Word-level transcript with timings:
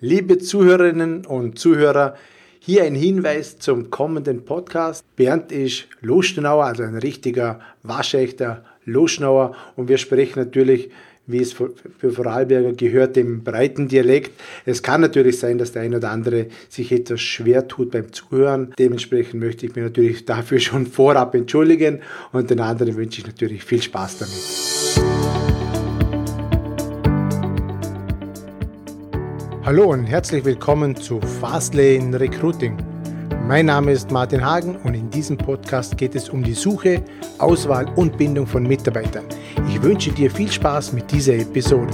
Liebe 0.00 0.38
Zuhörerinnen 0.38 1.26
und 1.26 1.58
Zuhörer, 1.58 2.14
hier 2.60 2.84
ein 2.84 2.94
Hinweis 2.94 3.58
zum 3.58 3.90
kommenden 3.90 4.44
Podcast. 4.44 5.04
Bernd 5.16 5.50
ist 5.50 5.88
Loschnauer, 6.00 6.66
also 6.66 6.84
ein 6.84 6.96
richtiger, 6.96 7.58
waschechter 7.82 8.64
Loschnauer 8.84 9.56
und 9.74 9.88
wir 9.88 9.98
sprechen 9.98 10.38
natürlich 10.38 10.90
wie 11.26 11.42
es 11.42 11.52
für 11.52 12.10
Vorarlberger 12.10 12.72
gehört, 12.72 13.16
dem 13.16 13.44
breiten 13.44 13.86
Dialekt. 13.86 14.30
Es 14.64 14.82
kann 14.82 15.02
natürlich 15.02 15.38
sein, 15.38 15.58
dass 15.58 15.72
der 15.72 15.82
ein 15.82 15.94
oder 15.94 16.10
andere 16.10 16.46
sich 16.70 16.90
etwas 16.90 17.20
schwer 17.20 17.68
tut 17.68 17.90
beim 17.90 18.14
Zuhören. 18.14 18.72
Dementsprechend 18.78 19.40
möchte 19.40 19.66
ich 19.66 19.76
mich 19.76 19.84
natürlich 19.84 20.24
dafür 20.24 20.58
schon 20.58 20.86
vorab 20.86 21.34
entschuldigen 21.34 22.00
und 22.32 22.48
den 22.48 22.60
anderen 22.60 22.96
wünsche 22.96 23.20
ich 23.20 23.26
natürlich 23.26 23.62
viel 23.62 23.82
Spaß 23.82 24.20
damit. 24.20 25.07
Hallo 29.68 29.92
und 29.92 30.06
herzlich 30.06 30.46
willkommen 30.46 30.96
zu 30.96 31.20
Fastlane 31.20 32.18
Recruiting. 32.18 32.78
Mein 33.46 33.66
Name 33.66 33.92
ist 33.92 34.10
Martin 34.10 34.42
Hagen 34.42 34.76
und 34.76 34.94
in 34.94 35.10
diesem 35.10 35.36
Podcast 35.36 35.98
geht 35.98 36.14
es 36.14 36.30
um 36.30 36.42
die 36.42 36.54
Suche, 36.54 37.04
Auswahl 37.36 37.84
und 37.96 38.16
Bindung 38.16 38.46
von 38.46 38.62
Mitarbeitern. 38.62 39.26
Ich 39.68 39.82
wünsche 39.82 40.10
dir 40.10 40.30
viel 40.30 40.50
Spaß 40.50 40.94
mit 40.94 41.12
dieser 41.12 41.34
Episode. 41.34 41.92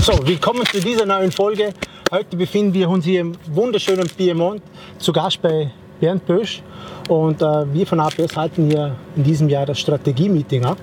So, 0.00 0.18
willkommen 0.26 0.66
zu 0.66 0.80
dieser 0.80 1.06
neuen 1.06 1.30
Folge. 1.30 1.72
Heute 2.10 2.36
befinden 2.36 2.74
wir 2.74 2.90
uns 2.90 3.04
hier 3.04 3.20
im 3.20 3.36
wunderschönen 3.52 4.08
Piemont 4.08 4.62
zu 4.98 5.12
Gast 5.12 5.40
bei 5.40 5.70
Bernd 6.00 6.26
Bösch. 6.26 6.60
Und 7.08 7.40
äh, 7.40 7.72
wir 7.72 7.86
von 7.86 8.00
APS 8.00 8.36
halten 8.36 8.68
hier 8.68 8.96
in 9.14 9.22
diesem 9.22 9.48
Jahr 9.48 9.64
das 9.64 9.78
Strategie-Meeting 9.78 10.64
ab. 10.64 10.78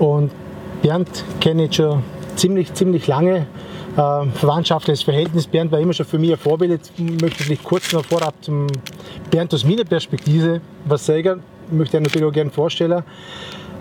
Und 0.00 0.32
Bernd 0.82 1.24
kenne 1.40 1.64
ich 1.64 1.76
schon 1.76 2.02
ziemlich, 2.36 2.72
ziemlich 2.74 3.06
lange. 3.06 3.46
Äh, 3.96 4.26
verwandtschaftliches 4.34 5.02
Verhältnis. 5.02 5.46
Bernd 5.46 5.72
war 5.72 5.80
immer 5.80 5.94
schon 5.94 6.04
für 6.04 6.18
mich 6.18 6.32
ein 6.32 6.38
Vorbild. 6.38 6.70
Jetzt 6.70 6.92
möchte 6.98 7.50
ich 7.50 7.62
kurz 7.62 7.92
noch 7.92 8.04
vorab 8.04 8.34
zum 8.42 8.66
Bernd 9.30 9.54
aus 9.54 9.64
meiner 9.64 9.84
Perspektive 9.84 10.60
was 10.84 11.06
sagen. 11.06 11.42
Ich 11.68 11.72
möchte 11.72 12.00
natürlich 12.00 12.28
auch 12.28 12.32
gerne 12.32 12.50
vorstellen. 12.50 13.02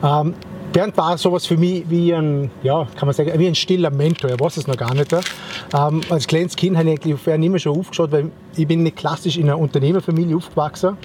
Ähm, 0.01 0.33
Bernd 0.71 0.97
war 0.97 1.17
sowas 1.17 1.45
für 1.45 1.57
mich 1.57 1.89
wie 1.89 2.13
ein, 2.13 2.49
ja, 2.63 2.87
kann 2.95 3.07
man 3.07 3.13
sagen, 3.13 3.31
wie 3.37 3.47
ein 3.47 3.55
stiller 3.55 3.91
Mentor. 3.91 4.29
Er 4.29 4.39
weiß 4.39 4.57
es 4.57 4.67
noch 4.67 4.77
gar 4.77 4.93
nicht. 4.93 5.13
Ähm, 5.13 6.01
als 6.09 6.27
kleines 6.27 6.55
Kind 6.55 6.77
habe 6.77 6.91
ich 6.91 7.13
auf 7.13 7.27
ihn 7.27 7.43
immer 7.43 7.59
schon 7.59 7.77
aufgeschaut, 7.77 8.11
weil 8.11 8.31
ich 8.55 8.67
bin 8.67 8.83
nicht 8.83 8.95
klassisch 8.95 9.37
in 9.37 9.43
einer 9.43 9.59
Unternehmerfamilie 9.59 10.35
aufgewachsen 10.35 10.97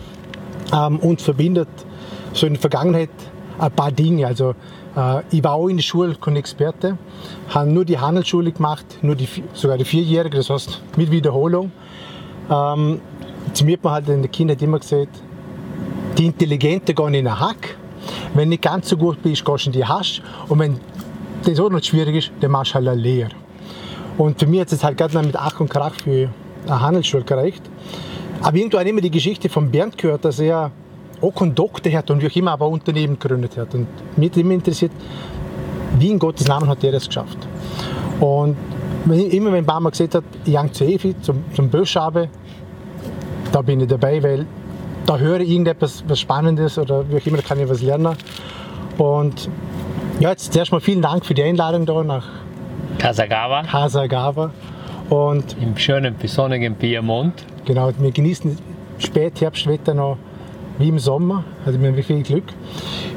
ähm, 0.73 0.99
und 1.01 1.21
verbindet 1.21 1.69
so 2.33 2.47
in 2.47 2.55
der 2.55 2.61
Vergangenheit 2.61 3.11
ein 3.61 3.71
paar 3.71 3.93
Dinge. 3.93 4.27
Also 4.27 4.55
äh, 4.97 5.23
ich 5.31 5.45
war 5.45 5.53
auch 5.53 5.69
in 5.69 5.77
der 5.77 5.85
Schule 5.85 6.15
kein 6.15 6.37
Experte, 6.37 6.97
habe 7.51 7.71
nur 7.71 7.85
die 7.85 7.99
Handelsschule 7.99 8.53
gemacht, 8.53 8.87
nur 9.03 9.15
die, 9.15 9.29
sogar 9.53 9.79
die 9.79 9.85
Vierjährige, 9.85 10.39
das 10.39 10.51
heißt 10.51 10.83
mit 10.97 11.11
Wiederholung. 11.11 11.71
Ähm, 12.51 13.01
zu 13.53 13.65
mir 13.65 13.75
hat 13.75 13.85
man 13.85 13.93
halt 13.93 14.09
in 14.09 14.23
der 14.23 14.31
Kindheit 14.31 14.63
immer 14.63 14.79
gesagt, 14.79 15.23
die 16.19 16.27
Intelligente 16.27 16.95
gehen 16.95 17.15
in 17.15 17.25
den 17.25 17.41
Hack, 17.41 17.77
wenn 18.35 18.45
du 18.45 18.51
nicht 18.51 18.63
ganz 18.63 18.89
so 18.89 18.97
gut 18.97 19.23
bist, 19.23 19.45
gehst 19.45 19.67
du 19.67 19.69
in 19.69 19.73
die 19.73 19.85
Hasch 19.85 20.23
und 20.49 20.59
wenn 20.59 20.81
das 21.45 21.61
auch 21.61 21.71
noch 21.71 21.83
schwierig 21.83 22.17
ist, 22.17 22.33
dann 22.41 22.51
machst 22.51 22.73
du 22.73 22.77
halt 22.77 22.89
eine 22.89 23.01
Lehre. 23.01 23.31
Und 24.19 24.39
für 24.39 24.47
mich 24.47 24.61
hat 24.61 24.73
es 24.73 24.85
halt 24.85 24.99
gerade 24.99 25.19
mit 25.23 25.37
Ach 25.37 25.59
und 25.61 25.71
Krach 25.71 25.95
für 25.95 26.29
eine 26.67 26.81
Handelsschule 26.81 27.25
gereicht. 27.25 27.63
Aber 28.43 28.57
ich 28.57 28.73
immer 28.73 29.01
die 29.01 29.11
Geschichte 29.11 29.49
von 29.49 29.71
Bernd 29.71 29.97
gehört, 29.97 30.25
dass 30.25 30.39
er 30.39 30.71
auch 31.21 31.35
keinen 31.35 31.55
Doktor 31.55 31.93
hat 31.93 32.11
und 32.11 32.23
wie 32.23 32.27
auch 32.27 32.37
immer, 32.37 32.53
aber 32.53 32.67
ein 32.67 32.73
Unternehmen 32.73 33.19
gegründet 33.19 33.57
hat. 33.57 33.75
Und 33.75 33.87
mich 34.17 34.37
immer 34.37 34.55
interessiert, 34.55 34.93
wie 35.99 36.11
in 36.11 36.19
Gottes 36.19 36.47
Namen 36.49 36.69
hat 36.69 36.83
er 36.85 36.93
das 36.93 37.07
geschafft. 37.07 37.39
Und 38.21 38.57
immer 39.09 39.53
wenn 39.53 39.65
Bama 39.65 39.91
gesagt 39.91 40.15
hat, 40.15 40.25
Young 40.47 40.73
zu 40.73 40.85
Evi, 40.85 41.15
zum, 41.21 41.45
zum 41.55 41.69
Böschabe, 41.69 42.29
da 43.53 43.63
bin 43.63 43.81
ich 43.81 43.89
dabei, 43.89 44.23
weil 44.23 44.47
da 45.07 45.19
höre 45.19 45.41
ich 45.41 45.51
irgendetwas 45.51 46.05
was 46.07 46.21
Spannendes 46.21 46.79
oder 46.79 47.09
wie 47.09 47.17
auch 47.17 47.27
immer, 47.27 47.39
da 47.39 47.43
kann 47.43 47.59
ich 47.59 47.69
was 47.69 47.83
lernen. 47.83 48.15
Und 48.99 49.49
ja, 50.21 50.31
jetzt 50.31 50.53
zuerst 50.53 50.71
mal 50.73 50.81
vielen 50.81 51.03
Dank 51.03 51.25
für 51.25 51.35
die 51.35 51.43
Einladung 51.43 51.87
da 51.87 52.05
nach 52.05 52.29
Kasagawa. 52.99 53.63
Kasagawa. 53.63 54.51
Und 55.09 55.57
Im 55.61 55.77
schönen, 55.77 56.17
besonnigen 56.17 56.77
Piemont. 56.77 57.45
Genau, 57.65 57.91
wir 57.99 58.11
genießen 58.13 58.57
Spätherbstwetter 58.99 59.95
noch 59.95 60.19
wie 60.81 60.89
im 60.89 60.99
Sommer. 60.99 61.45
Also 61.65 61.81
wir 61.81 61.89
haben 61.89 62.03
viel 62.03 62.23
Glück. 62.23 62.45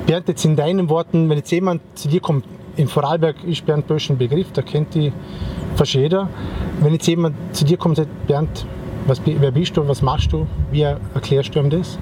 Bernd, 0.06 0.28
jetzt 0.28 0.46
in 0.46 0.56
deinen 0.56 0.90
Worten, 0.90 1.30
wenn 1.30 1.38
jetzt 1.38 1.52
jemand 1.52 1.82
zu 1.96 2.08
dir 2.08 2.20
kommt, 2.20 2.46
in 2.76 2.88
Vorarlberg 2.88 3.44
ist 3.44 3.66
Bernd 3.66 3.88
Bösch 3.88 4.10
ein 4.10 4.18
Begriff, 4.18 4.52
da 4.52 4.62
kennt 4.62 4.94
die 4.96 5.12
fast 5.76 5.94
jeder. 5.94 6.28
Wenn 6.82 6.94
jetzt 6.94 7.08
jemand 7.08 7.36
zu 7.56 7.66
dir 7.66 7.78
kommt 7.78 7.98
und 7.98 8.06
sagt, 8.06 8.28
Bernd, 8.28 8.66
was, 9.08 9.22
wer 9.26 9.52
bist 9.52 9.78
du, 9.78 9.88
was 9.88 10.02
machst 10.02 10.32
du, 10.32 10.48
wie 10.72 10.82
erklärst 10.82 11.56
du 11.56 11.60
ihm 11.60 11.70
das? 11.70 11.98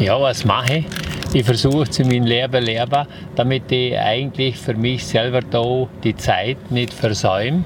Ja, 0.00 0.20
was 0.20 0.44
mache 0.44 0.78
ich? 0.78 0.86
Ich 1.32 1.44
versuche 1.44 1.88
zu 1.88 2.02
meinem 2.02 2.24
Leben 2.24 2.64
leben, 2.64 3.06
damit 3.36 3.70
ich 3.70 3.96
eigentlich 3.96 4.56
für 4.56 4.74
mich 4.74 5.06
selber 5.06 5.40
da 5.42 5.86
die 6.02 6.16
Zeit 6.16 6.70
nicht 6.70 6.92
versäume. 6.92 7.62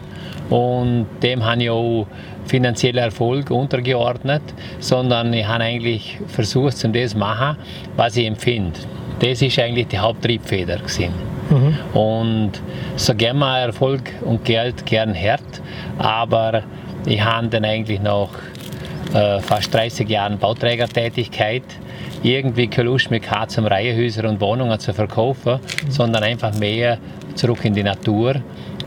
Und 0.51 1.07
dem 1.23 1.45
habe 1.45 1.63
ich 1.63 1.71
auch 1.71 2.07
finanzieller 2.47 3.03
Erfolg 3.03 3.51
untergeordnet, 3.51 4.43
sondern 4.79 5.33
ich 5.33 5.47
habe 5.47 5.65
eigentlich 5.65 6.19
versucht, 6.29 6.77
zu 6.77 6.89
das 6.89 7.13
zu 7.13 7.19
machen, 7.19 7.57
was 7.97 8.17
ich 8.17 8.27
empfinde. 8.27 8.79
Das 9.21 9.41
ist 9.41 9.59
eigentlich 9.59 9.89
die 9.89 9.99
Haupttriebfeder 9.99 10.81
Mhm. 11.51 11.99
Und 11.99 12.53
so 12.97 13.15
gern 13.15 13.39
man 13.39 13.67
Erfolg 13.67 14.03
und 14.23 14.45
Geld 14.45 14.85
gern 14.87 15.15
hört, 15.15 15.63
aber 15.99 16.63
ich 17.07 17.23
habe 17.23 17.49
dann 17.49 17.65
eigentlich 17.65 18.01
nach 18.01 18.31
äh, 19.15 19.41
fast 19.41 19.73
30 19.73 20.09
Jahren 20.09 20.39
Bauträgertätigkeit 20.39 21.63
irgendwie 22.23 22.67
keine 22.67 22.89
Lust 22.89 23.11
mehr 23.11 23.21
gehabt, 23.21 23.51
zum 23.51 23.67
Reihenhäuser 23.67 24.29
und 24.29 24.41
Wohnungen 24.41 24.79
zu 24.81 24.93
verkaufen, 24.95 25.55
mhm. 25.55 25.91
sondern 25.91 26.23
einfach 26.23 26.55
mehr 26.59 26.99
zurück 27.35 27.65
in 27.65 27.75
die 27.75 27.83
Natur 27.83 28.37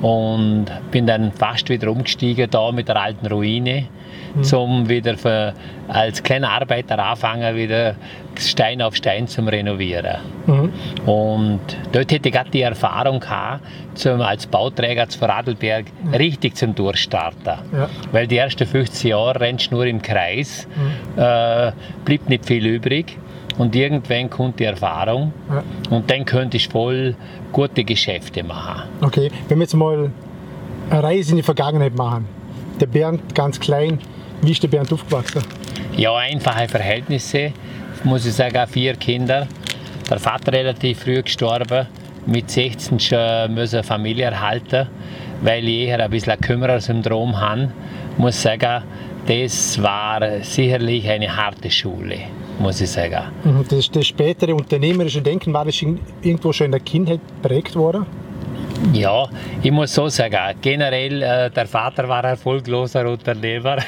und 0.01 0.65
bin 0.91 1.07
dann 1.07 1.31
fast 1.31 1.69
wieder 1.69 1.89
umgestiegen 1.91 2.49
da 2.49 2.71
mit 2.71 2.87
der 2.87 2.97
alten 2.97 3.25
Ruine, 3.27 3.87
mhm. 4.35 4.43
zum 4.43 4.89
wieder 4.89 5.17
für, 5.17 5.53
als 5.87 6.21
kleiner 6.21 6.51
Arbeiter 6.51 6.99
anfangen, 6.99 7.55
wieder 7.55 7.95
Stein 8.37 8.81
auf 8.81 8.95
Stein 8.95 9.27
zu 9.27 9.41
renovieren. 9.41 10.17
Mhm. 10.45 10.73
Und 11.05 11.61
dort 11.91 12.11
hätte 12.11 12.29
ich 12.29 12.35
gerade 12.35 12.51
die 12.51 12.61
Erfahrung 12.61 13.19
gehabt, 13.19 13.65
zum, 13.95 14.21
als 14.21 14.45
Bauträger 14.45 15.09
zu 15.09 15.17
Vorarlberg 15.17 15.85
mhm. 16.03 16.13
richtig 16.13 16.55
zum 16.55 16.75
Durchstarten. 16.75 17.59
Ja. 17.73 17.89
Weil 18.11 18.27
die 18.27 18.37
ersten 18.37 18.67
15 18.67 19.09
Jahre 19.09 19.39
rennst 19.39 19.71
du 19.71 19.75
nur 19.75 19.85
im 19.85 20.01
Kreis, 20.01 20.67
mhm. 20.75 21.21
äh, 21.21 21.71
blieb 22.05 22.29
nicht 22.29 22.45
viel 22.45 22.65
übrig. 22.65 23.17
Und 23.57 23.75
irgendwann 23.75 24.29
kommt 24.29 24.59
die 24.59 24.65
Erfahrung 24.65 25.33
ja. 25.49 25.63
und 25.89 26.09
dann 26.11 26.25
könnte 26.25 26.57
ich 26.57 26.67
voll 26.67 27.15
gute 27.51 27.83
Geschäfte 27.83 28.43
machen. 28.43 28.83
Okay, 29.01 29.31
wenn 29.47 29.57
wir 29.57 29.63
jetzt 29.63 29.73
mal 29.73 30.11
eine 30.89 31.03
Reise 31.03 31.31
in 31.31 31.37
die 31.37 31.43
Vergangenheit 31.43 31.95
machen. 31.95 32.27
Der 32.79 32.85
Bernd 32.85 33.33
ganz 33.33 33.59
klein, 33.59 33.99
wie 34.41 34.51
ist 34.51 34.61
der 34.61 34.67
Bernd 34.67 34.93
aufgewachsen? 34.93 35.41
Ja, 35.95 36.15
einfache 36.15 36.67
Verhältnisse, 36.67 37.51
muss 38.03 38.25
ich 38.25 38.33
sagen, 38.33 38.67
vier 38.67 38.93
Kinder. 38.93 39.47
Der 40.09 40.19
Vater 40.19 40.53
relativ 40.53 40.99
früh 40.99 41.21
gestorben, 41.21 41.87
mit 42.27 42.51
16 42.51 42.99
schon 42.99 43.53
müssen 43.53 43.83
Familie 43.83 44.25
erhalten, 44.25 44.87
weil 45.41 45.67
ich 45.67 45.87
eher 45.87 46.03
ein 46.03 46.11
bisschen 46.11 46.39
Kümmerersyndrom 46.39 47.39
habe. 47.39 47.71
Ich 48.13 48.17
muss 48.19 48.41
sagen, 48.41 48.83
das 49.27 49.81
war 49.81 50.21
sicherlich 50.41 51.09
eine 51.09 51.35
harte 51.35 51.71
Schule 51.71 52.19
muss 52.59 52.81
ich 52.81 52.89
sagen. 52.89 53.23
Mhm, 53.43 53.65
das, 53.69 53.89
das 53.89 54.07
spätere 54.07 54.55
unternehmerische 54.55 55.21
Denken, 55.21 55.53
war 55.53 55.65
das 55.65 55.81
irgendwo 55.81 56.51
schon 56.53 56.65
in 56.65 56.71
der 56.71 56.81
Kindheit 56.81 57.19
prägt 57.41 57.75
worden? 57.75 58.05
Ja, 58.93 59.27
ich 59.63 59.71
muss 59.71 59.93
so 59.93 60.07
sagen, 60.07 60.37
generell, 60.61 61.21
äh, 61.21 61.49
der 61.49 61.65
Vater 61.65 62.07
war 62.07 62.23
erfolgloser 62.23 63.07
Unternehmer. 63.09 63.77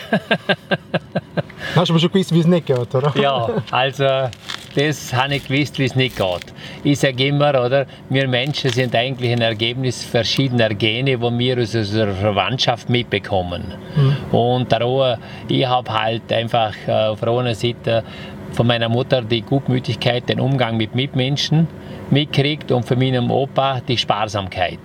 Hast 1.76 1.90
du 1.90 1.94
aber 1.94 2.00
schon 2.00 2.12
gewusst, 2.12 2.34
wie 2.34 2.40
es 2.40 2.48
nicht 2.48 2.66
geht, 2.66 2.96
oder? 2.96 3.14
Ja, 3.16 3.50
also 3.70 4.30
das 4.76 5.14
habe 5.14 5.36
ich 5.36 5.48
gewusst, 5.48 5.78
wie 5.78 5.86
es 5.86 5.96
nicht 5.96 6.18
geht. 6.18 6.54
Ich 6.84 7.00
sage 7.00 7.28
immer, 7.28 7.50
oder, 7.50 7.86
wir 8.10 8.28
Menschen 8.28 8.72
sind 8.72 8.96
eigentlich 8.96 9.32
ein 9.32 9.42
Ergebnis 9.42 10.04
verschiedener 10.04 10.70
Gene, 10.70 11.18
die 11.18 11.40
wir 11.40 11.60
aus 11.60 11.76
unserer 11.76 12.14
Verwandtschaft 12.14 12.90
mitbekommen. 12.90 13.74
Mhm. 13.96 14.36
Und 14.36 14.72
darum, 14.72 15.18
ich 15.48 15.66
habe 15.66 15.92
halt 15.92 16.32
einfach 16.32 16.74
äh, 16.88 16.92
auf 16.92 17.20
der 17.20 17.30
einen 17.30 17.56
Seite 17.56 18.04
von 18.52 18.68
meiner 18.68 18.90
Mutter 18.90 19.22
die 19.22 19.42
Gutmütigkeit, 19.42 20.28
den 20.30 20.40
Umgang 20.40 20.78
mit 20.78 20.96
Mitmenschen 20.96 21.68
mitkriegt 22.10 22.72
und 22.72 22.86
von 22.86 22.98
meinem 22.98 23.32
Opa 23.32 23.82
die 23.88 23.98
Sparsamkeit. 23.98 24.80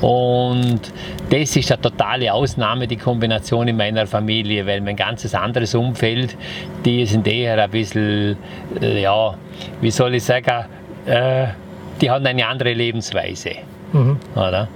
Und 0.00 0.80
das 1.30 1.56
ist 1.56 1.72
eine 1.72 1.80
totale 1.80 2.32
Ausnahme, 2.32 2.86
die 2.86 2.96
Kombination 2.96 3.68
in 3.68 3.76
meiner 3.76 4.06
Familie, 4.06 4.66
weil 4.66 4.80
mein 4.80 4.96
ganzes 4.96 5.34
anderes 5.34 5.74
Umfeld, 5.74 6.36
die 6.84 7.06
sind 7.06 7.26
eher 7.26 7.62
ein 7.62 7.70
bisschen, 7.70 8.36
äh, 8.80 9.02
ja, 9.02 9.34
wie 9.80 9.90
soll 9.90 10.14
ich 10.14 10.24
sagen, 10.24 10.66
äh, 11.06 11.46
die 12.00 12.10
haben 12.10 12.26
eine 12.26 12.46
andere 12.46 12.72
Lebensweise. 12.72 13.52
Oder? 14.34 14.68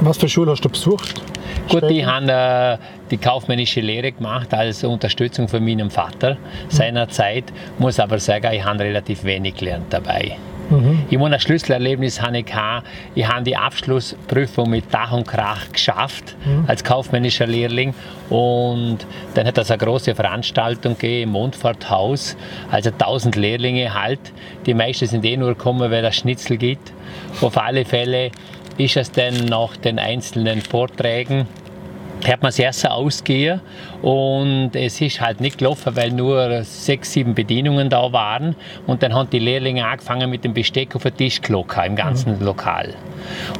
Was 0.00 0.16
für 0.18 0.28
Schule 0.28 0.52
hast 0.52 0.64
du 0.64 0.68
besucht? 0.68 1.29
Gut, 1.70 1.90
ich 1.90 2.04
habe 2.04 2.32
äh, 2.32 2.78
die 3.10 3.16
kaufmännische 3.16 3.80
Lehre 3.80 4.12
gemacht 4.12 4.52
als 4.52 4.82
Unterstützung 4.82 5.46
von 5.46 5.64
meinem 5.64 5.90
Vater 5.90 6.36
seinerzeit. 6.68 7.44
Muss 7.78 8.00
aber 8.00 8.18
sagen, 8.18 8.52
ich 8.52 8.64
habe 8.64 8.80
relativ 8.80 9.24
wenig 9.24 9.54
gelernt 9.54 9.86
dabei. 9.90 10.36
Ich 11.08 11.18
meine, 11.18 11.34
ein 11.34 11.40
Schlüsselerlebnis 11.40 12.22
habe 12.22 12.38
ich 12.38 12.46
gehabt. 12.46 12.86
Ich 13.16 13.26
habe 13.26 13.42
die 13.42 13.56
Abschlussprüfung 13.56 14.70
mit 14.70 14.84
Dach 14.94 15.10
und 15.10 15.26
Krach 15.26 15.72
geschafft 15.72 16.36
als 16.68 16.84
kaufmännischer 16.84 17.46
Lehrling. 17.46 17.92
Und 18.28 18.98
dann 19.34 19.48
hat 19.48 19.58
es 19.58 19.70
eine 19.70 19.78
große 19.78 20.14
Veranstaltung 20.14 20.94
gegeben 20.94 21.22
im 21.22 21.30
Mondforthaus. 21.30 22.36
Also 22.70 22.90
1000 22.90 23.34
Lehrlinge 23.34 23.94
halt. 23.94 24.20
Die 24.66 24.74
meisten 24.74 25.06
sind 25.06 25.24
eh 25.24 25.36
nur 25.36 25.50
gekommen, 25.54 25.90
weil 25.90 26.04
es 26.04 26.14
Schnitzel 26.14 26.56
gibt. 26.56 26.92
Auf 27.40 27.58
alle 27.58 27.84
Fälle 27.84 28.30
ist 28.78 28.96
es 28.96 29.10
dann 29.10 29.46
nach 29.46 29.76
den 29.76 29.98
einzelnen 29.98 30.60
Vorträgen 30.60 31.48
hat 32.26 32.42
man 32.42 32.52
sehr, 32.52 32.72
sehr 32.72 32.92
ausgehen 32.92 33.60
und 34.02 34.70
es 34.74 35.00
ist 35.00 35.20
halt 35.20 35.40
nicht 35.40 35.58
gelaufen, 35.58 35.94
weil 35.96 36.10
nur 36.10 36.62
sechs, 36.64 37.12
sieben 37.12 37.34
Bedienungen 37.34 37.90
da 37.90 38.12
waren 38.12 38.56
und 38.86 39.02
dann 39.02 39.14
haben 39.14 39.28
die 39.30 39.38
Lehrlinge 39.38 39.86
angefangen 39.86 40.30
mit 40.30 40.44
dem 40.44 40.54
Besteck 40.54 40.96
auf 40.96 41.02
den 41.02 41.16
Tisch 41.16 41.40
gelockert 41.40 41.86
im 41.86 41.96
ganzen 41.96 42.42
Lokal. 42.42 42.94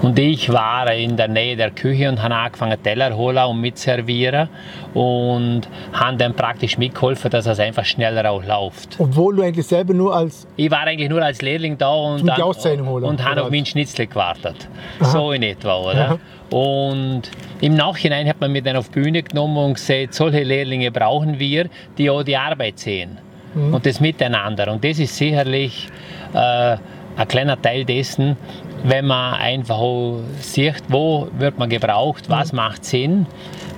Und 0.02 0.18
ich 0.18 0.50
war 0.52 0.90
in 0.92 1.16
der 1.16 1.28
Nähe 1.28 1.56
der 1.56 1.70
Küche 1.70 2.08
und 2.08 2.22
habe 2.22 2.34
angefangen 2.34 2.82
Teller 2.82 3.16
holen 3.16 3.44
und 3.44 3.60
mitservieren 3.60 4.48
und 4.94 5.62
habe 5.92 6.16
dann 6.16 6.34
praktisch 6.34 6.78
mitgeholfen, 6.78 7.30
dass 7.30 7.46
es 7.46 7.60
einfach 7.60 7.84
schneller 7.84 8.30
auch 8.30 8.42
läuft. 8.42 8.96
Obwohl 8.98 9.36
du 9.36 9.42
eigentlich 9.42 9.66
selber 9.66 9.94
nur 9.94 10.14
als 10.14 10.46
Ich 10.56 10.70
war 10.70 10.80
eigentlich 10.80 11.10
nur 11.10 11.22
als 11.22 11.42
Lehrling 11.42 11.76
da 11.76 11.90
und, 11.90 12.30
holen, 12.30 13.04
und 13.04 13.24
habe 13.24 13.42
auf 13.42 13.50
meinen 13.50 13.66
Schnitzel 13.66 14.06
gewartet. 14.06 14.68
So 15.00 15.32
in 15.32 15.42
etwa, 15.42 15.78
oder? 15.78 16.04
Aha. 16.06 16.18
Und 16.50 17.22
im 17.60 17.74
Nachhinein 17.74 18.28
hat 18.28 18.40
man 18.40 18.50
mich 18.50 18.64
dann 18.64 18.76
auf 18.76 18.88
die 18.88 19.00
Bühne 19.00 19.22
genommen 19.22 19.56
und 19.56 19.74
gesagt, 19.74 20.14
solche 20.30 20.44
Lehrlinge 20.44 20.90
brauchen 20.90 21.38
wir, 21.38 21.68
die 21.98 22.10
auch 22.10 22.22
die 22.22 22.36
Arbeit 22.36 22.78
sehen. 22.78 23.18
Mhm. 23.54 23.74
Und 23.74 23.86
das 23.86 24.00
miteinander. 24.00 24.70
Und 24.72 24.84
das 24.84 24.98
ist 24.98 25.16
sicherlich 25.16 25.88
äh, 26.34 26.76
ein 27.16 27.28
kleiner 27.28 27.60
Teil 27.60 27.84
dessen, 27.84 28.36
wenn 28.84 29.06
man 29.06 29.34
einfach 29.34 29.78
auch 29.78 30.20
sieht, 30.40 30.82
wo 30.88 31.28
wird 31.38 31.58
man 31.58 31.68
gebraucht, 31.68 32.28
Mhm. 32.28 32.32
was 32.32 32.52
macht 32.52 32.84
Sinn. 32.84 33.26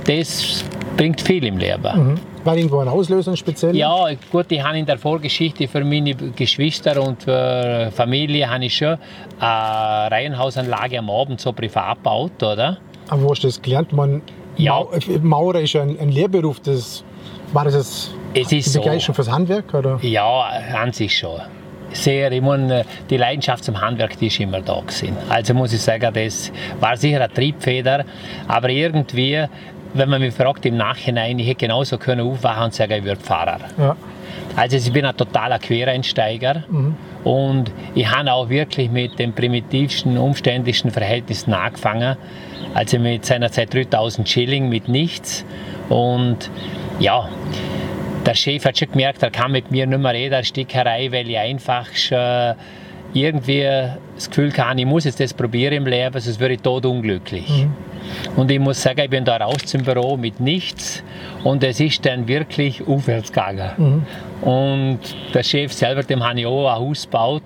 Das 0.06 0.64
bringt 0.96 1.20
viel 1.20 1.44
im 1.44 1.58
Leben. 1.58 2.18
war 2.44 2.56
irgendwo 2.56 2.80
ein 2.80 2.88
Auslöser 2.88 3.36
speziell? 3.36 3.76
Ja, 3.76 4.06
gut, 4.32 4.46
ich 4.50 4.60
habe 4.62 4.76
in 4.78 4.84
der 4.84 4.98
Vorgeschichte 4.98 5.68
für 5.68 5.84
meine 5.84 6.14
Geschwister 6.14 7.00
und 7.00 7.22
Familie 7.22 8.50
habe 8.50 8.64
ich 8.64 8.76
schon 8.76 8.98
eine 9.38 10.10
Reihenhausanlage 10.10 10.98
am 10.98 11.08
Abend 11.08 11.40
so 11.40 11.52
privat 11.52 11.98
gebaut, 11.98 12.42
oder? 12.42 12.78
Aber 13.08 13.22
wo 13.22 13.30
hast 13.30 13.42
du 13.44 13.46
das 13.48 13.62
gelernt? 13.62 13.92
Man, 13.92 14.22
Ja. 14.56 14.82
Äh, 14.92 15.18
Maurer 15.18 15.60
ist 15.60 15.76
ein, 15.76 15.98
ein 15.98 16.10
Lehrberuf. 16.10 16.60
Das, 16.60 17.04
war 17.52 17.64
das, 17.64 18.10
Es 18.34 18.48
die 18.48 18.58
ist 18.58 18.72
so. 18.72 18.80
Begeisterung 18.80 19.14
fürs 19.14 19.30
Handwerk? 19.30 19.72
Oder? 19.74 19.98
Ja, 20.02 20.48
an 20.74 20.92
sich 20.92 21.16
schon. 21.16 21.40
Sehr, 21.92 22.32
ich 22.32 22.40
meine, 22.40 22.86
die 23.10 23.18
Leidenschaft 23.18 23.64
zum 23.64 23.78
Handwerk, 23.78 24.18
die 24.18 24.28
ist 24.28 24.40
immer 24.40 24.62
da 24.62 24.80
gewesen. 24.80 25.14
Also 25.28 25.52
muss 25.52 25.74
ich 25.74 25.82
sagen, 25.82 26.12
das 26.14 26.50
war 26.80 26.96
sicher 26.96 27.16
eine 27.22 27.30
Triebfeder, 27.30 28.06
aber 28.48 28.70
irgendwie, 28.70 29.44
wenn 29.92 30.08
man 30.08 30.22
mich 30.22 30.34
fragt 30.34 30.64
im 30.64 30.78
Nachhinein, 30.78 31.38
ich 31.38 31.46
hätte 31.46 31.66
genauso 31.66 31.98
können 31.98 32.26
aufwachen 32.26 32.64
und 32.64 32.74
sagen, 32.74 32.92
ich 32.92 33.04
würde 33.04 33.20
Pfarrer. 33.20 33.58
Ja. 33.76 33.96
Also 34.56 34.78
ich 34.78 34.90
bin 34.90 35.04
ein 35.04 35.14
totaler 35.14 35.58
Quereinsteiger 35.58 36.64
und 37.24 37.70
ich 37.94 38.10
habe 38.10 38.32
auch 38.32 38.48
wirklich 38.48 38.90
mit 38.90 39.18
den 39.18 39.34
primitivsten, 39.34 40.16
umständlichsten 40.16 40.90
Verhältnissen 40.90 41.52
angefangen. 41.52 42.16
Also 42.74 42.98
mit 42.98 43.24
seinerzeit 43.24 43.72
3000 43.72 44.28
Schilling, 44.28 44.68
mit 44.68 44.88
nichts. 44.88 45.44
Und 45.88 46.50
ja, 46.98 47.28
der 48.24 48.34
Chef 48.34 48.64
hat 48.64 48.78
schon 48.78 48.90
gemerkt, 48.90 49.22
er 49.22 49.30
kann 49.30 49.52
mit 49.52 49.70
mir 49.70 49.86
nicht 49.86 49.98
mehr 49.98 50.12
reden, 50.12 50.34
eine 50.34 50.44
Stickerei, 50.44 51.10
weil 51.10 51.28
ich 51.28 51.38
einfach 51.38 51.86
schon 51.94 52.54
irgendwie 53.14 53.68
das 54.14 54.30
Gefühl 54.30 54.52
hatte, 54.56 54.80
ich 54.80 54.86
muss 54.86 55.04
jetzt 55.04 55.20
das 55.20 55.34
probieren 55.34 55.74
im 55.74 55.86
Leben, 55.86 56.18
sonst 56.18 56.40
wäre 56.40 56.52
ich 56.54 56.60
todunglücklich. 56.60 57.66
Und 58.36 58.50
ich 58.50 58.58
muss 58.58 58.82
sagen, 58.82 59.00
ich 59.00 59.10
bin 59.10 59.24
da 59.24 59.36
raus 59.36 59.58
zum 59.66 59.82
Büro 59.82 60.16
mit 60.16 60.40
nichts 60.40 61.02
und 61.44 61.62
es 61.62 61.78
ist 61.80 62.06
dann 62.06 62.26
wirklich 62.26 62.86
aufwärts 62.86 63.32
gegangen. 63.32 64.06
Und 64.40 65.00
der 65.34 65.42
Chef 65.42 65.72
selber, 65.72 66.02
dem 66.02 66.26
habe 66.26 66.40
ich 66.40 66.46
auch 66.46 66.68
ein 66.68 66.76
Haus 66.80 67.04
gebaut. 67.04 67.42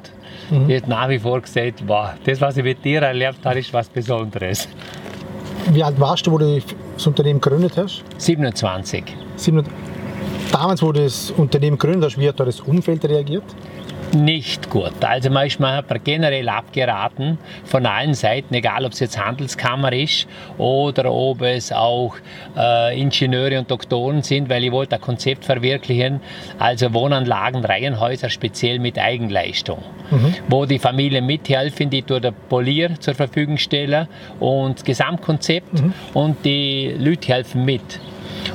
Der 0.69 0.77
hat 0.77 0.89
nach 0.89 1.09
wie 1.09 1.19
vor 1.19 1.41
gesagt, 1.41 1.83
wow, 1.87 2.11
das, 2.25 2.41
was 2.41 2.57
ich 2.57 2.63
mit 2.63 2.85
dir 2.85 3.03
erlebt 3.03 3.45
habe, 3.45 3.59
ist 3.59 3.73
was 3.73 3.89
Besonderes. 3.89 4.69
Wie 5.73 5.83
alt 5.83 5.99
warst 5.99 6.27
du, 6.27 6.33
wo 6.33 6.39
du 6.39 6.61
das 6.95 7.07
Unternehmen 7.07 7.41
gegründet 7.41 7.77
hast? 7.77 8.05
27. 8.19 9.05
700 9.37 9.73
Damals, 10.53 10.81
wo 10.81 10.93
du 10.93 11.03
das 11.03 11.33
Unternehmen 11.37 11.77
gegründet 11.77 12.11
hast, 12.11 12.19
wie 12.19 12.29
hat 12.29 12.39
da 12.39 12.45
das 12.45 12.61
Umfeld 12.61 13.05
reagiert? 13.05 13.43
Nicht 14.15 14.71
gut. 14.71 15.05
Also 15.05 15.31
manchmal 15.31 15.77
hat 15.77 15.91
man 15.91 16.03
generell 16.03 16.49
abgeraten 16.49 17.39
von 17.65 17.87
allen 17.87 18.15
Seiten, 18.15 18.55
egal 18.55 18.85
ob 18.85 18.93
es 18.93 19.01
jetzt 19.01 19.19
Handelskammer 19.19 19.93
ist 19.93 20.27
oder 20.59 21.13
ob 21.13 21.43
es 21.43 21.73
auch 21.73 22.17
äh, 22.57 23.01
Ingenieure 23.01 23.59
und 23.59 23.71
Doktoren 23.71 24.23
sind, 24.23 24.49
weil 24.49 24.65
ich 24.65 24.73
wollte 24.73 24.97
ein 24.97 25.01
Konzept 25.01 25.45
verwirklichen, 25.45 26.21
also 26.59 26.93
Wohnanlagen, 26.93 27.65
Reihenhäuser 27.65 28.31
speziell 28.31 28.79
mit 28.79 28.99
Eigenleistung, 28.99 29.83
wo 30.49 30.67
die 30.67 30.79
Familien 30.79 31.27
mithelfen, 31.27 31.91
die 31.91 32.03
durch 32.03 32.21
der 32.21 32.33
Polier 32.33 32.99
zur 33.01 33.15
Verfügung 33.15 33.59
stellen 33.59 34.09
und 34.41 34.79
das 34.79 34.85
Gesamtkonzept 34.85 35.83
und 36.15 36.45
die 36.45 36.95
Leute 36.99 37.33
helfen 37.33 37.65
mit. 37.65 38.01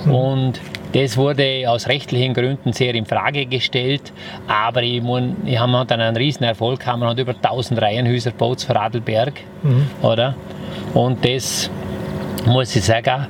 Und 0.06 0.60
das 0.94 1.18
wurde 1.18 1.64
aus 1.68 1.88
rechtlichen 1.88 2.34
Gründen 2.34 2.74
sehr 2.74 2.94
in 2.96 3.06
Frage 3.06 3.46
gestellt, 3.46 4.12
aber 4.48 4.84
ich 4.84 5.02
mein, 5.02 5.38
ich 5.46 5.58
habe 5.58 5.86
dann 5.86 6.02
einen 6.02 6.18
riesen 6.18 6.44
Erfolg 6.44 6.82
gehabt. 6.82 7.00
Man 7.00 7.10
hat 7.10 7.20
über 7.20 7.34
1000 7.34 7.82
Reihenhäuser 7.82 8.32
gebaut 8.32 8.62
für 8.62 8.80
Adelberg, 8.80 9.34
oder? 10.02 10.36
Und 10.94 11.24
das 11.26 11.70
muss 12.46 12.76
ich 12.76 12.84
sagen, 12.84 13.28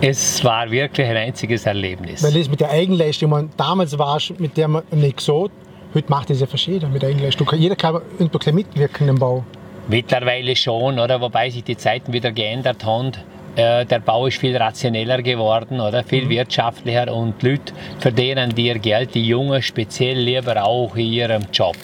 es 0.00 0.42
war 0.42 0.70
wirklich 0.70 1.06
ein 1.06 1.16
einziges 1.16 1.66
Erlebnis. 1.66 2.22
Weil 2.22 2.32
das 2.32 2.48
mit 2.48 2.60
der 2.60 2.70
Eigenleistung, 2.70 3.30
man, 3.30 3.50
damals 3.56 3.96
war 3.98 4.16
es 4.16 4.32
mit 4.38 4.56
der 4.56 4.68
man 4.68 4.82
nicht 4.90 5.20
so, 5.20 5.48
heute 5.94 6.10
macht 6.10 6.30
das 6.30 6.40
ja 6.40 6.46
jeder 6.52 6.88
mit 6.88 7.02
der 7.02 7.10
Eigenleistung. 7.10 7.48
Jeder 7.56 7.76
kann 7.76 8.00
ein 8.18 8.28
bisschen 8.28 8.54
mitwirken 8.54 9.08
im 9.08 9.16
Bau. 9.16 9.44
Mittlerweile 9.88 10.56
schon, 10.56 10.98
oder? 10.98 11.20
Wobei 11.20 11.50
sich 11.50 11.64
die 11.64 11.76
Zeiten 11.76 12.12
wieder 12.12 12.32
geändert 12.32 12.84
haben. 12.84 13.12
Äh, 13.56 13.84
der 13.84 14.00
Bau 14.00 14.26
ist 14.26 14.38
viel 14.38 14.56
rationeller 14.56 15.20
geworden, 15.20 15.80
oder? 15.80 16.02
Viel 16.02 16.28
wirtschaftlicher 16.28 17.12
und 17.12 17.40
die 17.42 17.50
Leute 17.50 17.72
verdienen 17.98 18.50
dir 18.54 18.78
Geld, 18.78 19.14
die 19.14 19.26
Jungen 19.26 19.60
speziell 19.60 20.18
lieber 20.18 20.64
auch 20.64 20.96
in 20.96 21.12
ihrem 21.12 21.42
Job, 21.52 21.76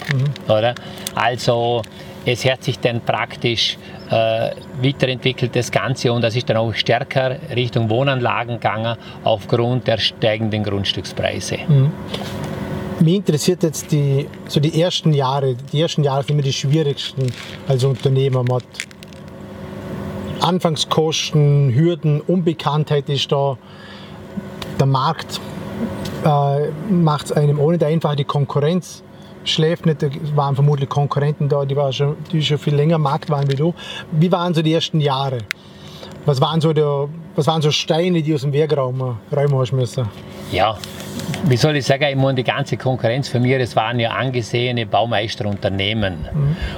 oder? 0.47 0.75
Also 1.15 1.83
es 2.25 2.45
hat 2.45 2.65
sich 2.65 2.79
dann 2.79 3.01
praktisch 3.01 3.77
äh, 4.11 4.51
weiterentwickelt 4.83 5.55
das 5.55 5.71
Ganze 5.71 6.13
und 6.13 6.23
das 6.23 6.37
ist 6.37 6.49
dann 6.49 6.57
auch 6.57 6.73
stärker 6.75 7.37
Richtung 7.55 7.91
Wohnanlagen 7.91 8.55
gegangen 8.55 8.97
aufgrund 9.25 9.87
der 9.87 9.99
steigenden 9.99 10.65
Grundstückspreise. 10.65 11.59
Mich 13.01 13.15
interessiert 13.15 13.63
jetzt 13.63 13.93
die, 13.93 14.27
so 14.49 14.59
die 14.59 14.81
ersten 14.81 15.13
Jahre. 15.13 15.55
Die 15.73 15.81
ersten 15.81 16.03
Jahre 16.03 16.23
sind 16.23 16.31
immer 16.31 16.43
die 16.43 16.53
schwierigsten 16.53 17.33
als 17.69 17.85
Unternehmer. 17.85 18.43
Man 18.43 18.57
hat 18.57 18.88
Anfangskosten, 20.41 21.73
Hürden, 21.75 22.21
Unbekanntheit 22.21 23.09
ist 23.09 23.31
da. 23.33 23.59
Der 24.79 24.87
Markt 24.87 25.41
äh, 26.25 26.69
macht 26.91 27.27
es 27.27 27.33
einem 27.33 27.59
ohne 27.59 27.85
einfach 27.85 28.15
die 28.15 28.25
Konkurrenz 28.25 29.03
schläft 29.45 29.87
nicht. 29.87 30.03
Da 30.03 30.09
waren 30.35 30.55
vermutlich 30.55 30.89
Konkurrenten 30.89 31.49
da, 31.49 31.65
die, 31.65 31.77
war 31.77 31.93
schon, 31.93 32.17
die 32.33 32.43
schon 32.43 32.59
viel 32.59 32.75
länger 32.75 32.97
am 32.97 33.03
Markt 33.03 33.31
waren 33.31 33.51
wie 33.51 33.57
du. 33.57 33.75
Wie 34.13 34.31
waren 34.31 34.55
so 34.55 34.63
die 34.63 34.73
ersten 34.73 35.01
Jahre? 35.01 35.39
Was 36.27 36.41
waren 36.41 36.61
so, 36.61 36.73
der, 36.73 37.09
was 37.39 37.47
waren 37.47 37.63
so 37.63 37.71
Steine, 37.71 38.21
die 38.21 38.35
aus 38.35 38.41
dem 38.41 38.53
Weg 38.53 38.77
räumen, 38.77 39.17
räumen 39.35 39.59
hast 39.59 39.73
müssen? 39.73 40.09
Ja, 40.51 40.77
wie 41.45 41.57
soll 41.57 41.77
ich 41.77 41.87
sagen, 41.87 42.07
ich 42.11 42.17
meine, 42.17 42.35
die 42.35 42.43
ganze 42.43 42.77
Konkurrenz 42.77 43.29
für 43.29 43.39
mich, 43.39 43.57
das 43.57 43.77
waren 43.77 44.01
ja 44.01 44.11
angesehene 44.11 44.85
Baumeisterunternehmen. 44.87 46.29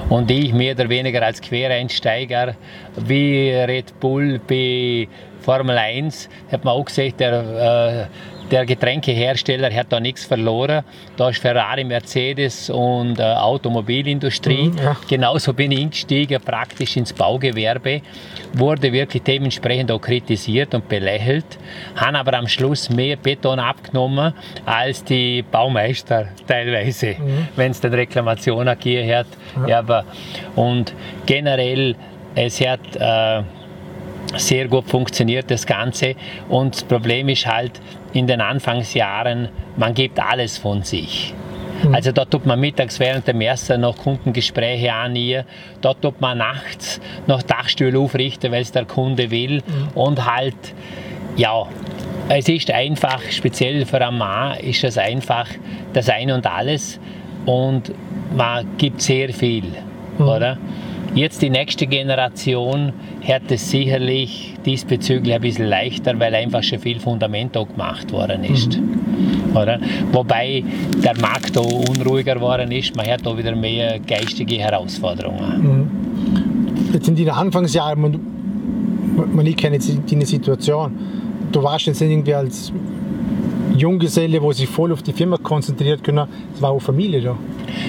Und 0.09 0.29
ich 0.29 0.53
mehr 0.53 0.75
oder 0.75 0.87
weniger 0.87 1.23
als 1.23 1.41
Quereinsteiger, 1.41 2.53
wie 2.95 3.49
Red 3.49 3.99
Bull 3.99 4.39
bei 4.47 5.07
Formel 5.41 5.75
1, 5.75 6.29
hat 6.51 6.63
man 6.63 6.75
auch 6.75 6.85
gesagt, 6.85 7.19
der, 7.19 8.09
äh, 8.11 8.40
der 8.51 8.65
Getränkehersteller 8.65 9.73
hat 9.73 9.87
da 9.89 9.99
nichts 9.99 10.25
verloren. 10.25 10.83
Da 11.15 11.29
ist 11.29 11.39
Ferrari, 11.39 11.83
Mercedes 11.83 12.69
und 12.69 13.19
äh, 13.19 13.23
Automobilindustrie. 13.23 14.69
Mhm, 14.69 14.77
ja. 14.77 14.97
Genauso 15.07 15.53
bin 15.53 15.71
ich 15.71 15.79
eingestiegen 15.79 16.41
praktisch 16.43 16.97
ins 16.97 17.13
Baugewerbe, 17.13 18.01
wurde 18.53 18.91
wirklich 18.91 19.23
dementsprechend 19.23 19.91
auch 19.91 20.01
kritisiert 20.01 20.73
und 20.75 20.87
belächelt, 20.89 21.45
haben 21.95 22.15
aber 22.15 22.37
am 22.37 22.47
Schluss 22.47 22.89
mehr 22.89 23.15
Beton 23.15 23.59
abgenommen 23.59 24.33
als 24.65 25.03
die 25.03 25.43
Baumeister 25.43 26.27
teilweise, 26.45 27.15
mhm. 27.17 27.47
wenn 27.55 27.71
es 27.71 27.79
dann 27.79 27.93
Reklamationen 27.93 28.77
gegeben 28.77 29.15
hat. 29.15 29.27
Ja. 29.67 29.79
aber, 29.79 30.05
und 30.55 30.93
generell, 31.25 31.95
es 32.35 32.59
hat 32.61 32.95
äh, 32.95 33.43
sehr 34.37 34.67
gut 34.67 34.85
funktioniert 34.89 35.49
das 35.51 35.65
Ganze 35.65 36.15
und 36.47 36.75
das 36.75 36.83
Problem 36.83 37.29
ist 37.29 37.45
halt 37.45 37.81
in 38.13 38.27
den 38.27 38.41
Anfangsjahren, 38.41 39.49
man 39.77 39.93
gibt 39.93 40.19
alles 40.19 40.57
von 40.57 40.83
sich. 40.83 41.33
Mhm. 41.83 41.95
Also 41.95 42.11
da 42.11 42.25
tut 42.25 42.45
man 42.45 42.59
mittags 42.59 42.99
während 42.99 43.27
der 43.27 43.33
Messe 43.33 43.77
noch 43.77 43.97
Kundengespräche 43.97 44.93
annehmen, 44.93 45.45
da 45.81 45.93
tut 45.93 46.19
man 46.21 46.37
nachts 46.37 46.99
noch 47.27 47.41
Dachstühle 47.41 47.97
aufrichten, 47.97 48.51
weil 48.51 48.61
es 48.61 48.71
der 48.71 48.85
Kunde 48.85 49.31
will 49.31 49.61
mhm. 49.65 49.87
und 49.95 50.25
halt, 50.25 50.55
ja, 51.37 51.67
es 52.29 52.47
ist 52.47 52.71
einfach, 52.71 53.21
speziell 53.29 53.85
für 53.85 54.05
einen 54.05 54.17
Mann 54.17 54.57
ist 54.59 54.83
es 54.83 54.97
einfach 54.97 55.47
das 55.93 56.09
Ein 56.09 56.31
und 56.31 56.45
Alles 56.47 56.99
und 57.45 57.93
man 58.35 58.65
gibt 58.77 59.01
sehr 59.01 59.33
viel, 59.33 59.65
mhm. 60.17 60.27
oder? 60.27 60.57
Jetzt 61.13 61.41
die 61.41 61.49
nächste 61.49 61.87
Generation 61.87 62.93
hat 63.27 63.43
es 63.49 63.69
sicherlich 63.69 64.55
diesbezüglich 64.65 65.33
ein 65.35 65.41
bisschen 65.41 65.67
leichter, 65.67 66.17
weil 66.19 66.33
einfach 66.33 66.63
schon 66.63 66.79
viel 66.79 66.99
Fundament 66.99 67.57
auch 67.57 67.67
gemacht 67.67 68.11
worden 68.13 68.45
ist. 68.45 68.79
Mhm. 68.79 69.55
Oder? 69.55 69.79
Wobei 70.13 70.63
der 71.03 71.19
Markt 71.19 71.57
auch 71.57 71.89
unruhiger 71.89 72.35
geworden 72.35 72.71
ist, 72.71 72.95
man 72.95 73.07
hat 73.07 73.27
auch 73.27 73.37
wieder 73.37 73.55
mehr 73.55 73.99
geistige 73.99 74.57
Herausforderungen. 74.57 75.61
Mhm. 75.61 76.93
Jetzt 76.93 77.09
in 77.09 77.15
den 77.15 77.29
Anfangsjahren, 77.29 77.99
man, 77.99 78.19
man 79.33 79.45
jetzt 79.45 79.91
die 80.09 80.25
Situation, 80.25 80.93
du 81.51 81.61
warst 81.61 81.87
jetzt 81.87 82.01
irgendwie 82.01 82.33
als 82.33 82.71
Junggeselle, 83.81 84.39
wo 84.41 84.51
sich 84.51 84.69
voll 84.69 84.91
auf 84.93 85.01
die 85.01 85.11
Firma 85.11 85.37
konzentriert 85.37 86.03
können, 86.03 86.27
es 86.53 86.61
war 86.61 86.69
auch 86.69 86.79
Familie 86.79 87.21
da. 87.21 87.37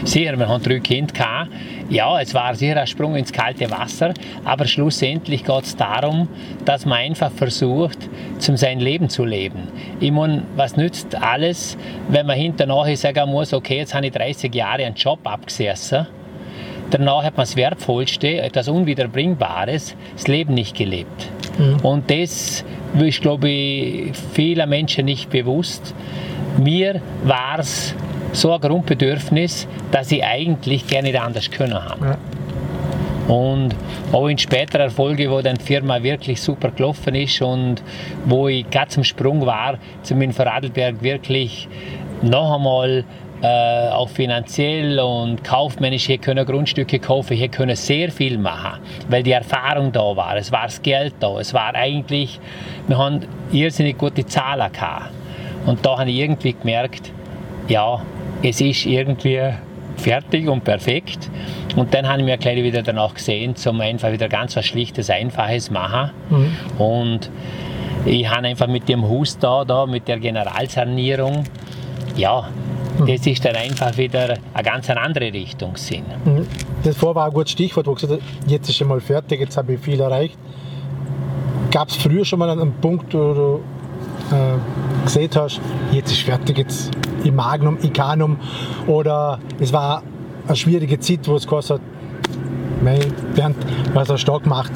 Sicher, 0.04 0.38
wir 0.38 0.48
haben 0.48 0.62
drei 0.62 0.80
Kinder 0.80 1.12
gehabt. 1.12 1.50
Ja, 1.90 2.18
es 2.18 2.32
war 2.32 2.54
sicher 2.54 2.80
ein 2.80 2.86
Sprung 2.86 3.14
ins 3.14 3.30
kalte 3.30 3.70
Wasser, 3.70 4.14
aber 4.42 4.66
schlussendlich 4.66 5.44
geht 5.44 5.64
es 5.64 5.76
darum, 5.76 6.28
dass 6.64 6.86
man 6.86 6.98
einfach 6.98 7.30
versucht, 7.30 7.98
zum 8.38 8.56
sein 8.56 8.80
Leben 8.80 9.10
zu 9.10 9.26
leben. 9.26 9.68
Ich 10.00 10.10
meine, 10.10 10.44
was 10.56 10.78
nützt 10.78 11.14
alles, 11.14 11.76
wenn 12.08 12.26
man 12.26 12.38
hinterher 12.38 12.96
sagen 12.96 13.30
muss, 13.30 13.52
okay, 13.52 13.76
jetzt 13.76 13.94
habe 13.94 14.06
ich 14.06 14.12
30 14.12 14.54
Jahre 14.54 14.86
einen 14.86 14.94
Job 14.94 15.18
abgesessen, 15.24 16.06
danach 16.90 17.22
hat 17.22 17.36
man 17.36 17.44
das 17.44 17.56
Wertvollste, 17.56 18.40
etwas 18.40 18.68
Unwiederbringbares, 18.68 19.94
das 20.14 20.26
Leben 20.26 20.54
nicht 20.54 20.74
gelebt. 20.74 21.28
Mhm. 21.62 21.76
Und 21.82 22.10
das 22.10 22.64
ist, 22.98 23.20
glaube 23.20 23.48
ich, 23.48 24.12
vielen 24.32 24.68
Menschen 24.68 25.04
nicht 25.04 25.30
bewusst. 25.30 25.94
Mir 26.58 27.00
war 27.24 27.58
es 27.58 27.94
so 28.32 28.52
ein 28.52 28.60
Grundbedürfnis, 28.60 29.66
dass 29.90 30.10
ich 30.10 30.24
eigentlich 30.24 30.86
gerne 30.86 31.08
nicht 31.08 31.20
anders 31.20 31.50
können 31.50 31.74
habe. 31.74 32.04
Ja. 32.04 32.18
Und 33.34 33.74
auch 34.10 34.26
in 34.26 34.36
späterer 34.36 34.90
Folge, 34.90 35.30
wo 35.30 35.40
dann 35.40 35.56
die 35.56 35.64
Firma 35.64 36.02
wirklich 36.02 36.40
super 36.40 36.70
gelaufen 36.70 37.14
ist 37.14 37.40
und 37.40 37.76
wo 38.26 38.48
ich 38.48 38.68
gerade 38.68 38.88
zum 38.88 39.04
Sprung 39.04 39.46
war, 39.46 39.78
zu 40.02 40.14
meinem 40.14 40.32
Vorarlberg 40.32 41.02
wirklich 41.02 41.68
noch 42.22 42.56
einmal 42.56 43.04
äh, 43.42 43.88
auch 43.88 44.08
finanziell 44.08 45.00
und 45.00 45.42
kaufmännisch 45.42 46.06
hier 46.06 46.18
können 46.18 46.46
Grundstücke 46.46 46.98
kaufen, 47.00 47.36
hier 47.36 47.48
können 47.48 47.74
sehr 47.74 48.10
viel 48.12 48.38
machen, 48.38 48.80
weil 49.08 49.22
die 49.22 49.32
Erfahrung 49.32 49.90
da 49.90 50.16
war, 50.16 50.36
es 50.36 50.52
war 50.52 50.64
das 50.64 50.80
Geld 50.80 51.14
da, 51.20 51.38
es 51.40 51.52
war 51.52 51.74
eigentlich, 51.74 52.38
wir 52.86 52.98
haben 52.98 53.20
irrsinnig 53.50 53.98
gute 53.98 54.24
Zahlen 54.26 54.72
gehabt. 54.72 55.10
Und 55.66 55.84
da 55.84 55.98
habe 55.98 56.10
ich 56.10 56.18
irgendwie 56.18 56.52
gemerkt, 56.52 57.12
ja, 57.68 58.02
es 58.42 58.60
ist 58.60 58.86
irgendwie 58.86 59.40
fertig 59.96 60.48
und 60.48 60.64
perfekt. 60.64 61.30
Und 61.76 61.94
dann 61.94 62.08
habe 62.08 62.20
ich 62.20 62.24
mir 62.24 62.36
gleich 62.36 62.62
wieder 62.62 62.82
danach 62.82 63.14
gesehen, 63.14 63.56
zum 63.56 63.80
einfach 63.80 64.12
wieder 64.12 64.28
ganz 64.28 64.56
was 64.56 64.66
Schlichtes, 64.66 65.10
Einfaches 65.10 65.70
machen. 65.70 66.10
Mhm. 66.30 66.52
Und 66.78 67.30
ich 68.04 68.28
habe 68.28 68.46
einfach 68.46 68.66
mit 68.66 68.88
dem 68.88 69.08
Haus 69.08 69.38
da, 69.38 69.64
da, 69.64 69.86
mit 69.86 70.08
der 70.08 70.18
Generalsanierung, 70.18 71.44
ja, 72.16 72.48
mhm. 72.98 73.06
das 73.06 73.26
ist 73.26 73.44
dann 73.44 73.56
einfach 73.56 73.96
wieder 73.96 74.36
eine 74.54 74.62
ganz 74.62 74.90
andere 74.90 75.32
Richtung 75.32 75.76
Sinn. 75.76 76.04
Mhm. 76.24 76.46
Das 76.84 77.00
war 77.02 77.16
ein 77.16 77.32
gutes 77.32 77.52
Stichwort, 77.52 77.86
wo 77.86 77.94
gesagt 77.94 78.22
jetzt 78.46 78.68
ist 78.68 78.76
schon 78.76 78.88
mal 78.88 79.00
fertig, 79.00 79.40
jetzt 79.40 79.56
habe 79.56 79.74
ich 79.74 79.80
viel 79.80 80.00
erreicht. 80.00 80.38
Gab 81.70 81.88
es 81.88 81.96
früher 81.96 82.24
schon 82.24 82.38
mal 82.38 82.50
einen 82.50 82.72
Punkt, 82.74 83.14
wo 83.14 83.34
du 83.34 83.60
äh, 84.34 85.04
gesehen 85.04 85.30
hast, 85.34 85.60
jetzt 85.92 86.12
ist 86.12 86.22
fertig, 86.22 86.58
jetzt 86.58 86.90
im 87.24 87.36
Magnum, 87.36 87.78
Icanum 87.82 88.38
oder 88.86 89.38
es 89.60 89.72
war 89.72 90.02
eine 90.46 90.56
schwierige 90.56 90.98
Zeit, 90.98 91.26
wo 91.28 91.36
es 91.36 91.46
gesagt 91.46 91.70
hat, 91.70 91.80
Bernd, 93.34 93.56
was 93.94 94.08
hast 94.08 94.24
du 94.24 94.32
da 94.32 94.38
gemacht? 94.38 94.72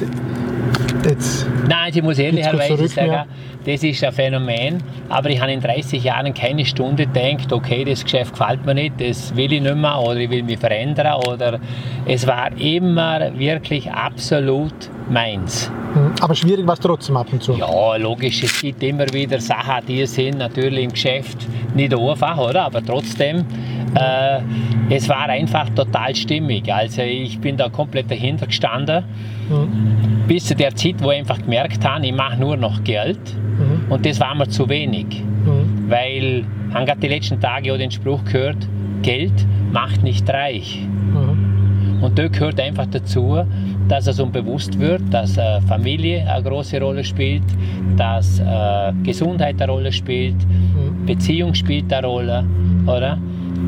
Jetzt 1.07 1.47
Nein, 1.67 1.91
ich 1.93 2.03
muss 2.03 2.19
ehrlicherweise 2.19 2.87
sagen, 2.87 3.09
mehr. 3.09 3.27
das 3.65 3.83
ist 3.83 4.03
ein 4.03 4.11
Phänomen, 4.11 4.83
aber 5.09 5.29
ich 5.29 5.39
habe 5.39 5.53
in 5.53 5.61
30 5.61 6.03
Jahren 6.03 6.33
keine 6.33 6.65
Stunde 6.65 7.07
gedacht, 7.07 7.51
okay, 7.53 7.85
das 7.85 8.03
Geschäft 8.03 8.37
gefällt 8.37 8.65
mir 8.65 8.73
nicht, 8.73 8.99
das 8.99 9.35
will 9.35 9.53
ich 9.53 9.61
nicht 9.61 9.75
mehr 9.75 9.99
oder 9.99 10.17
ich 10.17 10.29
will 10.29 10.43
mich 10.43 10.59
verändern 10.59 11.21
oder 11.27 11.59
es 12.05 12.27
war 12.27 12.51
immer 12.59 13.37
wirklich 13.37 13.89
absolut 13.91 14.73
meins. 15.09 15.71
Mhm. 15.95 16.11
Aber 16.21 16.35
schwierig 16.35 16.67
war 16.67 16.73
es 16.73 16.79
trotzdem 16.81 17.17
ab 17.17 17.27
und 17.31 17.41
zu? 17.41 17.53
Ja, 17.53 17.95
logisch, 17.95 18.43
es 18.43 18.59
gibt 18.61 18.83
immer 18.83 19.11
wieder 19.13 19.39
Sachen, 19.39 19.85
die 19.87 20.05
sind 20.05 20.37
natürlich 20.37 20.83
im 20.83 20.91
Geschäft 20.91 21.37
nicht 21.73 21.93
einfach, 21.93 22.37
oder? 22.37 22.65
aber 22.65 22.83
trotzdem 22.83 23.45
äh, 23.95 24.39
es 24.89 25.07
war 25.09 25.29
einfach 25.29 25.69
total 25.69 26.15
stimmig. 26.15 26.71
Also 26.71 27.01
ich 27.01 27.39
bin 27.39 27.57
da 27.57 27.69
komplett 27.69 28.09
dahinter 28.09 28.47
gestanden. 28.47 29.03
Mhm. 29.49 30.27
Bis 30.27 30.45
zu 30.45 30.55
der 30.55 30.75
Zeit, 30.75 30.95
wo 30.99 31.11
ich 31.11 31.19
einfach 31.19 31.41
gemerkt 31.41 31.85
habe, 31.85 32.05
ich 32.05 32.13
mache 32.13 32.39
nur 32.39 32.57
noch 32.57 32.83
Geld. 32.83 33.19
Mhm. 33.35 33.91
Und 33.91 34.05
das 34.05 34.19
war 34.19 34.35
mir 34.35 34.47
zu 34.47 34.67
wenig. 34.69 35.23
Mhm. 35.45 35.89
Weil, 35.89 36.45
ich 36.69 36.75
habe 36.75 36.99
die 37.01 37.07
letzten 37.07 37.39
Tage 37.39 37.73
auch 37.73 37.77
den 37.77 37.91
Spruch 37.91 38.23
gehört, 38.25 38.67
Geld 39.01 39.45
macht 39.71 40.03
nicht 40.03 40.29
reich. 40.29 40.79
Mhm. 41.13 42.03
Und 42.03 42.19
da 42.19 42.27
gehört 42.27 42.59
einfach 42.59 42.85
dazu, 42.87 43.39
dass 43.87 44.07
es 44.07 44.19
um 44.19 44.31
bewusst 44.31 44.77
wird, 44.79 45.01
dass 45.11 45.37
äh, 45.37 45.61
Familie 45.61 46.29
eine 46.29 46.43
große 46.43 46.79
Rolle 46.79 47.03
spielt, 47.03 47.43
dass 47.95 48.39
äh, 48.39 48.93
Gesundheit 49.03 49.61
eine 49.61 49.71
Rolle 49.71 49.91
spielt, 49.91 50.35
mhm. 50.35 51.05
Beziehung 51.05 51.53
spielt 51.53 51.91
eine 51.91 52.05
Rolle, 52.05 52.43
oder? 52.85 53.17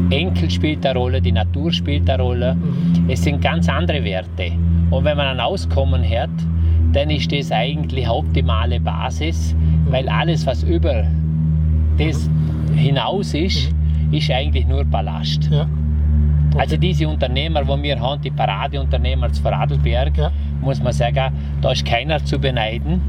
Enkel 0.10 0.50
spielt 0.50 0.86
eine 0.86 0.98
Rolle, 0.98 1.22
die 1.22 1.31
Natur 1.31 1.72
spielt 1.72 2.10
eine 2.10 2.22
Rolle. 2.22 2.55
Mhm. 2.55 3.10
Es 3.10 3.24
sind 3.24 3.41
ganz 3.41 3.69
andere 3.69 4.03
Werte. 4.03 4.51
Und 4.89 5.03
wenn 5.05 5.17
man 5.17 5.27
ein 5.27 5.39
Auskommen 5.39 6.03
hat, 6.03 6.29
dann 6.93 7.10
ist 7.10 7.31
das 7.31 7.51
eigentlich 7.51 8.05
eine 8.05 8.15
optimale 8.15 8.79
Basis, 8.79 9.55
weil 9.89 10.10
alles, 10.10 10.46
was 10.46 10.63
über 10.63 11.05
das 11.98 12.29
hinaus 12.75 13.34
ist, 13.34 13.72
mhm. 13.72 14.13
ist 14.13 14.31
eigentlich 14.31 14.65
nur 14.65 14.84
Ballast. 14.86 15.50
Ja. 15.51 15.67
Okay. 16.51 16.62
Also 16.62 16.77
diese 16.77 17.08
Unternehmer, 17.08 17.63
die 17.63 17.84
wir 17.84 18.00
haben, 18.00 18.22
die 18.22 18.31
Paradeunternehmer 18.31 19.31
zu 19.31 19.41
Vorarlberg, 19.43 20.17
ja. 20.17 20.31
muss 20.62 20.81
man 20.81 20.93
sagen, 20.93 21.31
da 21.62 21.72
ist 21.72 21.86
keiner 21.86 22.24
zu 22.25 22.39
beneiden 22.39 23.01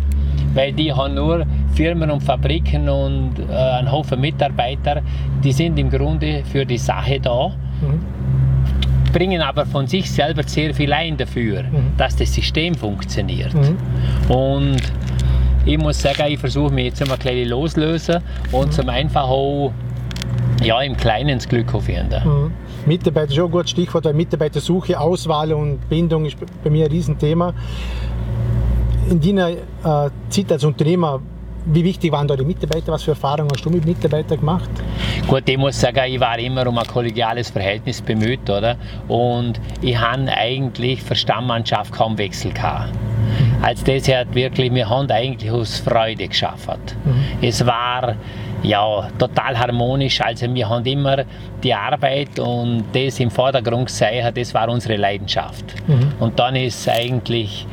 weil 0.55 0.73
die 0.73 0.93
haben 0.93 1.15
nur 1.15 1.47
Firmen 1.75 2.11
und 2.11 2.23
Fabriken 2.23 2.89
und 2.89 3.33
äh, 3.39 3.53
einen 3.53 3.91
Haufen 3.91 4.21
Mitarbeiter, 4.21 5.03
die 5.43 5.53
sind 5.53 5.79
im 5.79 5.91
Grunde 5.91 6.43
für 6.45 6.65
die 6.65 6.79
Sache 6.79 7.21
da, 7.21 7.49
mhm. 7.49 9.13
bringen 9.13 9.43
aber 9.43 9.67
von 9.67 9.87
sich 9.87 10.11
selber 10.11 10.43
sehr 10.43 10.75
viel 10.75 10.93
ein 10.93 11.17
dafür, 11.17 11.63
mhm. 11.63 11.93
dass 11.97 12.17
das 12.17 12.35
System 12.35 12.75
funktioniert. 12.75 13.55
Mhm. 13.55 13.77
Und 14.35 14.81
ich 15.67 15.79
muss 15.79 16.01
sagen, 16.01 16.25
ich 16.29 16.39
versuche 16.39 16.73
mich 16.73 16.87
jetzt 16.87 17.07
mal 17.07 17.15
ein 17.15 17.19
bisschen 17.19 17.49
loslösen 17.49 18.21
und 18.53 18.67
mhm. 18.67 18.73
zum 18.73 18.89
einfach 18.89 19.25
auch 19.25 19.73
ja, 20.63 20.81
im 20.83 20.97
Kleinen 20.97 21.39
das 21.39 21.49
Glück 21.49 21.71
finden. 21.83 22.23
Mhm. 22.25 22.53
Mitarbeiter 22.87 23.33
ist 23.33 23.39
auch 23.39 23.45
ein 23.45 23.51
gutes 23.51 23.71
Stichwort, 23.71 24.05
weil 24.05 24.15
Mitarbeitersuche, 24.15 24.99
Auswahl 24.99 25.53
und 25.53 25.89
Bindung 25.89 26.25
ist 26.25 26.37
bei 26.63 26.71
mir 26.71 26.87
ein 26.87 26.91
Riesenthema 26.91 27.53
in 29.11 29.21
deiner 29.21 29.51
äh, 29.51 30.11
Zeit 30.29 30.53
als 30.53 30.65
Unternehmer, 30.65 31.21
wie 31.67 31.85
wichtig 31.85 32.11
waren 32.11 32.27
da 32.27 32.37
die 32.37 32.45
Mitarbeiter? 32.45 32.93
Was 32.93 33.03
für 33.03 33.11
Erfahrungen 33.11 33.51
hast 33.53 33.65
du 33.65 33.71
mit 33.71 33.85
Mitarbeitern 33.85 34.39
gemacht? 34.39 34.71
Gut, 35.27 35.43
ich 35.47 35.59
muss 35.59 35.79
sagen, 35.79 36.01
ich 36.07 36.19
war 36.19 36.39
immer 36.39 36.67
um 36.67 36.79
ein 36.79 36.87
kollegiales 36.87 37.51
Verhältnis 37.51 38.01
bemüht, 38.01 38.49
oder? 38.49 38.77
Und 39.09 39.61
ich 39.83 39.99
habe 39.99 40.27
eigentlich 40.29 41.03
für 41.03 41.15
Stammmannschaft 41.15 41.93
kaum 41.93 42.17
Wechsel 42.17 42.53
gehabt. 42.53 42.93
Als 43.63 43.85
das 43.85 44.09
hat 44.09 44.35
wirklich, 44.35 44.73
wir 44.73 44.89
haben 44.89 45.11
eigentlich 45.11 45.51
aus 45.51 45.79
Freude 45.79 46.29
geschafft. 46.29 46.97
Mhm. 47.05 47.47
Es 47.47 47.65
war 47.67 48.17
ja, 48.63 49.09
total 49.19 49.59
harmonisch. 49.59 50.21
Also 50.21 50.53
wir 50.53 50.69
haben 50.69 50.85
immer 50.85 51.25
die 51.63 51.75
Arbeit 51.75 52.39
und 52.39 52.85
das 52.93 53.21
im 53.21 53.31
Vordergrund 53.31 53.87
gesehen, 53.87 54.33
das 54.35 54.55
war 54.55 54.69
unsere 54.69 54.97
Leidenschaft. 54.97 55.65
Mhm. 55.87 56.13
Und 56.21 56.39
dann 56.39 56.57
ist 56.57 56.89
eigentlich, 56.89 57.67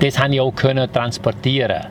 das 0.00 0.18
habe 0.18 0.34
ich 0.34 0.40
auch 0.40 0.54
können 0.54 0.90
transportieren, 0.92 1.86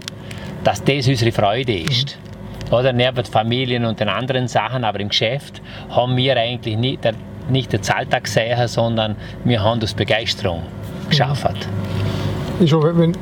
dass 0.63 0.83
das 0.83 1.07
unsere 1.07 1.31
Freude 1.31 1.77
ist. 1.77 2.17
Mhm. 2.17 2.73
Oder 2.73 2.91
neben 2.91 3.23
Familien 3.23 3.85
und 3.85 3.99
den 3.99 4.09
anderen 4.09 4.47
Sachen, 4.47 4.83
aber 4.83 4.99
im 4.99 5.09
Geschäft 5.09 5.61
haben 5.89 6.17
wir 6.17 6.35
eigentlich 6.35 6.75
nicht, 6.75 7.03
der, 7.03 7.13
nicht 7.49 7.71
den 7.71 7.81
Zahltag 7.81 8.25
gesehen, 8.25 8.67
sondern 8.67 9.15
wir 9.45 9.61
haben 9.61 9.79
das 9.79 9.93
Begeisterung 9.93 10.63
geschaffen. 11.09 11.53
Mhm. 11.53 12.65
Ich 12.65 12.73
hoffe, 12.73 12.97
wenn 12.97 13.13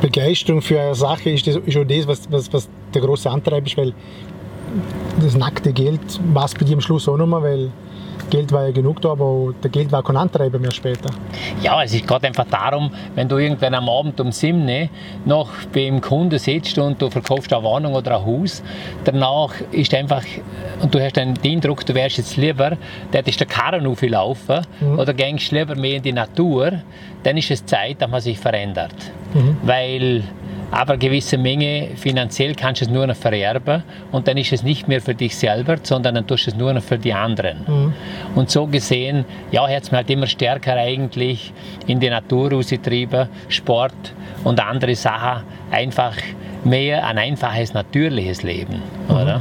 Begeisterung 0.00 0.60
für 0.60 0.80
eine 0.80 0.94
Sache 0.94 1.30
ist, 1.30 1.46
das, 1.46 1.56
ist 1.56 1.76
auch 1.76 1.84
das, 1.84 2.06
was, 2.06 2.30
was, 2.30 2.52
was 2.52 2.68
der 2.92 3.02
große 3.02 3.30
Antreiber 3.30 3.66
ist, 3.66 3.76
weil 3.76 3.92
das 5.20 5.36
nackte 5.36 5.72
Geld 5.72 6.00
war 6.32 6.48
bei 6.58 6.64
dir 6.64 6.74
am 6.74 6.80
Schluss 6.80 7.08
auch 7.08 7.16
nochmal, 7.16 7.42
weil 7.42 7.70
Geld 8.34 8.50
war 8.50 8.66
ja 8.66 8.72
genug 8.72 9.00
da, 9.00 9.12
aber 9.12 9.54
der 9.62 9.70
Geld 9.70 9.92
war 9.92 10.02
kein 10.02 10.16
Antreiber 10.16 10.58
mehr 10.58 10.72
später. 10.72 11.08
Ja, 11.62 11.80
es 11.84 11.94
ist 11.94 12.04
gerade 12.04 12.26
einfach 12.26 12.46
darum, 12.50 12.90
wenn 13.14 13.28
du 13.28 13.38
irgendwann 13.38 13.74
am 13.74 13.88
Abend 13.88 14.20
um 14.20 14.32
7 14.32 14.68
Uhr 14.68 14.88
noch 15.24 15.50
beim 15.72 16.00
Kunden 16.00 16.36
sitzt 16.40 16.76
und 16.78 17.00
du 17.00 17.10
verkaufst 17.10 17.52
eine 17.52 17.62
Wohnung 17.62 17.94
oder 17.94 18.18
ein 18.18 18.26
Haus, 18.26 18.60
danach 19.04 19.52
ist 19.70 19.94
einfach, 19.94 20.24
und 20.82 20.92
du 20.92 21.00
hast 21.00 21.14
den 21.14 21.34
Eindruck, 21.44 21.86
du 21.86 21.94
wärst 21.94 22.18
jetzt 22.18 22.36
lieber, 22.36 22.76
der 23.12 23.24
ist 23.24 23.38
der 23.38 23.46
Karren 23.46 23.86
auflaufen 23.86 24.66
mhm. 24.80 24.98
oder 24.98 25.14
gehst 25.14 25.52
lieber 25.52 25.76
mehr 25.76 25.98
in 25.98 26.02
die 26.02 26.12
Natur, 26.12 26.72
dann 27.22 27.36
ist 27.36 27.52
es 27.52 27.64
Zeit, 27.64 28.02
dass 28.02 28.10
man 28.10 28.20
sich 28.20 28.36
verändert. 28.36 28.96
Mhm. 29.32 29.58
Weil 29.62 30.24
aber 30.74 30.94
eine 30.94 30.98
gewisse 30.98 31.38
Menge 31.38 31.90
finanziell 31.94 32.54
kannst 32.56 32.80
du 32.80 32.86
es 32.86 32.90
nur 32.90 33.06
noch 33.06 33.14
vererben 33.14 33.84
und 34.10 34.26
dann 34.26 34.36
ist 34.36 34.52
es 34.52 34.64
nicht 34.64 34.88
mehr 34.88 35.00
für 35.00 35.14
dich 35.14 35.36
selber, 35.36 35.76
sondern 35.80 36.16
dann 36.16 36.26
tust 36.26 36.46
du 36.46 36.50
es 36.50 36.56
nur 36.56 36.72
noch 36.72 36.82
für 36.82 36.98
die 36.98 37.12
anderen. 37.12 37.58
Mhm. 37.64 37.92
Und 38.34 38.50
so 38.50 38.66
gesehen, 38.66 39.24
ja, 39.52 39.68
hat 39.68 39.84
es 39.84 39.92
mir 39.92 39.98
halt 39.98 40.10
immer 40.10 40.26
stärker 40.26 40.74
eigentlich 40.74 41.52
in 41.86 42.00
die 42.00 42.10
Natur 42.10 42.50
rausgetrieben, 42.50 43.28
Sport 43.48 43.94
und 44.42 44.58
andere 44.58 44.96
Sachen, 44.96 45.44
einfach 45.70 46.16
mehr 46.64 47.06
ein 47.06 47.18
einfaches, 47.18 47.72
natürliches 47.72 48.42
Leben, 48.42 48.82
mhm. 49.08 49.14
oder? 49.14 49.40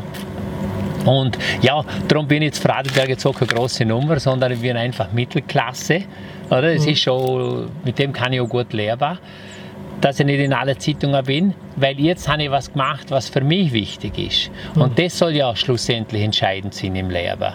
Und 1.06 1.40
ja, 1.62 1.84
darum 2.08 2.28
bin 2.28 2.44
ich 2.44 2.50
jetzt 2.50 2.64
Fradelberg 2.64 3.10
jetzt 3.10 3.26
auch 3.26 3.34
keine 3.34 3.52
große 3.52 3.84
Nummer, 3.86 4.20
sondern 4.20 4.52
ich 4.52 4.60
bin 4.60 4.78
einfach 4.78 5.12
Mittelklasse. 5.12 6.04
Oder? 6.50 6.76
Es 6.76 6.86
mhm. 6.86 6.92
ist 6.92 7.00
schon, 7.02 7.70
mit 7.84 7.98
dem 7.98 8.14
kann 8.14 8.32
ich 8.32 8.40
auch 8.40 8.48
gut 8.48 8.72
leben 8.72 9.18
dass 10.04 10.20
ich 10.20 10.26
nicht 10.26 10.40
in 10.40 10.52
alle 10.52 10.78
Zeitungen 10.78 11.24
bin, 11.24 11.54
weil 11.78 11.98
jetzt 11.98 12.28
habe 12.28 12.44
ich 12.44 12.52
was 12.52 12.74
gemacht, 12.74 13.10
was 13.10 13.30
für 13.30 13.40
mich 13.40 13.72
wichtig 13.72 14.18
ist. 14.18 14.52
Und 14.76 14.92
mhm. 14.92 14.96
das 15.02 15.18
soll 15.18 15.32
ja 15.32 15.56
schlussendlich 15.56 16.24
entscheidend 16.24 16.74
sein 16.74 16.94
im 16.98 17.10
Leben. 17.10 17.54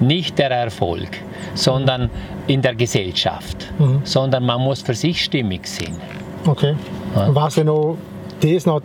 Nicht 0.00 0.36
der 0.38 0.50
Erfolg, 0.50 1.08
sondern 1.54 2.10
in 2.48 2.62
der 2.62 2.74
Gesellschaft. 2.74 3.72
Mhm. 3.78 4.00
Sondern 4.02 4.44
man 4.44 4.60
muss 4.60 4.82
für 4.82 4.94
sich 4.94 5.22
stimmig 5.22 5.68
sein. 5.68 5.96
Okay. 6.44 6.74
Ja. 7.14 7.32
Was 7.32 7.54
ja 7.54 7.62
noch, 7.62 7.96
das 8.40 8.66
noch 8.66 8.82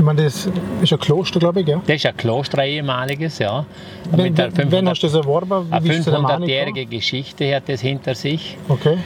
ich 0.00 0.06
meine, 0.06 0.24
das 0.24 0.48
ist 0.80 0.92
ein 0.92 0.98
Kloster, 0.98 1.38
glaube 1.38 1.60
ich, 1.60 1.66
gell? 1.66 1.80
Das 1.86 1.96
ist 1.96 2.06
ein 2.06 2.16
Kloster, 2.16 2.58
ein 2.60 2.70
ehemaliges, 2.70 3.38
ja. 3.38 3.66
Wenn, 4.10 4.34
wenn 4.36 4.88
hast 4.88 5.02
du 5.02 5.06
das 5.06 5.14
erworben? 5.14 5.70
Wie 5.70 5.90
eine 5.90 6.02
500-jährige 6.02 6.86
Geschichte 6.86 7.54
hat 7.54 7.68
das 7.68 7.82
hinter 7.82 8.14
sich. 8.14 8.56
Okay. 8.68 8.96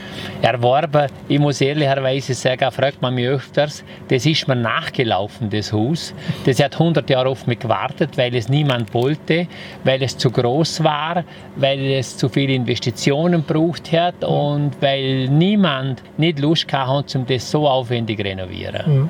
Erworben, 0.41 1.07
ich 1.27 1.37
muss 1.37 1.59
ehrlicherweise 1.59 2.33
sagen, 2.33 2.71
fragt 2.71 3.01
man 3.01 3.13
mich 3.13 3.27
öfters, 3.27 3.83
das 4.07 4.25
ist 4.25 4.47
mir 4.47 4.55
nachgelaufen, 4.55 5.49
das 5.49 5.73
Haus. 5.73 6.13
Das 6.45 6.63
hat 6.63 6.73
100 6.73 7.09
Jahre 7.09 7.27
auf 7.27 7.45
mich 7.45 7.59
gewartet, 7.59 8.17
weil 8.17 8.33
es 8.33 8.47
niemand 8.47 8.93
wollte, 8.93 9.47
weil 9.83 10.01
es 10.01 10.17
zu 10.17 10.31
groß 10.31 10.81
war, 10.81 11.25
weil 11.57 11.91
es 11.91 12.15
zu 12.15 12.29
viele 12.29 12.53
Investitionen 12.53 13.43
braucht 13.43 13.91
hat 13.91 14.21
mhm. 14.21 14.27
und 14.27 14.71
weil 14.79 15.27
niemand 15.27 16.01
nicht 16.17 16.39
Lust 16.39 16.71
hatte, 16.71 17.17
um 17.17 17.25
das 17.25 17.51
so 17.51 17.67
aufwendig 17.67 18.17
zu 18.17 18.23
renovieren. 18.23 19.09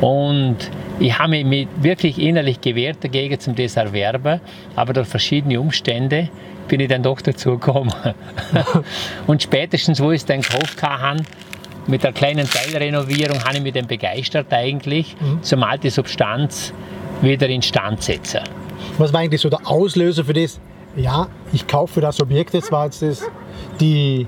Und 0.00 0.70
ich 0.98 1.15
habe 1.18 1.44
mich 1.44 1.68
wirklich 1.80 2.18
innerlich 2.18 2.60
gewehrt 2.60 2.98
dagegen, 3.02 3.38
zum 3.38 3.54
das 3.54 3.76
erwerben, 3.76 4.40
aber 4.74 4.92
durch 4.92 5.08
verschiedene 5.08 5.60
Umstände 5.60 6.28
bin 6.68 6.80
ich 6.80 6.88
dann 6.88 7.02
doch 7.02 7.20
dazu 7.20 7.52
gekommen. 7.52 7.92
und 9.26 9.42
spätestens, 9.42 10.00
wo 10.00 10.10
ich 10.10 10.22
es 10.22 10.26
dann 10.26 10.40
gekauft 10.40 10.82
habe, 10.82 11.22
mit 11.86 12.02
der 12.02 12.12
kleinen 12.12 12.48
Teilrenovierung, 12.48 13.44
habe 13.44 13.56
ich 13.56 13.62
mich 13.62 13.72
dann 13.74 13.86
begeistert 13.86 14.52
eigentlich, 14.52 15.16
mhm. 15.20 15.42
zumal 15.42 15.78
die 15.78 15.90
Substanz 15.90 16.72
wieder 17.22 17.48
instand 17.48 18.02
setzen. 18.02 18.40
Was 18.98 19.12
war 19.12 19.20
eigentlich 19.20 19.40
so 19.40 19.48
der 19.48 19.66
Auslöser 19.66 20.24
für 20.24 20.32
das? 20.32 20.60
Ja, 20.96 21.28
ich 21.52 21.66
kaufe 21.66 22.00
das 22.00 22.20
Objekt, 22.20 22.54
jetzt 22.54 22.72
war 22.72 22.86
jetzt 22.86 23.02
das 23.02 23.22
die 23.80 24.26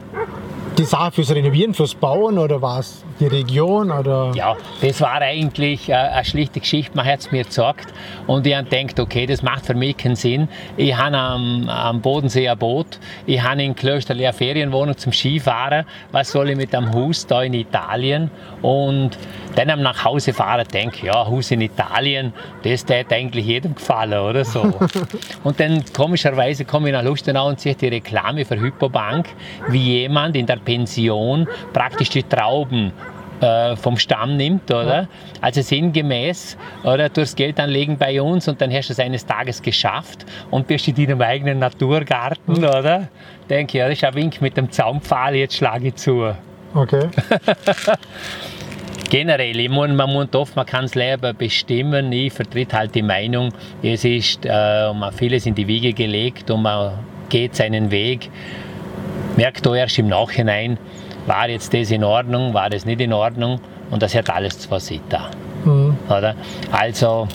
die 0.78 0.84
Sache 0.84 1.10
fürs 1.10 1.34
Renovieren, 1.34 1.74
fürs 1.74 1.94
Bauen 1.94 2.38
oder 2.38 2.62
war 2.62 2.78
es 2.78 3.04
die 3.18 3.26
Region? 3.26 3.90
Oder? 3.90 4.30
Ja, 4.34 4.56
das 4.80 5.00
war 5.00 5.20
eigentlich 5.20 5.88
äh, 5.88 5.94
eine 5.94 6.24
schlichte 6.24 6.60
Geschichte. 6.60 6.96
Man 6.96 7.04
hat 7.04 7.18
es 7.18 7.32
mir 7.32 7.42
gesagt 7.42 7.92
und 8.28 8.46
ich 8.46 8.54
habe 8.54 8.68
gedacht, 8.68 9.00
okay, 9.00 9.26
das 9.26 9.42
macht 9.42 9.66
für 9.66 9.74
mich 9.74 9.96
keinen 9.96 10.14
Sinn. 10.14 10.48
Ich 10.76 10.96
habe 10.96 11.16
am, 11.16 11.68
am 11.68 12.00
Bodensee 12.00 12.48
ein 12.48 12.56
Boot, 12.56 13.00
ich 13.26 13.42
habe 13.42 13.62
in 13.62 13.74
Klösterl 13.74 14.18
eine 14.18 14.32
Ferienwohnung 14.32 14.96
zum 14.96 15.12
Skifahren. 15.12 15.84
Was 16.12 16.30
soll 16.30 16.50
ich 16.50 16.56
mit 16.56 16.72
einem 16.72 16.92
Haus 16.94 17.26
da 17.26 17.42
in 17.42 17.54
Italien? 17.54 18.30
Und 18.62 19.18
dann 19.56 19.70
am 19.70 19.82
nach 19.82 20.04
Hause 20.04 20.32
fahren, 20.32 20.66
denke 20.72 21.06
ja, 21.06 21.26
Haus 21.26 21.50
in 21.50 21.60
Italien, 21.60 22.32
das 22.62 22.84
hätte 22.88 23.16
eigentlich 23.16 23.46
jedem 23.46 23.74
gefallen 23.74 24.20
oder 24.20 24.44
so. 24.44 24.62
und 25.44 25.58
dann 25.58 25.82
komischerweise 25.92 26.64
komme 26.64 26.88
ich 26.88 26.92
nach 26.92 27.02
Lustenau 27.02 27.48
und 27.48 27.58
sehe 27.58 27.74
die 27.74 27.88
Reklame 27.88 28.44
für 28.44 28.60
Hypobank, 28.60 29.28
wie 29.68 30.00
jemand 30.00 30.36
in 30.36 30.46
der 30.46 30.56
Pension 30.68 31.48
praktisch 31.72 32.10
die 32.10 32.22
Trauben 32.22 32.92
äh, 33.40 33.74
vom 33.76 33.96
Stamm 33.96 34.36
nimmt, 34.36 34.70
oder? 34.70 35.08
Also 35.40 35.62
sinngemäß, 35.62 36.58
oder? 36.84 37.08
Durchs 37.08 37.34
Geld 37.34 37.58
anlegen 37.58 37.96
bei 37.96 38.20
uns 38.20 38.48
und 38.48 38.60
dann 38.60 38.70
hast 38.70 38.88
du 38.88 38.92
es 38.92 39.00
eines 39.00 39.24
Tages 39.24 39.62
geschafft 39.62 40.26
und 40.50 40.66
bist 40.66 40.86
in 40.88 40.94
deinem 40.94 41.22
eigenen 41.22 41.58
Naturgarten, 41.58 42.52
mhm. 42.52 42.64
oder? 42.64 43.08
Denke, 43.48 43.78
ja, 43.78 43.88
das 43.88 43.98
ist 43.98 44.04
ein 44.04 44.14
Wink 44.14 44.42
mit 44.42 44.58
dem 44.58 44.70
Zaunpfahl, 44.70 45.36
jetzt 45.36 45.56
schlage 45.56 45.88
ich 45.88 45.94
zu. 45.94 46.34
Okay. 46.74 47.08
Generell, 49.10 49.58
ich 49.58 49.70
meine, 49.70 49.94
man 49.94 50.12
muss 50.12 50.34
oft, 50.34 50.54
man 50.54 50.66
kann 50.66 50.82
das 50.82 50.94
Leben 50.94 51.34
bestimmen. 51.34 52.12
Ich 52.12 52.34
vertrete 52.34 52.76
halt 52.76 52.94
die 52.94 53.02
Meinung, 53.02 53.54
es 53.82 54.04
ist 54.04 54.44
äh, 54.44 54.92
vieles 55.12 55.46
in 55.46 55.54
die 55.54 55.66
Wiege 55.66 55.94
gelegt 55.94 56.50
und 56.50 56.60
man 56.60 56.98
geht 57.30 57.54
seinen 57.54 57.90
Weg 57.90 58.28
merkt 59.36 59.66
auch 59.66 59.74
erst 59.74 59.98
im 59.98 60.08
Nachhinein, 60.08 60.78
war 61.26 61.48
jetzt 61.48 61.74
das 61.74 61.90
in 61.90 62.04
Ordnung, 62.04 62.54
war 62.54 62.70
das 62.70 62.84
nicht 62.84 63.00
in 63.00 63.12
Ordnung 63.12 63.60
und 63.90 64.02
das 64.02 64.14
hat 64.14 64.30
alles 64.30 64.58
zwei 64.58 64.78
Seiten. 64.78 65.22
Mhm. 65.64 65.96
Oder? 66.08 66.34
Also, 66.72 67.28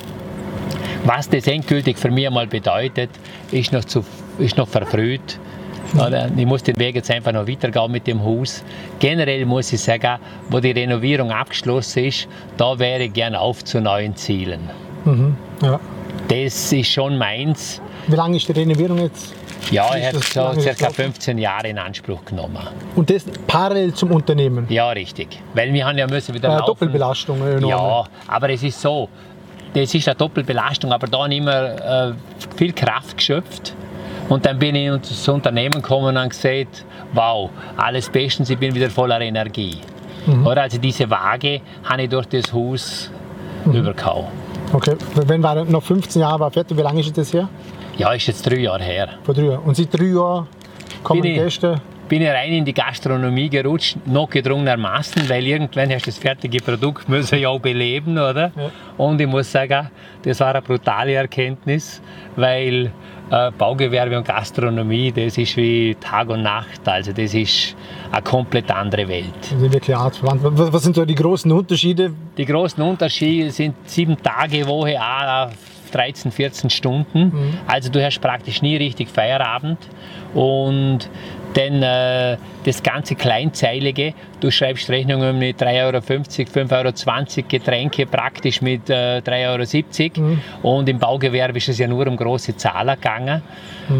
was 1.05 1.29
das 1.29 1.47
endgültig 1.47 1.97
für 1.97 2.11
mich 2.11 2.27
einmal 2.27 2.47
bedeutet, 2.47 3.09
ist 3.51 3.71
noch, 3.71 3.85
zu, 3.85 4.03
ist 4.39 4.57
noch 4.57 4.67
verfrüht. 4.67 5.39
Oder? 5.95 6.29
Ich 6.35 6.45
muss 6.45 6.63
den 6.63 6.77
Weg 6.77 6.95
jetzt 6.95 7.11
einfach 7.11 7.31
noch 7.31 7.47
weitergehen 7.47 7.91
mit 7.91 8.07
dem 8.07 8.23
Haus. 8.23 8.63
Generell 8.99 9.45
muss 9.45 9.71
ich 9.73 9.81
sagen, 9.81 10.17
wo 10.49 10.59
die 10.59 10.71
Renovierung 10.71 11.31
abgeschlossen 11.31 12.05
ist, 12.05 12.27
da 12.57 12.79
wäre 12.79 13.03
ich 13.03 13.13
gerne 13.13 13.39
auf 13.39 13.63
zu 13.63 13.79
neuen 13.79 14.15
Zielen. 14.15 14.69
Mhm. 15.05 15.35
Ja. 15.61 15.79
Das 16.29 16.73
ist 16.73 16.87
schon 16.89 17.17
meins. 17.17 17.81
Wie 18.07 18.15
lange 18.15 18.37
ist 18.37 18.47
die 18.47 18.53
Renovierung 18.53 18.97
jetzt? 18.99 19.33
Ja, 19.71 19.95
er 19.95 20.13
hat 20.13 20.23
so 20.23 20.53
circa 20.59 20.89
15 20.89 21.37
Jahre 21.37 21.67
in 21.69 21.77
Anspruch 21.77 22.23
genommen. 22.25 22.59
Und 22.95 23.09
das 23.09 23.25
parallel 23.47 23.93
zum 23.93 24.11
Unternehmen? 24.11 24.65
Ja, 24.69 24.89
richtig. 24.91 25.39
Weil 25.53 25.73
wir 25.73 25.85
haben 25.85 25.97
ja 25.97 26.07
müssen 26.07 26.33
wieder 26.33 26.49
äh, 26.49 26.51
laufen. 26.53 26.67
Doppelbelastung. 26.67 27.37
Enorme. 27.41 27.67
Ja, 27.67 28.03
aber 28.27 28.49
es 28.49 28.63
ist 28.63 28.79
so, 28.81 29.09
das 29.73 29.93
ist 29.93 30.07
eine 30.07 30.15
Doppelbelastung, 30.15 30.91
aber 30.91 31.07
da 31.07 31.25
immer 31.25 32.09
äh, 32.09 32.13
viel 32.57 32.73
Kraft 32.73 33.17
geschöpft. 33.17 33.73
Und 34.29 34.45
dann 34.45 34.57
bin 34.59 34.75
ich 34.75 34.87
ins 34.87 35.27
Unternehmen 35.27 35.81
gekommen 35.81 36.15
und 36.15 36.29
gesagt, 36.29 36.85
wow, 37.13 37.49
alles 37.77 38.09
bestens, 38.09 38.49
ich 38.49 38.57
bin 38.57 38.73
wieder 38.73 38.89
voller 38.89 39.19
Energie. 39.21 39.79
Mhm. 40.25 40.47
Oder 40.47 40.63
also 40.63 40.77
diese 40.77 41.09
Waage 41.09 41.61
habe 41.83 42.03
ich 42.03 42.09
durch 42.09 42.27
das 42.27 42.53
Haus 42.53 43.11
mhm. 43.65 43.73
übergehauen. 43.73 44.27
Okay, 44.71 44.95
wenn 45.27 45.43
war 45.43 45.65
noch 45.65 45.83
15 45.83 46.21
Jahre 46.21 46.39
war 46.39 46.51
fertig, 46.51 46.77
wie 46.77 46.81
lange 46.81 47.01
ist 47.01 47.15
das 47.17 47.33
her? 47.33 47.49
Ja, 47.97 48.13
ist 48.13 48.27
jetzt 48.27 48.43
drei 48.49 48.57
Jahre 48.57 48.83
her. 48.83 49.09
Vor 49.23 49.33
drei 49.33 49.43
Jahren. 49.43 49.63
Und 49.63 49.75
seit 49.75 49.93
drei 49.93 50.05
Jahren 50.05 50.47
kommen 51.03 51.21
bin 51.21 51.35
Gäste? 51.35 51.81
bin 52.13 52.21
ich 52.21 52.29
rein 52.29 52.53
in 52.53 52.65
die 52.65 52.73
Gastronomie 52.73 53.49
gerutscht, 53.49 53.97
noch 54.05 54.29
gedrungenermaßen, 54.29 55.27
weil 55.29 55.47
irgendwann 55.47 55.91
hast 55.91 56.05
du 56.05 56.11
das 56.11 56.19
fertige 56.19 56.59
Produkt 56.59 57.07
müssen 57.09 57.39
ja 57.39 57.49
auch 57.49 57.59
beleben, 57.59 58.17
oder? 58.17 58.51
Ja. 58.55 58.71
Und 58.97 59.19
ich 59.19 59.27
muss 59.27 59.51
sagen, 59.51 59.89
das 60.23 60.39
war 60.39 60.49
eine 60.49 60.61
brutale 60.61 61.13
Erkenntnis, 61.13 62.01
weil 62.35 62.91
äh, 63.31 63.51
Baugewerbe 63.57 64.17
und 64.17 64.27
Gastronomie, 64.27 65.11
das 65.11 65.37
ist 65.37 65.57
wie 65.57 65.95
Tag 65.99 66.29
und 66.29 66.43
Nacht, 66.43 66.87
also 66.87 67.11
das 67.13 67.33
ist 67.33 67.75
eine 68.11 68.21
komplett 68.21 68.69
andere 68.69 69.07
Welt. 69.07 69.33
sind 69.43 69.73
wirklich 69.73 69.95
artverwandt. 69.95 70.41
Was 70.43 70.83
sind 70.83 70.95
so 70.95 71.05
die 71.05 71.15
großen 71.15 71.51
Unterschiede? 71.51 72.13
Die 72.37 72.45
großen 72.45 72.83
Unterschiede 72.83 73.49
sind 73.49 73.75
sieben 73.89 74.21
Tage 74.21 74.67
Woche, 74.67 74.99
13, 75.93 76.31
14 76.31 76.69
Stunden. 76.69 77.57
Also 77.67 77.89
du 77.89 78.03
hast 78.03 78.19
praktisch 78.19 78.61
nie 78.61 78.77
richtig 78.77 79.09
Feierabend. 79.09 79.77
Und 80.33 81.09
dann 81.53 81.83
äh, 81.83 82.37
das 82.65 82.81
ganze 82.81 83.15
Kleinzeilige, 83.15 84.13
du 84.39 84.51
schreibst 84.51 84.89
Rechnungen 84.89 85.37
mit 85.37 85.61
3,50 85.61 85.85
Euro, 85.85 85.97
5,20 85.97 87.37
Euro, 87.37 87.47
Getränke 87.47 88.05
praktisch 88.05 88.61
mit 88.61 88.89
äh, 88.89 89.19
3,70 89.19 90.17
Euro. 90.17 90.37
Und 90.61 90.89
im 90.89 90.99
Baugewerbe 90.99 91.57
ist 91.57 91.69
es 91.69 91.77
ja 91.79 91.87
nur 91.87 92.07
um 92.07 92.17
große 92.17 92.55
Zahlen 92.57 92.95
gegangen. 92.95 93.41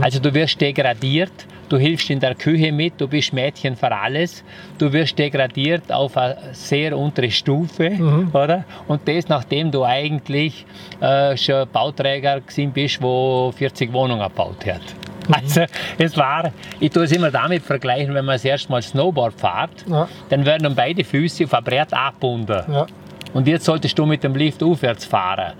Also 0.01 0.19
du 0.19 0.33
wirst 0.33 0.59
degradiert 0.61 1.31
du 1.73 1.79
hilfst 1.79 2.09
in 2.11 2.19
der 2.19 2.35
Küche 2.35 2.71
mit, 2.71 3.01
du 3.01 3.07
bist 3.07 3.33
Mädchen 3.33 3.75
für 3.75 3.91
alles, 3.91 4.43
du 4.77 4.93
wirst 4.93 5.17
degradiert 5.17 5.91
auf 5.91 6.15
eine 6.17 6.37
sehr 6.51 6.95
untere 6.95 7.31
Stufe, 7.31 7.89
Mhm. 7.89 8.29
oder? 8.31 8.63
Und 8.87 9.07
das, 9.07 9.27
nachdem 9.27 9.71
du 9.71 9.83
eigentlich 9.83 10.65
äh, 10.99 11.35
schon 11.35 11.67
Bauträger 11.69 12.41
gewesen 12.41 12.71
bist, 12.71 13.01
wo 13.01 13.51
40 13.55 13.91
Wohnungen 13.91 14.21
gebaut 14.21 14.65
hat. 14.67 14.81
Mhm. 15.27 15.33
Also 15.33 15.61
es 15.97 16.15
war, 16.17 16.51
ich 16.79 16.91
tue 16.91 17.05
es 17.05 17.11
immer 17.11 17.31
damit 17.43 17.63
vergleichen, 17.63 18.13
wenn 18.13 18.25
man 18.25 18.35
das 18.35 18.45
erste 18.45 18.71
Mal 18.71 18.81
Snowboard 18.81 19.33
fährt, 19.39 19.85
Ja. 19.89 20.07
dann 20.29 20.45
werden 20.45 20.63
dann 20.63 20.75
beide 20.75 21.03
Füße 21.03 21.43
auf 21.45 21.53
ein 21.53 21.63
Brett 21.63 21.93
abgebunden. 21.93 22.63
Ja. 22.71 22.85
Und 23.33 23.47
jetzt 23.47 23.65
solltest 23.65 23.97
du 23.97 24.05
mit 24.05 24.23
dem 24.23 24.35
Lift 24.35 24.61
aufwärts 24.63 25.05
fahren. 25.05 25.53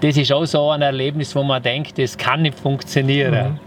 Das 0.00 0.16
ist 0.16 0.32
auch 0.32 0.44
so 0.44 0.70
ein 0.70 0.80
Erlebnis, 0.82 1.34
wo 1.34 1.42
man 1.42 1.62
denkt, 1.62 1.98
das 1.98 2.16
kann 2.16 2.42
nicht 2.42 2.58
funktionieren. 2.58 3.58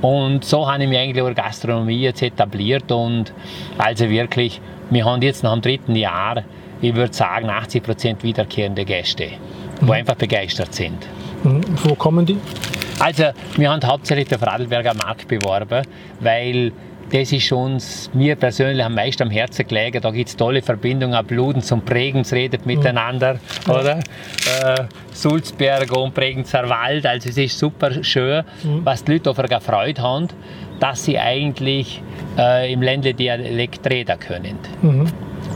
Und 0.00 0.44
so 0.44 0.70
habe 0.70 0.82
ich 0.82 0.88
mich 0.88 0.98
eigentlich 0.98 1.24
der 1.24 1.34
Gastronomie 1.34 2.00
jetzt 2.00 2.22
etabliert 2.22 2.90
und 2.90 3.32
also 3.78 4.08
wirklich, 4.10 4.60
wir 4.90 5.04
haben 5.04 5.22
jetzt 5.22 5.42
nach 5.44 5.52
dem 5.52 5.62
dritten 5.62 5.94
Jahr, 5.96 6.42
ich 6.80 6.94
würde 6.94 7.14
sagen, 7.14 7.48
80 7.48 7.82
Prozent 7.82 8.22
wiederkehrende 8.22 8.84
Gäste, 8.84 9.28
die 9.80 9.92
einfach 9.92 10.16
begeistert 10.16 10.74
sind. 10.74 11.06
Mhm. 11.44 11.60
Wo 11.84 11.94
kommen 11.94 12.26
die? 12.26 12.36
Also, 12.98 13.24
wir 13.56 13.70
haben 13.70 13.80
hauptsächlich 13.84 14.28
den 14.28 14.38
Vorarlberger 14.38 14.94
Markt 14.94 15.26
beworben, 15.28 15.82
weil 16.20 16.72
das 17.12 17.30
ist 17.30 17.52
uns, 17.52 18.10
mir 18.14 18.36
persönlich 18.36 18.82
am 18.82 18.94
meisten 18.94 19.24
am 19.24 19.30
Herzen 19.30 19.66
gelegen. 19.68 20.00
Da 20.00 20.10
gibt 20.10 20.30
es 20.30 20.36
tolle 20.36 20.62
Verbindungen, 20.62 21.24
Bludens 21.26 21.70
und 21.70 21.84
Bregenz 21.84 22.32
redet 22.32 22.64
miteinander, 22.64 23.38
oder? 23.68 23.98
Äh, 23.98 24.84
Sulzberg 25.12 25.94
und 25.94 26.14
Bregenzer 26.14 26.68
Wald, 26.70 27.04
also 27.04 27.28
es 27.28 27.36
ist 27.36 27.58
super 27.58 28.02
schön, 28.02 28.44
was 28.82 29.04
die 29.04 29.12
Leute 29.12 29.30
auf 29.30 29.38
eine 29.38 29.60
Freude 29.60 30.00
haben, 30.00 30.28
dass 30.80 31.04
sie 31.04 31.18
eigentlich 31.18 32.02
äh, 32.38 32.72
im 32.72 32.80
Ländle 32.80 33.12
Dialekt 33.12 33.86
reden 33.90 34.18
können. 34.18 34.58
Mhm. 34.80 35.06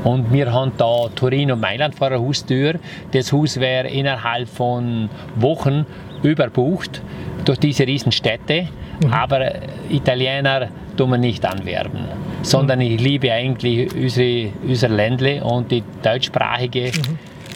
Und 0.05 0.31
wir 0.33 0.53
haben 0.53 0.73
da 0.77 1.09
Turin 1.14 1.51
und 1.51 1.61
Mailand 1.61 1.95
vor 1.95 2.11
der 2.11 2.21
Haustür. 2.21 2.75
Das 3.12 3.33
Haus 3.33 3.59
wäre 3.59 3.88
innerhalb 3.88 4.49
von 4.49 5.09
Wochen 5.37 5.87
überbucht 6.23 7.01
durch 7.47 7.59
diese 7.59 7.87
riesen 7.87 8.12
Städte. 8.12 8.69
Aber 9.11 9.40
äh, 9.40 9.61
Italiener 9.88 10.69
tun 10.96 11.11
wir 11.11 11.18
nicht 11.18 11.44
anwerben, 11.44 12.04
sondern 12.42 12.80
ich 12.80 13.00
liebe 13.00 13.32
eigentlich 13.32 13.94
unsere, 13.94 14.50
unser 14.66 14.88
Ländle 14.88 15.42
und 15.44 15.70
die 15.70 15.82
deutschsprachige 16.02 16.90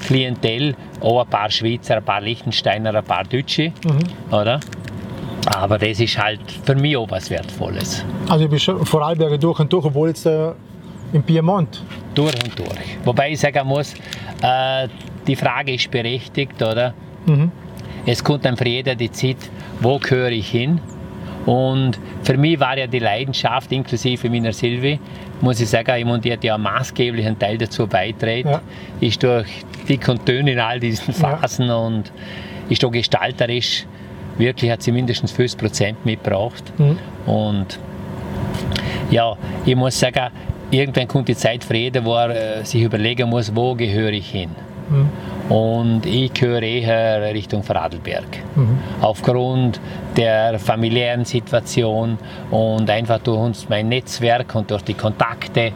Klientel, 0.06 0.74
auch 1.00 1.22
ein 1.22 1.28
paar 1.28 1.50
Schweizer, 1.50 1.96
ein 1.96 2.04
paar 2.04 2.20
Liechtensteiner, 2.20 2.94
ein 2.94 3.04
paar 3.04 3.24
Deutsche, 3.24 3.72
oder? 4.30 4.60
Aber 5.46 5.78
das 5.78 6.00
ist 6.00 6.18
halt 6.18 6.40
für 6.64 6.74
mich 6.74 6.96
auch 6.96 7.10
was 7.10 7.30
Wertvolles. 7.30 8.04
Also 8.28 8.44
du 8.44 8.50
bist 8.50 8.64
schon 8.64 8.84
Vorarlberger 8.84 9.38
durch 9.38 9.58
und 9.58 9.72
durch, 9.72 9.84
obwohl 9.86 10.08
jetzt 10.08 10.26
äh, 10.26 10.52
im 11.12 11.22
Piemont. 11.22 11.82
durch 12.14 12.34
und 12.44 12.58
durch. 12.58 12.98
Wobei 13.04 13.30
ich 13.30 13.40
sagen 13.40 13.66
muss, 13.66 13.94
äh, 14.42 14.88
die 15.26 15.36
Frage 15.36 15.74
ist 15.74 15.90
berechtigt, 15.90 16.62
oder? 16.62 16.94
Mhm. 17.26 17.50
Es 18.06 18.22
kommt 18.22 18.44
dann 18.44 18.56
für 18.56 18.68
jeden 18.68 18.96
die 18.96 19.10
Zeit, 19.10 19.36
wo 19.80 19.98
gehöre 19.98 20.30
ich 20.30 20.48
hin? 20.48 20.80
Und 21.50 21.98
für 22.22 22.36
mich 22.36 22.60
war 22.60 22.78
ja 22.78 22.86
die 22.86 23.00
Leidenschaft, 23.00 23.72
inklusive 23.72 24.30
meiner 24.30 24.52
Silvi, 24.52 25.00
muss 25.40 25.60
ich 25.60 25.68
sagen, 25.68 26.20
die 26.22 26.32
hat 26.32 26.44
ja 26.44 26.54
einen 26.54 26.62
maßgeblichen 26.62 27.36
Teil 27.40 27.58
dazu 27.58 27.88
beigetragen, 27.88 28.48
Ja. 28.50 28.60
ist 29.00 29.20
durch 29.20 29.48
dick 29.88 30.06
und 30.08 30.26
dünn 30.28 30.46
in 30.46 30.60
all 30.60 30.78
diesen 30.78 31.12
Ja. 31.12 31.36
Phasen 31.38 31.68
und 31.70 32.12
ist 32.68 32.84
auch 32.84 32.92
gestalterisch, 32.92 33.84
wirklich 34.38 34.70
hat 34.70 34.80
sie 34.82 34.92
mindestens 34.92 35.32
50 35.32 35.58
Prozent 35.58 36.06
mitgebracht. 36.06 36.62
Mhm. 36.78 36.98
Und 37.26 37.80
ja, 39.10 39.36
ich 39.66 39.74
muss 39.74 39.98
sagen, 39.98 40.30
irgendwann 40.70 41.08
kommt 41.08 41.26
die 41.26 41.34
Zeit 41.34 41.64
für 41.64 41.74
jeden, 41.76 42.04
wo 42.04 42.14
er 42.14 42.60
äh, 42.60 42.64
sich 42.64 42.80
überlegen 42.82 43.28
muss, 43.28 43.52
wo 43.56 43.74
gehöre 43.74 44.12
ich 44.12 44.30
hin. 44.30 44.50
Mhm. 44.90 45.08
Und 45.52 46.06
ich 46.06 46.32
gehöre 46.32 46.62
eher 46.62 47.34
Richtung 47.34 47.62
Vorarlberg. 47.62 48.26
Mhm. 48.54 48.78
Aufgrund 49.00 49.80
der 50.16 50.58
familiären 50.58 51.24
Situation 51.24 52.18
und 52.50 52.88
einfach 52.90 53.18
durch 53.18 53.38
uns, 53.38 53.68
mein 53.68 53.88
Netzwerk 53.88 54.54
und 54.54 54.70
durch 54.70 54.82
die 54.82 54.94
Kontakte, 54.94 55.72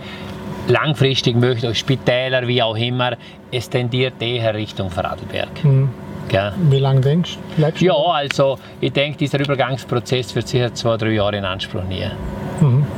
langfristig 0.69 1.37
möchte 1.37 1.69
ich 1.69 1.79
Spitäler, 1.79 2.47
wie 2.47 2.63
auch 2.63 2.77
immer, 2.77 3.17
es 3.51 3.69
tendiert 3.69 4.21
eher 4.21 4.55
Richtung 4.55 4.91
Vorarlberg. 4.91 5.65
Mhm. 5.65 5.89
Gell? 6.29 6.53
Wie 6.71 6.79
lange 6.79 7.01
denkst 7.01 7.37
du? 7.37 7.57
Bleibst 7.57 7.83
du? 7.83 7.87
Ja, 7.87 7.95
also 7.95 8.59
ich 8.81 8.93
denke, 8.93 9.19
dieser 9.19 9.41
Übergangsprozess 9.41 10.35
wird 10.35 10.49
sicher 10.49 10.73
zwei, 10.73 10.97
drei 10.97 11.11
Jahre 11.11 11.37
in 11.37 11.45
Anspruch 11.45 11.85
nehmen. 11.85 12.13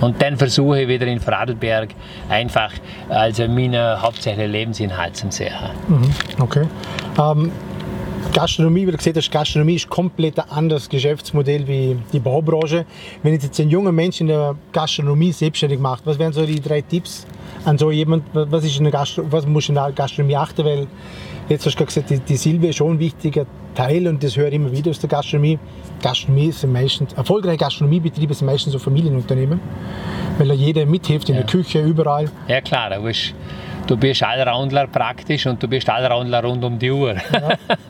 Und 0.00 0.20
dann 0.20 0.36
versuche 0.36 0.82
ich 0.82 0.88
wieder 0.88 1.06
in 1.06 1.20
Vorarlberg 1.20 1.90
einfach 2.28 2.72
also 3.08 3.48
meinen 3.48 4.00
hauptsächlichen 4.00 4.52
Lebensinhalt 4.52 5.16
zu 5.16 5.30
sehen. 5.30 5.52
Mhm. 5.88 6.10
Okay. 6.40 6.66
Ähm, 7.18 7.50
Gastronomie, 8.32 8.86
wie 8.86 8.90
du 8.90 8.98
gesagt 8.98 9.16
hast, 9.16 9.30
Gastronomie 9.30 9.76
ist 9.76 9.88
komplett 9.88 10.38
ein 10.38 10.50
anderes 10.50 10.88
Geschäftsmodell 10.88 11.66
wie 11.66 11.96
die 12.12 12.18
Baubranche. 12.18 12.84
Wenn 13.22 13.32
jetzt 13.32 13.58
ein 13.58 13.70
junger 13.70 13.92
Mensch 13.92 14.20
in 14.20 14.26
der 14.26 14.56
Gastronomie 14.72 15.32
selbstständig 15.32 15.78
macht, 15.78 16.04
was 16.04 16.18
wären 16.18 16.32
so 16.32 16.44
die 16.44 16.60
drei 16.60 16.82
Tipps 16.82 17.26
an 17.64 17.78
so 17.78 17.90
jemand, 17.90 18.24
was, 18.34 18.64
ist 18.64 18.76
in 18.76 18.84
der 18.84 18.92
Gastro 18.92 19.24
was 19.30 19.46
muss 19.46 19.68
in 19.68 19.76
der 19.76 19.90
Gastronomie 19.92 20.36
achten? 20.36 20.64
Weil 20.64 20.86
jetzt 21.48 21.66
hast 21.66 21.74
du 21.74 21.78
gerade 21.78 21.86
gesagt, 21.86 22.10
die, 22.10 22.18
die 22.18 22.36
Silbe 22.36 22.68
ist 22.68 22.76
schon 22.76 22.92
ein 22.92 22.98
wichtiger 22.98 23.46
Teil 23.74 24.06
und 24.08 24.22
das 24.22 24.36
höre 24.36 24.48
ich 24.48 24.54
immer 24.54 24.72
wieder 24.72 24.90
aus 24.90 24.98
der 25.00 25.08
Gastronomie. 25.08 25.58
Gastronomie 26.02 26.50
sind 26.52 26.72
meistens, 26.72 27.12
erfolgreiche 27.12 27.58
Gastronomiebetriebe 27.58 28.34
sind 28.34 28.46
meistens 28.46 28.72
so 28.72 28.78
Familienunternehmen, 28.78 29.60
weil 30.38 30.48
da 30.48 30.54
jeder 30.54 30.86
mithilft 30.86 31.28
in 31.28 31.34
Ja. 31.36 31.42
der 31.42 31.50
Küche, 31.50 31.80
überall. 31.82 32.30
Ja 32.48 32.60
klar, 32.60 32.90
du 32.90 33.02
bist, 33.02 33.30
du 33.30 33.34
bist 33.96 34.22
Allroundler 34.22 34.86
praktisch 34.86 35.46
und 35.46 35.62
du 35.62 35.68
bist 35.68 35.88
Allroundler 35.88 36.42
rund 36.42 36.64
um 36.64 36.78
die 36.78 36.90
Uhr. 36.90 37.14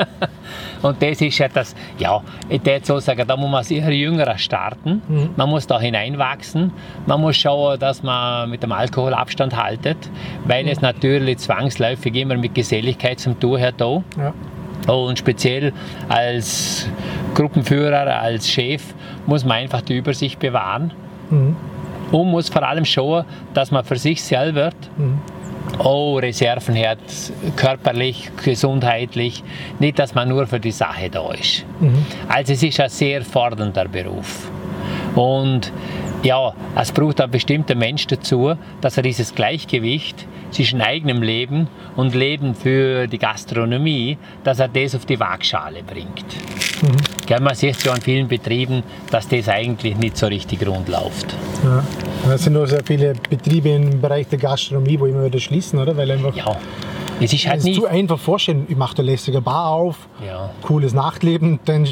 und 0.83 1.01
das 1.01 1.21
ist 1.21 1.39
ja 1.39 1.49
das, 1.49 1.75
ja, 1.99 2.21
ich 2.49 2.65
würde 2.65 2.85
so 2.85 2.99
sagen, 2.99 3.25
da 3.27 3.37
muss 3.37 3.51
man 3.51 3.65
sicher 3.65 3.91
jüngerer 3.91 4.37
starten. 4.37 5.01
Man 5.37 5.49
muss 5.49 5.67
da 5.67 5.81
hineinwachsen. 5.81 6.73
Man 7.07 7.21
muss 7.21 7.37
schauen, 7.37 7.79
dass 7.79 8.03
man 8.03 8.51
mit 8.51 8.63
dem 8.63 8.73
Alkohol 8.73 9.15
Abstand 9.15 9.57
haltet, 9.57 9.97
weil 10.45 10.69
es 10.69 10.81
natürlich 10.81 11.39
zwangsläufig 11.39 12.15
immer 12.17 12.37
mit 12.37 12.55
Geselligkeit 12.55 13.21
zum 13.21 13.39
tun 13.41 13.61
hat. 13.61 13.81
Auch. 13.81 14.03
Ja. 14.19 14.35
Und 14.93 15.19
speziell 15.19 15.73
als 16.09 16.89
Gruppenführer, 17.35 18.21
als 18.21 18.49
Chef 18.51 18.83
muss 19.27 19.45
man 19.45 19.59
einfach 19.59 19.81
die 19.81 19.97
Übersicht 19.97 20.39
bewahren 20.39 20.93
Mhm. 21.31 21.57
Und 22.21 22.31
muss 22.31 22.49
vor 22.49 22.63
allem 22.63 22.85
schauen, 22.85 23.25
dass 23.55 23.71
man 23.71 23.85
für 23.85 23.97
sich 23.97 24.23
selber 24.23 24.71
Mhm. 24.97 25.19
auch 25.79 26.19
Reserven 26.19 26.77
hat, 26.77 26.99
körperlich, 27.57 28.31
gesundheitlich, 28.43 29.43
nicht, 29.79 29.99
dass 29.99 30.15
man 30.15 30.29
nur 30.29 30.47
für 30.47 30.61
die 30.61 30.71
Sache 30.71 31.11
da 31.11 31.31
ist. 31.33 31.65
Mhm. 31.81 32.05
Also 32.29 32.53
es 32.53 32.63
ist 32.63 32.81
ein 32.81 32.89
sehr 32.89 33.23
fordernder 33.23 33.87
Beruf. 33.87 34.49
Und 35.15 35.73
ja, 36.23 36.53
es 36.77 36.93
braucht 36.93 37.21
ein 37.21 37.31
bestimmter 37.31 37.75
Mensch 37.75 38.07
dazu, 38.07 38.55
dass 38.81 38.97
er 38.97 39.03
dieses 39.03 39.35
Gleichgewicht 39.35 40.27
zwischen 40.51 40.81
eigenem 40.81 41.23
Leben 41.23 41.69
und 41.97 42.15
Leben 42.15 42.55
für 42.55 43.07
die 43.07 43.19
Gastronomie, 43.19 44.17
dass 44.45 44.59
er 44.59 44.69
das 44.69 44.95
auf 44.95 45.05
die 45.05 45.19
Waagschale 45.19 45.83
bringt. 45.83 46.25
Gell, 47.27 47.41
man 47.41 47.55
sieht 47.57 47.83
ja 47.85 47.93
an 47.93 48.01
vielen 48.01 48.29
Betrieben, 48.29 48.85
dass 49.11 49.27
das 49.27 49.49
eigentlich 49.49 49.97
nicht 49.97 50.17
so 50.17 50.27
richtig 50.27 50.65
rund 50.67 50.89
läuft. 50.89 51.35
Ja. 51.65 51.83
Es 52.33 52.45
sind 52.45 52.53
nur 52.53 52.67
sehr 52.69 52.85
viele 52.85 53.15
Betriebe 53.29 53.69
im 53.71 54.01
Bereich 54.01 54.29
der 54.29 54.39
Gastronomie, 54.39 54.99
wo 54.99 55.07
immer 55.07 55.25
wieder 55.25 55.41
schließen, 55.41 55.79
oder? 55.81 55.97
Weil 55.97 56.11
einfach 56.13 56.35
Ja, 56.37 56.57
es 57.21 57.33
ist 57.33 57.47
halt 57.49 57.59
es 57.59 57.65
nicht... 57.65 57.81
zu 57.81 57.87
einfach 57.87 58.19
vorstellen, 58.19 58.67
ich 58.69 58.77
mache 58.77 58.95
da 58.97 59.03
lässige 59.03 59.41
Bar 59.41 59.71
auf, 59.71 60.09
Ja. 60.25 60.51
cooles 60.63 60.95
Nachtleben, 60.95 61.59
dann 61.65 61.89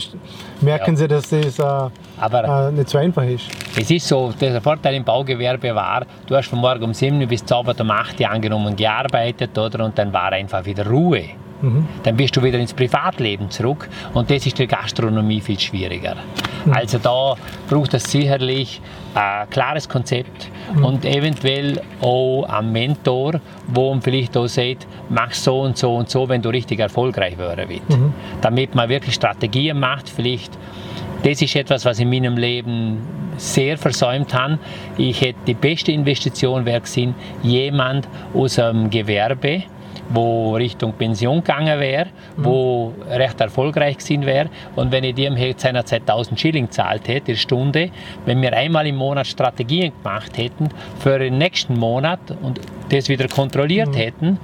merken 0.60 0.92
Ja. 0.92 0.96
sie, 0.98 1.08
dass 1.08 1.30
das 1.30 1.58
äh, 1.58 1.88
äh, 2.20 2.70
nicht 2.70 2.88
so 2.88 2.98
einfach 2.98 3.24
ist. 3.24 3.44
Es 3.76 3.90
ist 3.90 4.06
so, 4.06 4.32
der 4.40 4.60
Vorteil 4.60 4.94
im 4.94 5.02
Baugewerbe 5.04 5.74
war, 5.74 6.06
du 6.28 6.36
hast 6.36 6.46
von 6.48 6.60
morgen 6.60 6.84
um 6.84 6.94
7 6.94 7.20
Uhr 7.20 7.26
bis 7.26 7.44
zu 7.44 7.56
Abend 7.56 7.80
um 7.80 7.90
8 7.90 8.20
Uhr 8.20 8.30
angenommen 8.30 8.76
gearbeitet, 8.76 9.58
oder? 9.58 9.84
Und 9.84 9.98
dann 9.98 10.12
war 10.12 10.30
einfach 10.30 10.64
wieder 10.64 10.86
Ruhe. 10.86 11.24
Mhm. 11.64 11.86
Dann 12.02 12.16
bist 12.16 12.36
du 12.36 12.42
wieder 12.42 12.58
ins 12.58 12.74
Privatleben 12.74 13.50
zurück 13.50 13.88
und 14.12 14.30
das 14.30 14.44
ist 14.46 14.58
der 14.58 14.66
Gastronomie 14.66 15.40
viel 15.40 15.58
schwieriger. 15.58 16.16
Mhm. 16.64 16.72
Also 16.72 16.98
da 16.98 17.34
braucht 17.68 17.94
es 17.94 18.04
sicherlich 18.04 18.80
ein 19.14 19.48
klares 19.48 19.88
Konzept 19.88 20.50
mhm. 20.74 20.84
und 20.84 21.04
eventuell 21.04 21.80
auch 22.00 22.44
einen 22.44 22.72
Mentor, 22.72 23.40
wo 23.68 23.90
man 23.90 24.02
vielleicht 24.02 24.36
auch 24.36 24.46
sagt, 24.46 24.86
mach 25.08 25.32
so 25.32 25.62
und 25.62 25.78
so 25.78 25.94
und 25.94 26.10
so, 26.10 26.28
wenn 26.28 26.42
du 26.42 26.50
richtig 26.50 26.80
erfolgreich 26.80 27.38
werden 27.38 27.66
willst. 27.68 27.90
Mhm. 27.90 28.12
Damit 28.40 28.74
man 28.74 28.88
wirklich 28.88 29.14
Strategien 29.14 29.78
macht, 29.80 30.08
vielleicht 30.08 30.58
das 31.22 31.40
ist 31.40 31.56
etwas, 31.56 31.86
was 31.86 31.98
in 32.00 32.10
meinem 32.10 32.36
Leben 32.36 32.98
sehr 33.38 33.78
versäumt 33.78 34.34
habe. 34.34 34.58
Ich 34.98 35.22
hätte 35.22 35.38
die 35.46 35.54
beste 35.54 35.90
Investition 35.90 36.66
wäre 36.66 36.82
gewesen, 36.82 37.14
jemand 37.42 38.06
aus 38.34 38.58
einem 38.58 38.90
Gewerbe, 38.90 39.62
wo 40.10 40.54
Richtung 40.54 40.92
Pension 40.92 41.38
gegangen 41.38 41.80
wäre, 41.80 42.06
mhm. 42.36 42.44
wo 42.44 42.92
recht 43.10 43.40
erfolgreich 43.40 43.98
gewesen 43.98 44.26
wäre. 44.26 44.48
Und 44.76 44.92
wenn 44.92 45.04
ich 45.04 45.14
dem 45.14 45.36
jetzt 45.36 45.62
seinerzeit 45.62 46.02
1000 46.02 46.38
Schilling 46.38 46.70
zahlt 46.70 47.08
hätte, 47.08 47.32
in 47.32 47.38
Stunde, 47.38 47.90
wenn 48.26 48.40
wir 48.42 48.52
einmal 48.52 48.86
im 48.86 48.96
Monat 48.96 49.26
Strategien 49.26 49.92
gemacht 50.02 50.36
hätten 50.36 50.68
für 50.98 51.18
den 51.18 51.38
nächsten 51.38 51.78
Monat 51.78 52.20
und 52.42 52.60
das 52.90 53.08
wieder 53.08 53.28
kontrolliert 53.28 53.90
mhm. 53.90 53.94
hätten, 53.94 54.38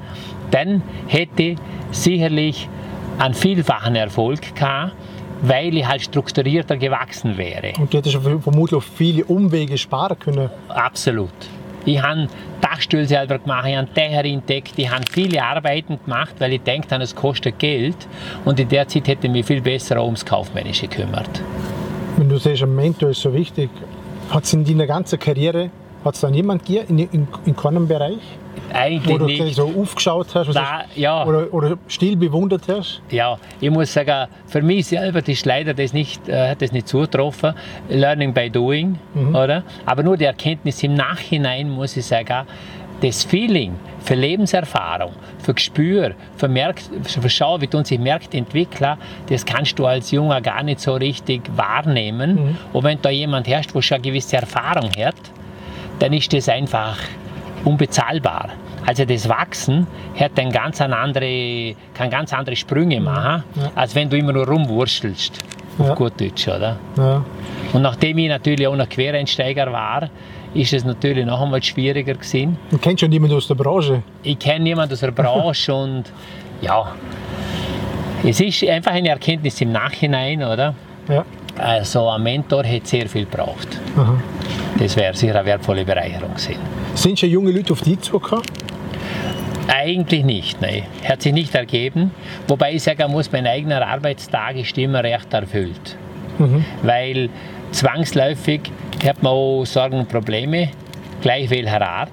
dann 0.50 0.82
hätte 1.06 1.42
ich 1.42 1.58
sicherlich 1.90 2.68
einen 3.18 3.34
vielfachen 3.34 3.96
Erfolg 3.96 4.54
gehabt 4.54 4.94
weil 5.42 5.76
ich 5.76 5.86
halt 5.86 6.02
strukturierter 6.02 6.76
gewachsen 6.76 7.36
wäre. 7.38 7.72
Und 7.78 7.92
du 7.92 7.98
hättest 7.98 8.16
vermutlich 8.16 8.84
viele 8.84 9.24
Umwege 9.24 9.78
sparen 9.78 10.18
können. 10.18 10.50
Absolut. 10.68 11.32
Ich 11.84 12.02
habe 12.02 12.28
Dachstuhl 12.60 13.06
selber 13.06 13.38
gemacht, 13.38 13.66
ich 13.68 13.76
habe 13.76 13.88
Dächer 13.94 14.24
entdeckt, 14.24 14.72
ich 14.76 14.90
habe 14.90 15.04
viele 15.10 15.42
Arbeiten 15.42 15.98
gemacht, 16.04 16.34
weil 16.38 16.52
ich 16.52 16.62
denke, 16.62 16.94
es 16.96 17.14
kostet 17.14 17.58
Geld. 17.58 17.96
Und 18.44 18.60
in 18.60 18.68
der 18.68 18.86
Zeit 18.86 19.08
hätte 19.08 19.26
ich 19.26 19.32
mich 19.32 19.46
viel 19.46 19.60
besser 19.60 20.02
ums 20.02 20.24
Kaufmännische 20.24 20.88
gekümmert. 20.88 21.42
Wenn 22.16 22.28
du 22.28 22.36
sagst, 22.36 22.62
ein 22.62 22.74
Mentor 22.74 23.10
ist 23.10 23.22
so 23.22 23.32
wichtig, 23.32 23.70
hat 24.30 24.44
es 24.44 24.52
in 24.52 24.64
deiner 24.64 24.86
ganzen 24.86 25.18
Karriere 25.18 25.70
hat 26.04 26.14
es 26.14 26.20
da 26.20 26.30
gegeben 26.30 26.60
in, 26.88 26.98
in, 26.98 27.28
in 27.44 27.56
keinem 27.56 27.86
Bereich? 27.86 28.20
Eigentlich 28.72 29.14
wo 29.14 29.18
du 29.18 29.26
nicht. 29.26 29.54
so 29.54 29.72
aufgeschaut 29.80 30.34
hast 30.34 30.54
da, 30.54 30.84
ja. 30.94 31.24
oder, 31.24 31.52
oder 31.52 31.78
still 31.88 32.16
bewundert 32.16 32.62
hast? 32.68 33.02
Ja, 33.10 33.38
ich 33.60 33.70
muss 33.70 33.92
sagen, 33.92 34.28
für 34.46 34.62
mich 34.62 34.86
selber 34.86 35.26
ist 35.26 35.44
leider 35.44 35.74
das 35.74 35.92
nicht, 35.92 36.28
äh, 36.28 36.54
das 36.56 36.72
nicht 36.72 36.88
zugetroffen. 36.88 37.54
Learning 37.88 38.32
by 38.32 38.48
doing, 38.48 38.98
mhm. 39.14 39.34
oder? 39.34 39.64
Aber 39.86 40.02
nur 40.02 40.16
die 40.16 40.24
Erkenntnis 40.24 40.82
im 40.82 40.94
Nachhinein, 40.94 41.68
muss 41.68 41.96
ich 41.96 42.06
sagen, 42.06 42.46
das 43.00 43.24
Feeling 43.24 43.74
für 44.00 44.14
Lebenserfahrung, 44.14 45.12
für 45.38 45.54
Gespür, 45.54 46.14
für, 46.36 46.48
Merk 46.48 46.80
für 47.02 47.30
Schau, 47.30 47.60
wie 47.60 47.66
tun 47.66 47.84
sich 47.84 47.98
Märkte 47.98 48.36
entwickeln, 48.36 48.96
das 49.28 49.44
kannst 49.44 49.78
du 49.78 49.86
als 49.86 50.10
Junger 50.10 50.40
gar 50.40 50.62
nicht 50.62 50.80
so 50.80 50.94
richtig 50.94 51.42
wahrnehmen. 51.56 52.34
Mhm. 52.34 52.56
Und 52.72 52.84
wenn 52.84 53.00
da 53.00 53.10
jemand 53.10 53.48
herrscht, 53.48 53.74
wo 53.74 53.80
schon 53.80 53.96
eine 53.96 54.02
gewisse 54.02 54.36
Erfahrung 54.36 54.90
hat, 54.98 55.16
dann 55.98 56.12
ist 56.12 56.32
das 56.32 56.48
einfach 56.48 56.98
unbezahlbar. 57.64 58.50
Also 58.86 59.04
das 59.04 59.28
Wachsen 59.28 59.86
hat 60.18 60.32
dann 60.36 60.50
ganz 60.50 60.80
andere, 60.80 61.74
kann 61.94 62.10
ganz 62.10 62.32
andere 62.32 62.56
Sprünge 62.56 63.00
machen, 63.00 63.44
ja. 63.56 63.70
als 63.74 63.94
wenn 63.94 64.08
du 64.08 64.16
immer 64.16 64.32
nur 64.32 64.46
rumwurstelst. 64.46 65.38
Auf 65.78 65.88
ja. 65.88 65.94
gut 65.94 66.20
Deutsch, 66.20 66.48
oder? 66.48 66.78
Ja. 66.96 67.24
Und 67.72 67.82
nachdem 67.82 68.18
ich 68.18 68.28
natürlich 68.28 68.66
auch 68.66 68.76
noch 68.76 68.88
Quereinsteiger 68.88 69.70
war, 69.72 70.10
ist 70.52 70.72
es 70.72 70.84
natürlich 70.84 71.24
noch 71.24 71.40
einmal 71.40 71.62
schwieriger 71.62 72.14
gewesen. 72.14 72.58
Du 72.70 72.78
kennst 72.78 73.00
schon 73.00 73.10
niemanden 73.10 73.36
aus 73.36 73.46
der 73.46 73.54
Branche? 73.54 74.02
Ich 74.22 74.38
kenne 74.38 74.64
niemanden 74.64 74.94
aus 74.94 75.00
der 75.00 75.12
Branche 75.12 75.72
und 75.74 76.04
ja, 76.60 76.92
es 78.24 78.40
ist 78.40 78.64
einfach 78.64 78.92
eine 78.92 79.08
Erkenntnis 79.08 79.60
im 79.60 79.72
Nachhinein, 79.72 80.42
oder? 80.42 80.74
Ja. 81.08 81.24
Also 81.56 82.08
ein 82.08 82.22
Mentor 82.22 82.64
hat 82.64 82.86
sehr 82.86 83.08
viel 83.08 83.24
gebraucht. 83.24 83.68
Aha. 83.96 84.19
Das 84.80 84.96
wäre 84.96 85.14
sicher 85.14 85.36
eine 85.36 85.44
wertvolle 85.44 85.84
Bereicherung 85.84 86.30
gewesen. 86.30 86.56
Sind 86.94 87.18
schon 87.18 87.28
junge 87.28 87.50
Leute 87.50 87.74
auf 87.74 87.82
dich 87.82 88.00
zugekommen? 88.00 88.44
Eigentlich 89.68 90.24
nicht, 90.24 90.60
nein. 90.62 90.84
Hat 91.04 91.20
sich 91.20 91.34
nicht 91.34 91.54
ergeben. 91.54 92.12
Wobei 92.48 92.74
ich 92.74 92.82
sagen 92.82 93.12
muss, 93.12 93.30
mein 93.30 93.46
eigener 93.46 93.86
Arbeitstag 93.86 94.56
ist 94.56 94.76
immer 94.78 95.04
recht 95.04 95.32
erfüllt. 95.34 95.96
Mhm. 96.38 96.64
Weil 96.82 97.28
zwangsläufig 97.72 98.62
hat 99.04 99.22
man 99.22 99.32
auch 99.32 99.64
Sorgen 99.64 99.98
und 99.98 100.08
Probleme, 100.08 100.70
gleich 101.20 101.50
welcher 101.50 101.86
Art. 101.86 102.10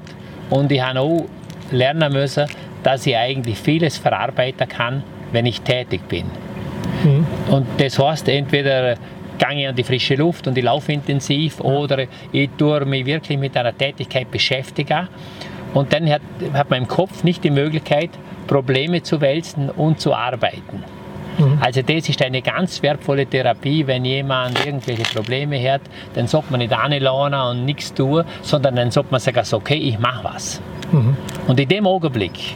Und 0.50 0.70
ich 0.72 0.82
habe 0.82 1.00
auch 1.00 1.26
lernen 1.72 2.12
müssen, 2.12 2.48
dass 2.84 3.08
ich 3.08 3.16
eigentlich 3.16 3.58
vieles 3.58 3.98
verarbeiten 3.98 4.68
kann, 4.68 5.04
wenn 5.32 5.46
ich 5.46 5.62
tätig 5.62 6.02
bin. 6.10 6.26
Mhm. 7.04 7.26
Und 7.50 7.66
das 7.78 7.98
heißt, 7.98 8.28
entweder 8.28 8.96
gehe 9.38 9.70
an 9.70 9.76
die 9.76 9.84
frische 9.84 10.16
Luft 10.16 10.48
und 10.48 10.58
ich 10.58 10.64
laufe 10.64 10.92
intensiv 10.92 11.60
oder 11.62 12.06
ich 12.32 12.50
tue 12.58 12.86
mich 12.86 13.06
wirklich 13.06 13.38
mit 13.38 13.56
einer 13.58 13.78
Tätigkeit 13.78 14.30
beschäftigen. 14.32 15.08
Und 15.74 15.94
dann 15.94 16.10
hat, 16.10 16.22
hat 16.54 16.70
mein 16.70 16.88
Kopf 16.88 17.24
nicht 17.24 17.44
die 17.44 17.52
Möglichkeit, 17.52 18.10
Probleme 18.48 19.04
zu 19.04 19.22
wälzen 19.22 19.70
und 19.70 20.00
zu 20.00 20.14
arbeiten. 20.14 20.84
Mhm. 21.38 21.58
Also 21.62 21.82
das 21.82 22.10
ist 22.10 22.22
eine 22.22 22.42
ganz 22.42 22.82
wertvolle 22.82 23.26
Therapie, 23.26 23.86
wenn 23.86 24.06
jemand 24.06 24.66
irgendwelche 24.66 25.04
Probleme 25.04 25.60
hat, 25.72 25.82
dann 26.14 26.28
sollte 26.28 26.48
man 26.52 26.60
nicht 26.60 26.74
anlassen 26.74 27.34
und 27.34 27.66
nichts 27.66 27.94
tun, 27.94 28.24
sondern 28.42 28.76
dann 28.76 28.92
sollte 28.92 29.12
man 29.12 29.20
sagen, 29.20 29.44
okay, 29.52 29.76
ich 29.76 30.00
mache 30.00 30.24
was. 30.24 30.62
Mhm. 30.92 31.16
Und 31.48 31.60
in 31.60 31.68
dem 31.68 31.88
Augenblick 31.88 32.56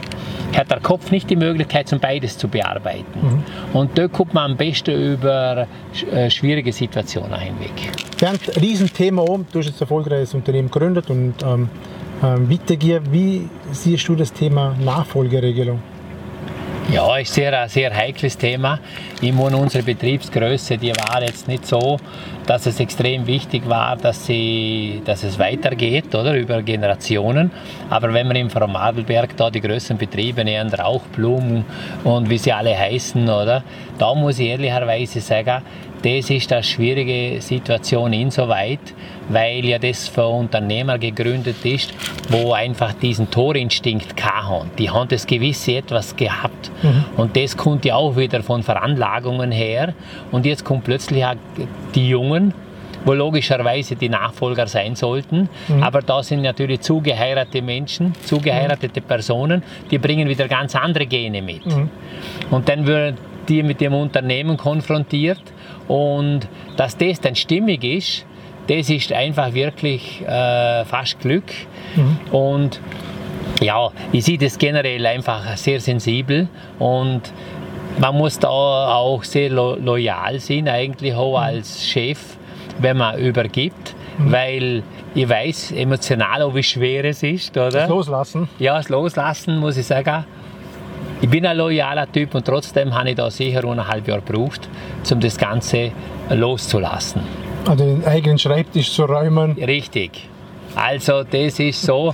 hat 0.56 0.70
der 0.70 0.80
Kopf 0.80 1.10
nicht 1.10 1.30
die 1.30 1.36
Möglichkeit, 1.36 1.92
um 1.92 1.98
beides 1.98 2.36
zu 2.36 2.48
bearbeiten. 2.48 3.04
Mhm. 3.20 3.44
Und 3.72 3.96
da 3.96 4.06
guckt 4.06 4.34
man 4.34 4.52
am 4.52 4.56
besten 4.56 5.14
über 5.14 5.66
äh, 6.10 6.28
schwierige 6.30 6.72
Situationen 6.72 7.38
hinweg. 7.38 7.72
Bernd, 8.18 8.40
Riesenthema. 8.60 9.24
Du 9.24 9.58
hast 9.58 9.66
jetzt 9.66 9.78
ein 9.78 9.80
erfolgreiches 9.82 10.34
Unternehmen 10.34 10.70
gegründet 10.70 11.08
und 11.10 11.34
ähm, 11.42 11.68
ähm. 12.22 12.48
Wie 12.48 13.48
siehst 13.72 14.08
du 14.08 14.14
das 14.14 14.32
Thema 14.32 14.76
Nachfolgeregelung? 14.84 15.80
Ja, 16.90 17.16
ist 17.16 17.32
sehr, 17.32 17.58
ein 17.58 17.68
sehr 17.68 17.94
heikles 17.94 18.36
Thema. 18.36 18.78
Ich 19.20 19.32
meine, 19.32 19.56
unsere 19.56 19.82
Betriebsgröße, 19.82 20.76
die 20.76 20.90
war 20.90 21.22
jetzt 21.22 21.48
nicht 21.48 21.64
so, 21.64 21.96
dass 22.46 22.66
es 22.66 22.80
extrem 22.80 23.26
wichtig 23.26 23.66
war, 23.68 23.96
dass, 23.96 24.26
sie, 24.26 25.00
dass 25.04 25.22
es 25.22 25.38
weitergeht, 25.38 26.14
oder, 26.14 26.34
über 26.34 26.60
Generationen. 26.60 27.50
Aber 27.88 28.12
wenn 28.12 28.26
man 28.26 28.36
im 28.36 28.48
Madelberg 28.48 29.36
da 29.36 29.48
die 29.48 29.60
größeren 29.60 29.96
Betriebe 29.96 30.44
nehmen, 30.44 30.74
Rauchblumen 30.74 31.64
und 32.04 32.28
wie 32.28 32.38
sie 32.38 32.52
alle 32.52 32.76
heißen, 32.76 33.22
oder, 33.28 33.62
da 33.98 34.14
muss 34.14 34.38
ich 34.38 34.48
ehrlicherweise 34.48 35.20
sagen, 35.20 35.62
das 36.02 36.30
ist 36.30 36.52
eine 36.52 36.62
schwierige 36.62 37.40
Situation 37.40 38.12
insoweit, 38.12 38.80
weil 39.28 39.64
ja 39.64 39.78
das 39.78 40.08
für 40.08 40.26
Unternehmer 40.26 40.98
gegründet 40.98 41.64
ist, 41.64 41.94
wo 42.28 42.52
einfach 42.52 42.92
diesen 42.94 43.30
Torinstinkt 43.30 44.22
haben. 44.24 44.70
Die 44.78 44.90
haben 44.90 45.08
das 45.08 45.26
gewisse 45.26 45.76
etwas 45.76 46.16
gehabt. 46.16 46.70
Mhm. 46.82 47.04
Und 47.16 47.36
das 47.36 47.56
kommt 47.56 47.84
ja 47.84 47.94
auch 47.94 48.16
wieder 48.16 48.42
von 48.42 48.62
Veranlagungen 48.62 49.52
her. 49.52 49.94
Und 50.32 50.44
jetzt 50.44 50.64
kommt 50.64 50.84
plötzlich 50.84 51.24
auch 51.24 51.36
die 51.94 52.08
Jungen, 52.08 52.52
wo 53.04 53.12
logischerweise 53.12 53.96
die 53.96 54.08
Nachfolger 54.08 54.66
sein 54.66 54.96
sollten. 54.96 55.48
Mhm. 55.68 55.82
Aber 55.82 56.00
da 56.02 56.22
sind 56.22 56.42
natürlich 56.42 56.80
zugeheiratete 56.80 57.62
Menschen, 57.62 58.14
zugeheiratete 58.24 59.00
Personen, 59.00 59.62
die 59.90 59.98
bringen 59.98 60.28
wieder 60.28 60.48
ganz 60.48 60.74
andere 60.74 61.06
Gene 61.06 61.42
mit. 61.42 61.64
Mhm. 61.64 61.90
Und 62.50 62.68
dann 62.68 62.86
wird 62.86 63.16
die 63.48 63.62
mit 63.62 63.80
dem 63.80 63.94
Unternehmen 63.94 64.56
konfrontiert 64.56 65.42
und 65.88 66.48
dass 66.76 66.96
das 66.96 67.20
dann 67.20 67.34
stimmig 67.34 67.84
ist, 67.84 68.26
das 68.68 68.90
ist 68.90 69.12
einfach 69.12 69.54
wirklich 69.54 70.22
äh, 70.22 70.84
fast 70.84 71.20
Glück. 71.20 71.44
Mhm. 71.96 72.18
Und 72.30 72.80
ja, 73.60 73.90
ich 74.12 74.24
sehe 74.24 74.38
das 74.38 74.58
generell 74.58 75.04
einfach 75.06 75.56
sehr 75.56 75.80
sensibel 75.80 76.48
und 76.78 77.22
man 77.98 78.16
muss 78.16 78.38
da 78.38 78.48
auch 78.48 79.22
sehr 79.24 79.50
lo 79.50 79.76
loyal 79.76 80.40
sein, 80.40 80.68
eigentlich 80.68 81.14
auch 81.14 81.32
mhm. 81.38 81.44
als 81.44 81.86
Chef, 81.86 82.18
wenn 82.78 82.96
man 82.96 83.18
übergibt, 83.18 83.94
mhm. 84.18 84.32
weil 84.32 84.82
ich 85.14 85.28
weiß 85.28 85.72
emotional 85.72 86.42
auch, 86.42 86.54
wie 86.54 86.62
schwer 86.62 87.04
es 87.04 87.22
ist, 87.22 87.56
oder? 87.56 87.70
Das 87.70 87.88
Loslassen? 87.88 88.48
Ja, 88.58 88.76
das 88.76 88.88
Loslassen, 88.88 89.58
muss 89.58 89.76
ich 89.76 89.86
sagen. 89.86 90.24
Ich 91.22 91.30
bin 91.30 91.46
ein 91.46 91.56
loyaler 91.56 92.10
Typ 92.10 92.34
und 92.34 92.44
trotzdem 92.44 92.92
habe 92.92 93.10
ich 93.10 93.14
da 93.14 93.30
sicher 93.30 93.62
eineinhalb 93.62 94.08
Jahre 94.08 94.22
gebraucht, 94.22 94.68
um 95.08 95.20
das 95.20 95.38
Ganze 95.38 95.92
loszulassen. 96.30 97.22
Also 97.64 97.84
den 97.84 98.04
eigenen 98.04 98.40
Schreibtisch 98.40 98.92
zu 98.92 99.04
räumen? 99.04 99.52
Richtig. 99.52 100.28
Also 100.74 101.22
das 101.22 101.60
ist 101.60 101.80
so, 101.80 102.10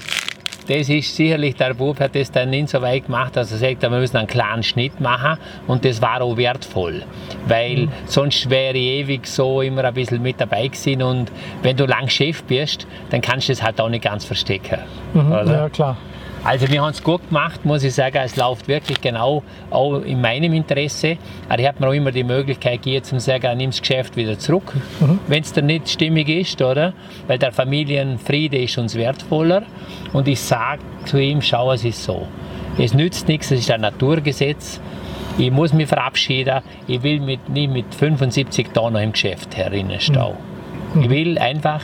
das 0.68 0.90
ist 0.90 1.16
sicherlich, 1.16 1.54
der 1.56 1.72
Bub 1.72 1.98
hat 2.00 2.14
das 2.16 2.30
dann 2.30 2.50
nicht 2.50 2.68
so 2.68 2.82
weit 2.82 3.06
gemacht, 3.06 3.34
dass 3.34 3.50
er 3.50 3.56
sagt, 3.56 3.80
wir 3.80 3.88
müssen 3.88 4.18
einen 4.18 4.26
kleinen 4.26 4.62
Schnitt 4.62 5.00
machen 5.00 5.38
und 5.66 5.86
das 5.86 6.02
war 6.02 6.20
auch 6.20 6.36
wertvoll, 6.36 7.02
weil 7.46 7.86
mhm. 7.86 7.92
sonst 8.04 8.50
wäre 8.50 8.76
ich 8.76 9.08
ewig 9.08 9.26
so 9.26 9.62
immer 9.62 9.84
ein 9.84 9.94
bisschen 9.94 10.20
mit 10.20 10.38
dabei 10.38 10.68
gewesen 10.68 11.00
und 11.00 11.32
wenn 11.62 11.78
du 11.78 11.86
lang 11.86 12.10
Chef 12.10 12.42
bist, 12.42 12.86
dann 13.08 13.22
kannst 13.22 13.48
du 13.48 13.54
es 13.54 13.62
halt 13.62 13.80
auch 13.80 13.88
nicht 13.88 14.04
ganz 14.04 14.26
verstecken. 14.26 14.80
Mhm, 15.14 15.32
ja, 15.32 15.70
klar. 15.70 15.96
Also 16.44 16.68
wir 16.70 16.82
haben 16.82 16.90
es 16.90 17.02
gut 17.02 17.26
gemacht, 17.28 17.64
muss 17.64 17.82
ich 17.84 17.94
sagen. 17.94 18.18
Es 18.24 18.36
läuft 18.36 18.68
wirklich 18.68 19.00
genau 19.00 19.42
auch 19.70 20.00
in 20.00 20.20
meinem 20.20 20.52
Interesse. 20.54 21.18
Aber 21.48 21.58
ich 21.58 21.66
habe 21.66 21.80
mir 21.80 21.88
auch 21.88 21.92
immer 21.92 22.12
die 22.12 22.24
Möglichkeit 22.24 22.82
gegeben, 22.82 23.04
zu 23.04 23.20
sagen, 23.20 23.56
nimm 23.58 23.70
das 23.70 23.80
Geschäft 23.80 24.16
wieder 24.16 24.38
zurück, 24.38 24.74
mhm. 25.00 25.18
wenn 25.26 25.42
es 25.42 25.52
dir 25.52 25.62
nicht 25.62 25.88
stimmig 25.88 26.28
ist, 26.28 26.62
oder? 26.62 26.92
Weil 27.26 27.38
der 27.38 27.52
Familienfriede 27.52 28.58
ist 28.58 28.78
uns 28.78 28.94
wertvoller. 28.94 29.64
Und 30.12 30.28
ich 30.28 30.40
sage 30.40 30.80
zu 31.04 31.18
ihm, 31.18 31.42
schau, 31.42 31.72
es 31.72 31.84
ist 31.84 32.02
so. 32.04 32.28
Es 32.78 32.94
nützt 32.94 33.28
nichts, 33.28 33.50
es 33.50 33.60
ist 33.60 33.70
ein 33.70 33.80
Naturgesetz. 33.80 34.80
Ich 35.36 35.50
muss 35.50 35.72
mich 35.72 35.88
verabschieden. 35.88 36.60
Ich 36.86 37.02
will 37.02 37.20
mit, 37.20 37.48
nicht 37.48 37.72
mit 37.72 37.94
75 37.94 38.68
Tonnen 38.72 39.02
im 39.02 39.12
Geschäft 39.12 39.56
herinnen 39.56 40.00
stehen. 40.00 40.34
Mhm. 40.94 41.02
Ich 41.02 41.10
will 41.10 41.38
einfach 41.38 41.82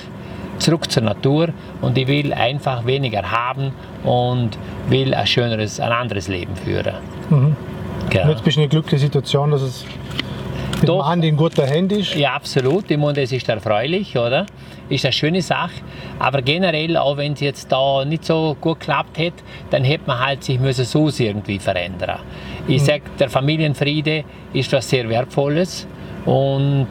zurück 0.59 0.91
zur 0.91 1.03
Natur 1.03 1.49
und 1.81 1.99
ich 1.99 2.07
will 2.07 2.33
einfach 2.33 2.87
weniger 2.87 3.31
haben 3.31 3.73
und 4.05 4.51
will 4.89 5.15
ein 5.15 5.27
schöneres, 5.27 5.81
ein 5.81 5.93
anderes 5.93 6.29
Leben 6.29 6.55
führen. 6.57 6.95
Mhm. 7.31 7.57
Genau. 8.11 8.31
Jetzt 8.31 8.45
bist 8.45 8.57
du 8.57 8.61
in 8.61 8.65
einer 8.65 8.71
glücklichen 8.71 8.99
Situation, 8.99 9.51
dass 9.51 9.63
es 9.63 9.85
mit 10.81 10.89
Doch, 10.89 11.07
Mann 11.07 11.23
in 11.23 11.37
guter 11.37 11.67
Hände 11.67 11.97
ist. 11.97 12.15
Ja, 12.15 12.35
absolut. 12.35 12.91
Ich 12.91 12.99
meine, 12.99 13.15
das 13.15 13.33
ist 13.33 13.49
erfreulich, 13.49 14.17
oder? 14.17 14.47
Ist 14.89 15.05
eine 15.05 15.13
schöne 15.13 15.41
Sache. 15.41 15.81
Aber 16.19 16.43
generell, 16.43 16.97
auch 16.97 17.17
wenn 17.17 17.33
es 17.33 17.41
jetzt 17.41 17.73
da 17.73 18.05
nicht 18.05 18.25
so 18.25 18.57
gut 18.61 18.81
geklappt 18.81 19.19
hätte, 19.19 19.43
dann 19.71 19.83
hätte 19.85 20.05
man 20.07 20.21
halt 20.21 20.45
sich 20.45 20.61
müssen 20.61 20.85
so 20.85 21.09
irgendwie 21.19 21.59
verändern. 21.59 22.19
Ich 22.69 22.83
mhm. 22.83 22.87
sage, 22.87 23.03
der 23.19 23.31
Familienfriede 23.31 24.25
ist 24.53 24.73
was 24.73 24.89
sehr 24.89 25.09
Wertvolles 25.09 25.87
und 26.27 26.89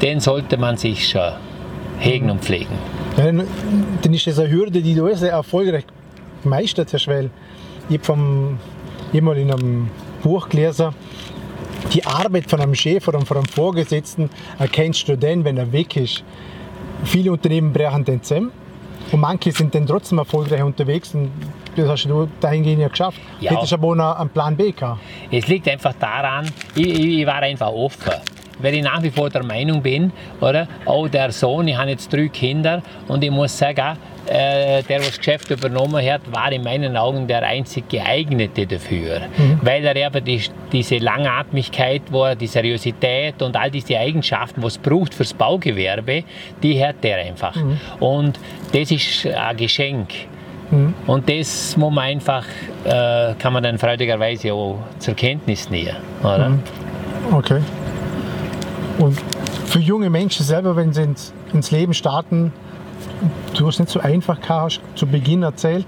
den 0.00 0.20
sollte 0.20 0.56
man 0.56 0.76
sich 0.76 1.08
schon 1.08 1.32
hegen 1.98 2.30
und 2.30 2.42
pflegen. 2.42 2.78
Dann, 3.16 3.46
dann 4.02 4.14
ist 4.14 4.26
das 4.26 4.38
eine 4.38 4.50
Hürde, 4.50 4.82
die 4.82 4.94
du 4.94 5.14
sehr 5.14 5.32
erfolgreich 5.32 5.84
gemeistert 6.42 6.92
hast, 6.92 7.06
weil 7.06 7.30
ich 7.88 8.00
habe 8.08 8.58
mal 9.20 9.36
in 9.36 9.52
einem 9.52 9.90
Buch 10.22 10.48
gelesen, 10.48 10.94
die 11.92 12.04
Arbeit 12.04 12.50
von 12.50 12.60
einem 12.60 12.74
Chef 12.74 13.06
oder 13.06 13.20
von 13.20 13.36
einem 13.36 13.46
Vorgesetzten 13.46 14.30
erkennst 14.58 15.08
du 15.08 15.16
dann, 15.16 15.44
wenn 15.44 15.58
er 15.58 15.70
weg 15.70 15.96
ist. 15.96 16.24
Viele 17.04 17.30
Unternehmen 17.32 17.72
brechen 17.72 18.04
den 18.04 18.22
zusammen 18.22 18.50
und 19.12 19.20
manche 19.20 19.52
sind 19.52 19.74
dann 19.74 19.86
trotzdem 19.86 20.18
erfolgreich 20.18 20.62
unterwegs 20.62 21.14
und 21.14 21.30
das 21.76 21.88
hast 21.88 22.06
du 22.06 22.28
dahingehend 22.40 22.80
ja 22.80 22.88
geschafft. 22.88 23.20
Ja. 23.40 23.52
Hättest 23.52 23.74
aber 23.74 23.88
auch 23.88 24.18
einen 24.18 24.30
Plan 24.30 24.56
B 24.56 24.72
gehabt. 24.72 25.00
Es 25.30 25.46
liegt 25.46 25.68
einfach 25.68 25.94
daran, 26.00 26.50
ich, 26.74 27.20
ich 27.20 27.26
war 27.26 27.42
einfach 27.42 27.68
offen 27.68 28.12
weil 28.60 28.74
ich 28.74 28.82
nach 28.82 29.02
wie 29.02 29.10
vor 29.10 29.30
der 29.30 29.44
Meinung 29.44 29.82
bin, 29.82 30.12
oder? 30.40 30.66
Auch 30.84 31.08
der 31.08 31.32
Sohn, 31.32 31.68
ich 31.68 31.76
habe 31.76 31.90
jetzt 31.90 32.12
drei 32.12 32.28
Kinder 32.28 32.82
und 33.08 33.22
ich 33.24 33.30
muss 33.30 33.56
sagen, 33.56 33.96
äh, 34.26 34.82
der, 34.82 35.00
was 35.00 35.08
das 35.08 35.18
Geschäft 35.18 35.50
übernommen 35.50 36.04
hat, 36.04 36.20
war 36.32 36.50
in 36.50 36.62
meinen 36.62 36.96
Augen 36.96 37.26
der 37.26 37.42
einzig 37.42 37.88
geeignete 37.88 38.66
dafür. 38.66 39.20
Mhm. 39.36 39.58
Weil 39.62 39.84
er 39.84 39.96
eben 39.96 40.24
die, 40.24 40.40
diese 40.72 40.98
Langatmigkeit, 40.98 42.02
wo 42.10 42.24
er 42.24 42.34
die 42.34 42.46
Seriosität 42.46 43.42
und 43.42 43.56
all 43.56 43.70
diese 43.70 43.98
Eigenschaften, 43.98 44.62
was 44.62 44.74
es 44.74 44.78
braucht 44.78 45.14
fürs 45.14 45.34
Baugewerbe, 45.34 46.24
die 46.62 46.82
hat 46.82 46.96
er 47.02 47.18
einfach. 47.18 47.54
Mhm. 47.54 47.78
Und 48.00 48.38
das 48.72 48.90
ist 48.90 49.26
ein 49.26 49.56
Geschenk. 49.56 50.08
Mhm. 50.70 50.94
Und 51.06 51.28
das 51.28 51.76
muss 51.76 51.92
man 51.92 52.04
einfach, 52.04 52.44
äh, 52.84 53.34
kann 53.38 53.52
man 53.52 53.62
dann 53.62 53.78
freudigerweise 53.78 54.54
auch 54.54 54.78
zur 54.98 55.14
Kenntnis 55.14 55.68
nehmen. 55.68 55.96
Oder? 56.22 56.48
Mhm. 56.48 56.62
Okay. 57.32 57.60
Und 58.98 59.18
für 59.66 59.80
junge 59.80 60.10
Menschen 60.10 60.44
selber, 60.44 60.76
wenn 60.76 60.92
sie 60.92 61.02
ins, 61.02 61.32
ins 61.52 61.70
Leben 61.70 61.94
starten, 61.94 62.52
du 63.56 63.66
hast 63.66 63.80
nicht 63.80 63.90
so 63.90 64.00
einfach 64.00 64.38
hast 64.48 64.80
zu 64.94 65.06
Beginn 65.06 65.42
erzählt, 65.42 65.86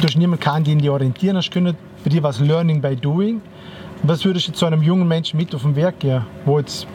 du 0.00 0.06
hast 0.06 0.16
niemanden 0.16 0.42
gehabt, 0.42 0.66
den 0.66 0.78
die 0.78 0.88
orientieren 0.88 1.36
hast 1.36 1.50
können. 1.50 1.76
Bei 2.04 2.10
dir 2.10 2.22
war 2.22 2.30
es 2.30 2.40
Learning 2.40 2.80
by 2.80 2.96
Doing. 2.96 3.42
Was 4.02 4.24
würdest 4.24 4.48
du 4.48 4.52
zu 4.52 4.66
einem 4.66 4.82
jungen 4.82 5.06
Menschen 5.06 5.36
mit 5.36 5.54
auf 5.54 5.62
den 5.62 5.76
Weg 5.76 6.00
gehen, 6.00 6.24
wo 6.44 6.58
jetzt, 6.58 6.86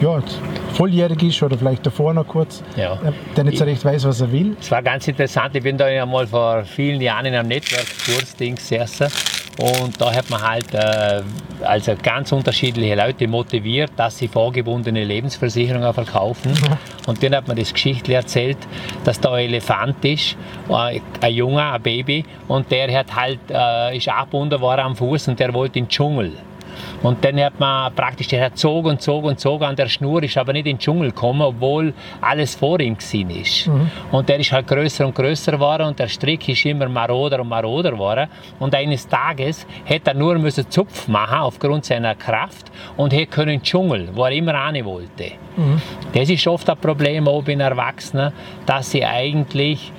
ja, 0.00 0.18
jetzt 0.18 0.38
volljährig 0.74 1.20
ist 1.24 1.42
oder 1.42 1.58
vielleicht 1.58 1.84
davor 1.84 2.14
noch 2.14 2.28
kurz, 2.28 2.62
ja. 2.76 2.96
der 3.36 3.44
nicht 3.44 3.58
so 3.58 3.64
recht 3.64 3.84
weiß, 3.84 4.04
was 4.04 4.20
er 4.20 4.30
will? 4.30 4.56
Es 4.60 4.70
war 4.70 4.82
ganz 4.82 5.08
interessant. 5.08 5.56
Ich 5.56 5.62
bin 5.64 5.76
da 5.76 5.88
ja 5.88 6.06
mal 6.06 6.26
vor 6.26 6.62
vielen 6.64 7.00
Jahren 7.00 7.26
in 7.26 7.34
einem 7.34 7.48
Network-Kurs-Ding 7.48 8.54
gesessen 8.54 9.08
und 9.58 10.00
da 10.00 10.14
hat 10.14 10.30
man 10.30 10.40
halt 10.40 10.72
äh, 10.72 11.22
also 11.64 11.94
ganz 12.00 12.30
unterschiedliche 12.30 12.94
Leute 12.94 13.26
motiviert, 13.26 13.90
dass 13.96 14.18
sie 14.18 14.28
vorgebundene 14.28 15.02
Lebensversicherungen 15.02 15.92
verkaufen. 15.92 16.52
Und 17.06 17.22
dann 17.22 17.34
hat 17.34 17.48
man 17.48 17.56
das 17.56 17.72
Geschichte 17.72 18.12
erzählt, 18.12 18.58
dass 19.04 19.18
da 19.18 19.32
ein 19.32 19.46
Elefant 19.46 20.04
ist, 20.04 20.36
äh, 20.68 21.00
ein 21.20 21.34
Junge, 21.34 21.64
ein 21.64 21.82
Baby, 21.82 22.24
und 22.48 22.70
der 22.70 22.92
hat 22.96 23.14
halt, 23.14 23.40
äh, 23.50 23.96
ist 23.96 24.08
abgebunden 24.08 24.60
worden 24.60 24.80
am 24.80 24.96
Fuß 24.96 25.28
und 25.28 25.40
der 25.40 25.52
wollte 25.54 25.78
in 25.78 25.86
den 25.86 25.88
Dschungel. 25.88 26.32
Und 27.02 27.24
dann 27.24 27.40
hat 27.40 27.58
man 27.58 27.94
praktisch, 27.94 28.28
der 28.28 28.44
hat 28.44 28.58
zog 28.58 28.86
und 28.86 29.00
zog 29.02 29.24
und 29.24 29.38
zog 29.38 29.62
an 29.62 29.76
der 29.76 29.88
Schnur, 29.88 30.22
ist 30.22 30.36
aber 30.36 30.52
nicht 30.52 30.66
in 30.66 30.76
den 30.76 30.78
Dschungel 30.78 31.10
gekommen, 31.10 31.42
obwohl 31.42 31.92
alles 32.20 32.54
vor 32.54 32.80
ihm 32.80 32.96
gewesen 32.96 33.30
ist. 33.30 33.66
Mhm. 33.66 33.90
Und 34.12 34.28
der 34.28 34.38
ist 34.38 34.52
halt 34.52 34.66
größer 34.66 35.06
und 35.06 35.14
größer 35.14 35.52
geworden 35.52 35.86
und 35.86 35.98
der 35.98 36.08
Strick 36.08 36.48
ist 36.48 36.64
immer 36.64 36.88
maroder 36.88 37.40
und 37.40 37.48
maroder 37.48 37.92
geworden. 37.92 38.28
Und 38.58 38.74
eines 38.74 39.06
Tages 39.06 39.66
hätte 39.84 40.10
er 40.10 40.14
nur 40.14 40.38
müssen 40.38 40.68
Zupf 40.70 41.08
machen 41.08 41.38
aufgrund 41.38 41.84
seiner 41.84 42.14
Kraft 42.14 42.70
und 42.96 43.12
hätte 43.12 43.26
können 43.26 43.50
in 43.50 43.58
den 43.60 43.64
Dschungel, 43.64 44.08
wo 44.14 44.24
er 44.24 44.32
immer 44.32 44.54
rein 44.54 44.84
wollte. 44.84 45.32
Mhm. 45.56 45.80
Das 46.12 46.28
ist 46.30 46.46
oft 46.46 46.68
ein 46.70 46.78
Problem 46.78 47.26
auch 47.28 47.42
bei 47.42 47.54
Erwachsenen, 47.54 48.32
dass 48.66 48.90
sie 48.90 49.04
eigentlich 49.04 49.92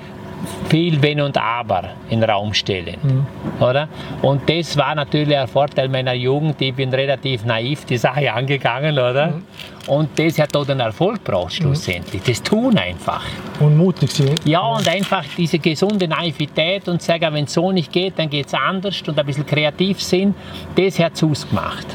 viel 0.69 1.01
Wenn 1.01 1.21
und 1.21 1.37
Aber 1.37 1.83
in 2.09 2.21
den 2.21 2.29
Raum 2.29 2.53
stellen. 2.53 2.95
Mhm. 3.01 3.27
Oder? 3.63 3.87
Und 4.21 4.49
das 4.49 4.77
war 4.77 4.95
natürlich 4.95 5.37
ein 5.37 5.47
Vorteil 5.47 5.89
meiner 5.89 6.13
Jugend. 6.13 6.61
Ich 6.61 6.73
bin 6.73 6.93
relativ 6.93 7.45
naiv 7.45 7.85
die 7.85 7.97
Sache 7.97 8.31
angegangen. 8.31 8.93
Oder? 8.93 9.27
Mhm. 9.27 9.43
Und 9.87 10.19
das 10.19 10.37
hat 10.37 10.55
auch 10.55 10.65
den 10.65 10.79
Erfolg 10.79 11.25
gebracht, 11.25 11.53
schlussendlich. 11.53 12.21
Das 12.23 12.43
tun 12.43 12.77
einfach. 12.77 13.23
Und 13.59 13.75
mutig 13.75 14.11
sein. 14.11 14.35
Ja, 14.45 14.61
und 14.61 14.87
einfach 14.87 15.23
diese 15.35 15.57
gesunde 15.57 16.07
Naivität 16.07 16.87
und 16.87 17.01
sagen, 17.01 17.33
wenn 17.33 17.45
es 17.45 17.53
so 17.53 17.71
nicht 17.71 17.91
geht, 17.91 18.19
dann 18.19 18.29
geht 18.29 18.47
es 18.47 18.53
anders 18.53 19.01
und 19.07 19.17
ein 19.17 19.25
bisschen 19.25 19.45
kreativ 19.45 20.01
sind, 20.01 20.35
das 20.75 20.99
hat 20.99 21.13
es 21.15 21.23
ausgemacht. 21.23 21.87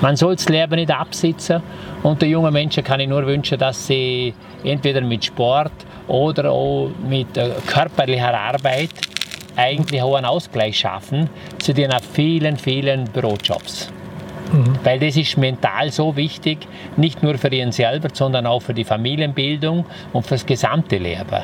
Man 0.00 0.14
soll 0.14 0.36
das 0.36 0.48
Leben 0.48 0.76
nicht 0.76 0.90
absitzen 0.90 1.60
und 2.02 2.22
den 2.22 2.30
jungen 2.30 2.52
Menschen 2.52 2.84
kann 2.84 3.00
ich 3.00 3.08
nur 3.08 3.26
wünschen, 3.26 3.58
dass 3.58 3.86
sie 3.86 4.32
entweder 4.62 5.00
mit 5.00 5.24
Sport 5.24 5.72
oder 6.08 6.50
auch 6.50 6.90
mit 7.08 7.28
körperlicher 7.66 8.34
Arbeit 8.34 8.90
eigentlich 9.56 10.02
auch 10.02 10.14
einen 10.14 10.26
Ausgleich 10.26 10.78
schaffen 10.78 11.28
zu 11.58 11.74
den 11.74 11.90
vielen, 12.12 12.56
vielen 12.56 13.04
Bürojobs. 13.04 13.90
Mhm. 14.52 14.78
Weil 14.82 14.98
das 14.98 15.16
ist 15.16 15.36
mental 15.36 15.90
so 15.90 16.16
wichtig, 16.16 16.66
nicht 16.96 17.22
nur 17.22 17.36
für 17.36 17.52
ihn 17.52 17.72
selber, 17.72 18.08
sondern 18.12 18.46
auch 18.46 18.60
für 18.60 18.72
die 18.74 18.84
Familienbildung 18.84 19.84
und 20.12 20.22
für 20.26 20.34
das 20.34 20.46
gesamte 20.46 20.96
Leben. 20.96 21.42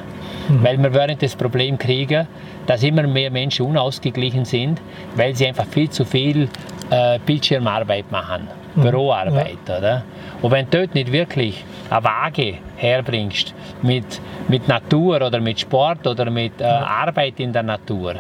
Mhm. 0.49 0.63
Weil 0.63 0.79
wir 0.79 0.95
während 0.95 1.23
das 1.23 1.37
Problem 1.37 1.79
kriegen, 1.79 2.27
dass 2.67 2.83
immer 2.83 3.03
mehr 3.05 3.31
Menschen 3.31 3.67
unausgeglichen 3.67 4.45
sind, 4.45 4.81
weil 5.17 5.35
sie 5.35 5.47
einfach 5.47 5.67
viel 5.67 5.91
zu 5.91 6.05
viel 6.05 6.49
äh, 6.91 7.19
Bildschirmarbeit 7.25 8.11
machen, 8.11 8.49
mhm. 8.75 8.83
Büroarbeit. 8.83 9.59
Ja. 9.69 9.79
Oder? 9.79 10.03
Und 10.43 10.51
wenn 10.51 10.69
du 10.71 10.79
dort 10.79 10.95
nicht 10.95 11.13
wirklich 11.13 11.65
eine 11.91 12.05
Waage 12.05 12.55
herbringst 12.77 13.55
mit, 13.83 14.21
mit 14.49 14.69
Natur 14.69 15.17
oder 15.23 15.41
mit 15.41 15.61
Sport 15.61 16.07
oder 16.07 16.31
mit 16.31 16.61
äh, 16.61 16.65
Arbeit 16.65 17.41
in 17.41 17.53
der 17.53 17.63
Natur, 17.63 18.17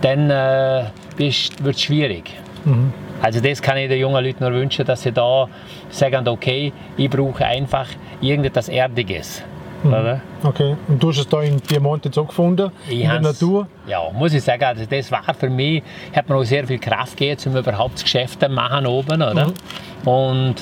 dann 0.00 0.30
äh, 0.30 0.84
wird 1.16 1.60
es 1.64 1.82
schwierig. 1.82 2.32
Mhm. 2.64 2.92
Also 3.22 3.40
das 3.40 3.62
kann 3.62 3.78
ich 3.78 3.88
den 3.88 3.98
jungen 3.98 4.22
Leuten 4.22 4.44
nur 4.44 4.52
wünschen, 4.52 4.84
dass 4.84 5.02
sie 5.02 5.12
da 5.12 5.48
sagen, 5.88 6.28
okay, 6.28 6.72
ich 6.96 7.08
brauche 7.08 7.44
einfach 7.44 7.88
irgendetwas 8.20 8.68
Erdiges. 8.68 9.42
Mhm. 9.82 10.20
Okay, 10.42 10.76
und 10.88 11.02
du 11.02 11.08
hast 11.08 11.18
es 11.18 11.28
da 11.28 11.42
in 11.42 11.60
Piemonte 11.60 12.10
so 12.12 12.24
gefunden, 12.24 12.70
ich 12.88 13.00
in 13.00 13.08
der 13.08 13.20
Natur? 13.20 13.66
Ja, 13.86 14.00
muss 14.12 14.32
ich 14.32 14.42
sagen, 14.42 14.64
also 14.64 14.84
das 14.88 15.10
war 15.10 15.22
für 15.38 15.50
mich, 15.50 15.82
hat 16.14 16.28
mir 16.28 16.36
auch 16.36 16.44
sehr 16.44 16.66
viel 16.66 16.78
Kraft 16.78 17.16
gegeben, 17.16 17.40
um 17.46 17.56
überhaupt 17.56 17.94
das 17.94 18.04
Geschäft 18.04 18.40
zu 18.40 18.48
machen 18.48 18.86
oben, 18.86 19.22
oder? 19.22 19.48
Mhm. 19.48 20.08
Und 20.08 20.54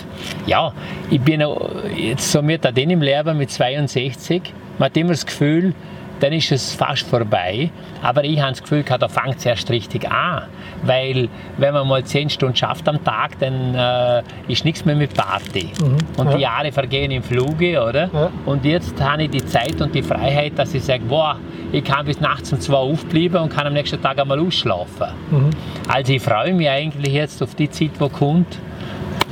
ja, 0.46 0.72
ich 1.10 1.20
bin 1.20 1.44
jetzt 1.96 2.32
so 2.32 2.42
mit 2.42 2.64
im 2.64 3.02
Leben 3.02 3.38
mit 3.38 3.50
62, 3.50 4.42
man 4.78 4.86
hat 4.86 4.96
immer 4.96 5.10
das 5.10 5.26
Gefühl, 5.26 5.74
dann 6.20 6.32
ist 6.32 6.52
es 6.52 6.74
fast 6.74 7.06
vorbei. 7.06 7.70
Aber 8.02 8.24
ich 8.24 8.40
habe 8.40 8.52
das 8.52 8.62
Gefühl, 8.62 8.82
da 8.82 9.08
fängt 9.08 9.36
es 9.38 9.46
erst 9.46 9.70
richtig 9.70 10.10
an. 10.10 10.44
Weil, 10.82 11.28
wenn 11.56 11.74
man 11.74 11.88
mal 11.88 12.04
10 12.04 12.30
Stunden 12.30 12.56
schafft 12.56 12.88
am 12.88 13.02
Tag, 13.02 13.38
dann 13.38 13.74
äh, 13.74 14.22
ist 14.48 14.64
nichts 14.64 14.84
mehr 14.84 14.96
mit 14.96 15.14
Party. 15.14 15.70
Mhm. 15.80 15.96
Und 16.16 16.30
ja. 16.30 16.36
die 16.36 16.42
Jahre 16.42 16.72
vergehen 16.72 17.10
im 17.10 17.22
Fluge, 17.22 17.82
oder? 17.82 18.10
Ja. 18.12 18.30
Und 18.46 18.64
jetzt 18.64 19.00
habe 19.00 19.24
ich 19.24 19.30
die 19.30 19.44
Zeit 19.44 19.80
und 19.80 19.94
die 19.94 20.02
Freiheit, 20.02 20.52
dass 20.56 20.74
ich 20.74 20.84
sage, 20.84 21.04
boah, 21.08 21.38
ich 21.72 21.82
kann 21.82 22.06
bis 22.06 22.20
nachts 22.20 22.52
um 22.52 22.60
zwei 22.60 22.76
aufbleiben 22.76 23.40
und 23.40 23.48
kann 23.48 23.66
am 23.66 23.72
nächsten 23.72 24.00
Tag 24.00 24.18
einmal 24.18 24.38
ausschlafen. 24.38 25.08
Mhm. 25.30 25.50
Also 25.88 26.12
ich 26.12 26.22
freue 26.22 26.52
mich 26.52 26.68
eigentlich 26.68 27.12
jetzt 27.12 27.42
auf 27.42 27.54
die 27.54 27.70
Zeit, 27.70 27.90
die 28.00 28.08
kommt. 28.08 28.58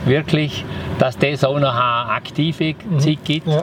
Wirklich, 0.05 0.65
dass 0.99 1.17
das 1.17 1.45
auch 1.45 1.61
noch 1.61 1.73
eine 1.73 2.11
aktive 2.11 2.75
mhm. 2.75 2.99
Zeit 2.99 3.19
gibt. 3.25 3.47
Ja. 3.47 3.63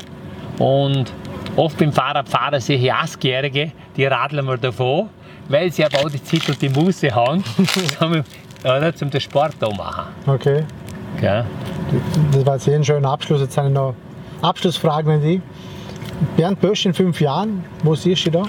Und 0.58 1.12
Oft 1.60 1.78
beim 1.78 1.92
Fahrradfahren 1.92 2.62
sehe 2.62 2.78
ich 2.78 2.94
Askjährige, 2.94 3.74
die 3.98 4.06
radeln 4.06 4.46
wir 4.46 4.56
davon. 4.56 5.10
weil 5.50 5.70
sie 5.74 5.84
aber 5.84 5.98
auch 6.00 6.10
die 6.10 6.24
Zeit 6.24 6.48
und 6.48 6.62
die 6.62 6.70
Muße 6.70 7.14
haben, 7.14 7.44
zum, 8.00 8.24
oder, 8.64 8.96
zum 8.96 9.10
den 9.10 9.20
Sport 9.20 9.56
da 9.60 9.70
machen. 9.70 10.06
Okay. 10.26 10.64
Ja. 11.22 11.46
Das 12.32 12.46
war 12.46 12.54
jetzt 12.54 12.64
hier 12.64 12.76
ein 12.76 12.86
schöner 12.86 13.10
Abschluss. 13.10 13.42
Jetzt 13.42 13.56
sind 13.56 13.74
noch 13.74 13.94
Abschlussfragen 14.42 15.16
an 15.16 15.22
die. 15.22 15.42
Bernd 16.38 16.62
Bösch 16.62 16.86
in 16.86 16.94
fünf 16.94 17.20
Jahren, 17.20 17.66
wo 17.84 17.94
siehst 17.94 18.26
du 18.28 18.32
da? 18.32 18.44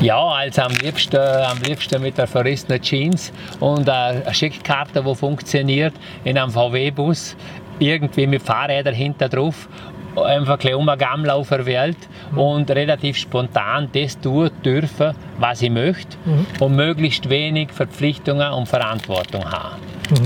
Ja, 0.00 0.22
also 0.24 0.62
am 0.62 0.72
liebsten, 0.72 1.16
am 1.16 1.58
liebsten 1.62 2.00
mit 2.00 2.16
der 2.16 2.28
verrissenen 2.28 2.80
Jeans 2.80 3.32
und 3.58 3.88
eine 3.88 4.22
Schickkarte, 4.32 5.02
die 5.02 5.14
funktioniert, 5.16 5.94
in 6.22 6.38
einem 6.38 6.52
VW-Bus, 6.52 7.34
irgendwie 7.80 8.26
mit 8.28 8.42
Fahrrädern 8.42 8.94
hinter 8.94 9.28
drauf, 9.28 9.68
einfach 10.16 10.54
ein 10.54 10.58
bisschen 10.58 10.74
umgegangen 10.74 11.30
auf 11.30 11.48
der 11.48 11.66
Welt 11.66 11.98
und 12.34 12.70
relativ 12.70 13.16
spontan 13.16 13.88
das 13.92 14.18
tun 14.20 14.50
dürfen, 14.64 15.14
was 15.38 15.62
ich 15.62 15.70
möchte 15.70 16.16
und 16.60 16.76
möglichst 16.76 17.28
wenig 17.28 17.72
Verpflichtungen 17.72 18.52
und 18.52 18.66
Verantwortung 18.66 19.44
haben. 19.44 19.76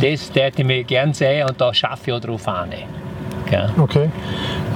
Das 0.00 0.30
hätte 0.34 0.62
ich 0.62 0.66
mir 0.66 0.84
gerne 0.84 1.14
sehen 1.14 1.48
und 1.48 1.60
da 1.60 1.72
schaffe 1.72 2.10
ich 2.10 2.12
auch 2.12 2.20
drauf 2.20 2.46
an. 2.48 2.70
Ja. 3.50 3.68
Okay. 3.78 4.10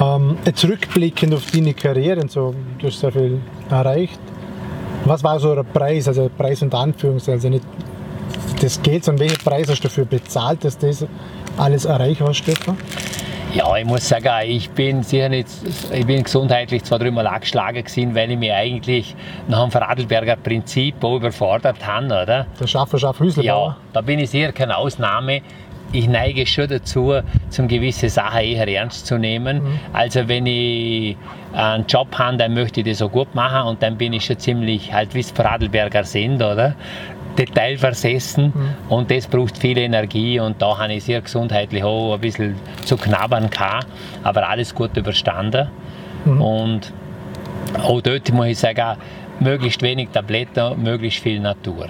Ähm, 0.02 0.36
jetzt 0.44 0.64
rückblickend 0.64 1.32
auf 1.34 1.50
deine 1.52 1.74
Karriere, 1.74 2.22
und 2.22 2.30
so, 2.30 2.54
du 2.78 2.86
hast 2.88 2.98
sehr 2.98 3.12
viel 3.12 3.40
erreicht. 3.70 4.18
Was 5.04 5.22
war 5.22 5.38
so 5.38 5.54
der 5.54 5.62
Preis, 5.62 6.08
also 6.08 6.30
Preis 6.36 6.62
und 6.62 6.74
Anführungszeichen, 6.74 7.34
also 7.34 7.48
nicht 7.50 7.64
das 8.60 8.82
Geld, 8.82 9.04
sondern 9.04 9.28
welchen 9.28 9.44
Preis 9.44 9.68
hast 9.68 9.80
du 9.80 9.88
dafür 9.88 10.06
bezahlt, 10.06 10.64
dass 10.64 10.78
das 10.78 11.06
alles 11.56 11.84
erreicht 11.84 12.20
hast, 12.20 12.38
Stefan? 12.38 12.76
Ja, 13.54 13.76
ich 13.76 13.84
muss 13.84 14.08
sagen, 14.08 14.28
ich 14.48 14.68
bin 14.70 15.04
sicher 15.04 15.28
nicht, 15.28 15.48
ich 15.92 16.04
bin 16.04 16.24
gesundheitlich 16.24 16.82
zwar 16.82 16.98
dreimal 16.98 17.28
angeschlagen 17.28 17.84
gewesen, 17.84 18.12
weil 18.12 18.32
ich 18.32 18.38
mich 18.38 18.52
eigentlich 18.52 19.14
nach 19.46 19.62
dem 19.62 19.70
Vorarlberger 19.70 20.34
Prinzip 20.34 20.96
auch 21.04 21.16
überfordert 21.18 21.86
habe, 21.86 22.06
oder? 22.06 22.46
Der 22.58 22.66
Schaffer, 22.66 22.98
Schaff, 22.98 23.20
Hüslerbauer. 23.20 23.68
Ja, 23.68 23.76
da 23.92 24.00
bin 24.00 24.18
ich 24.18 24.30
sicher 24.30 24.50
keine 24.50 24.76
Ausnahme. 24.76 25.40
Ich 25.92 26.08
neige 26.08 26.44
schon 26.44 26.66
dazu, 26.66 27.14
zum 27.50 27.68
gewisse 27.68 28.08
Sachen 28.08 28.40
eher 28.40 28.66
ernst 28.66 29.06
zu 29.06 29.18
nehmen. 29.18 29.62
Also 29.92 30.26
wenn 30.26 30.46
ich 30.46 31.16
einen 31.52 31.86
Job 31.86 32.08
habe, 32.18 32.36
dann 32.36 32.54
möchte 32.54 32.80
ich 32.80 32.86
das 32.88 32.98
so 32.98 33.08
gut 33.08 33.32
machen 33.36 33.68
und 33.68 33.80
dann 33.80 33.96
bin 33.96 34.12
ich 34.12 34.24
schon 34.24 34.36
ziemlich, 34.36 34.92
halt 34.92 35.14
wie 35.14 35.20
es 35.20 35.30
Vorarlberger 35.30 36.02
sind, 36.02 36.42
oder? 36.42 36.74
Detailversessen 37.38 38.52
und 38.88 39.10
das 39.10 39.26
braucht 39.26 39.58
viel 39.58 39.78
Energie 39.78 40.38
und 40.40 40.60
da 40.62 40.78
habe 40.78 40.94
ich 40.94 41.04
sehr 41.04 41.20
gesundheitlich 41.20 41.82
auch 41.82 42.14
ein 42.14 42.20
bisschen 42.20 42.54
zu 42.84 42.96
knabbern 42.96 43.50
gehabt, 43.50 43.86
aber 44.22 44.48
alles 44.48 44.74
gut 44.74 44.96
überstanden 44.96 45.68
und 46.24 46.92
auch 47.82 48.00
dort 48.00 48.32
muss 48.32 48.46
ich 48.46 48.58
sagen, 48.58 48.96
möglichst 49.40 49.82
wenig 49.82 50.08
Tabletten, 50.12 50.82
möglichst 50.82 51.22
viel 51.22 51.40
Natur. 51.40 51.86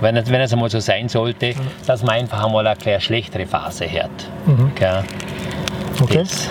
Wenn, 0.00 0.16
es, 0.16 0.28
wenn 0.30 0.40
es 0.40 0.52
einmal 0.52 0.68
so 0.70 0.80
sein 0.80 1.08
sollte, 1.08 1.54
dass 1.86 2.02
man 2.02 2.16
einfach 2.16 2.44
einmal 2.44 2.66
eine 2.66 2.76
kleine 2.76 3.00
schlechtere 3.00 3.46
Phase 3.46 3.86
hat. 3.90 4.10
Gell? 4.74 5.04
Okay. 6.00 6.18
Das- 6.18 6.48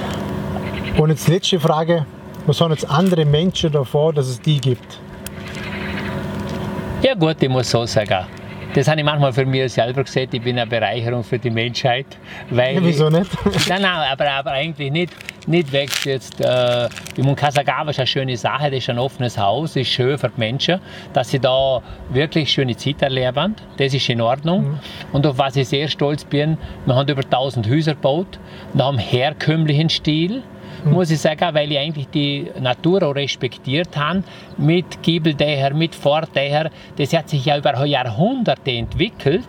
Und 0.98 1.10
jetzt 1.10 1.28
letzte 1.28 1.60
Frage. 1.60 2.06
Was 2.46 2.62
haben 2.62 2.72
jetzt 2.72 2.90
andere 2.90 3.26
Menschen 3.26 3.72
davor, 3.72 4.14
dass 4.14 4.28
es 4.28 4.40
die 4.42 4.60
gibt? 4.60 5.00
Ja 7.02 7.14
gut, 7.14 7.42
ich 7.42 7.48
muss 7.48 7.72
so 7.72 7.86
sagen. 7.86 8.26
Das 8.74 8.88
habe 8.90 9.00
ich 9.00 9.06
manchmal 9.06 9.32
für 9.32 9.46
mich 9.46 9.72
selber 9.72 10.04
gesehen, 10.04 10.28
ich 10.34 10.42
bin 10.42 10.60
eine 10.60 10.70
Bereicherung 10.70 11.24
für 11.24 11.40
die 11.40 11.50
Menschheit. 11.50 12.06
Weil 12.50 12.76
Ja, 12.76 12.84
wieso 12.84 13.10
nicht? 13.10 13.32
Nein, 13.70 13.82
nein, 13.82 13.86
aber, 14.12 14.30
aber 14.30 14.52
eigentlich 14.52 14.92
nicht, 14.92 15.14
nicht 15.48 15.72
wächst 15.72 16.06
jetzt. 16.06 16.42
Äh, 16.42 16.90
meine, 17.18 17.36
Kasagawa 17.36 17.90
ist 17.90 18.00
eine 18.00 18.06
schöne 18.08 18.36
Sache, 18.36 18.70
das 18.70 18.80
ist 18.80 18.90
ein 18.90 19.00
offenes 19.00 19.38
Haus, 19.38 19.74
das 19.74 19.84
ist 19.84 19.90
schön 19.90 20.18
für 20.18 20.28
die 20.28 20.40
Menschen, 20.40 20.82
dass 21.14 21.30
sie 21.30 21.40
da 21.40 21.82
wirklich 22.10 22.52
schöne 22.52 22.76
Zeit 22.76 23.02
erleben. 23.02 23.56
Das 23.78 23.94
ist 23.94 24.10
in 24.10 24.20
Ordnung. 24.20 24.78
Und 25.14 25.26
auf 25.26 25.38
was 25.38 25.56
ich 25.56 25.70
sehr 25.70 25.88
stolz 25.88 26.26
bin, 26.26 26.58
wir 26.86 26.96
haben 26.96 27.08
über 27.10 27.24
1000 27.24 27.70
Häuser 27.70 27.96
gebaut, 27.96 28.40
nach 28.74 28.90
einem 28.90 29.00
herkömmlichen 29.00 29.90
Stil. 29.90 30.44
Muss 30.86 31.12
ich 31.12 31.20
sagen, 31.20 31.54
weil 31.54 31.72
ich 31.72 31.78
eigentlich 31.78 32.08
die 32.10 32.50
Natur 32.60 33.04
auch 33.04 33.16
respektiert 33.16 33.98
habe, 33.98 34.24
mit 34.58 35.02
Giebeldächer, 35.04 35.74
mit 35.74 35.94
Vordächer. 35.94 36.70
Das 36.98 37.14
hat 37.14 37.30
sich 37.30 37.46
ja 37.46 37.58
über 37.58 37.86
Jahrhunderte 37.86 38.72
entwickelt. 38.72 39.46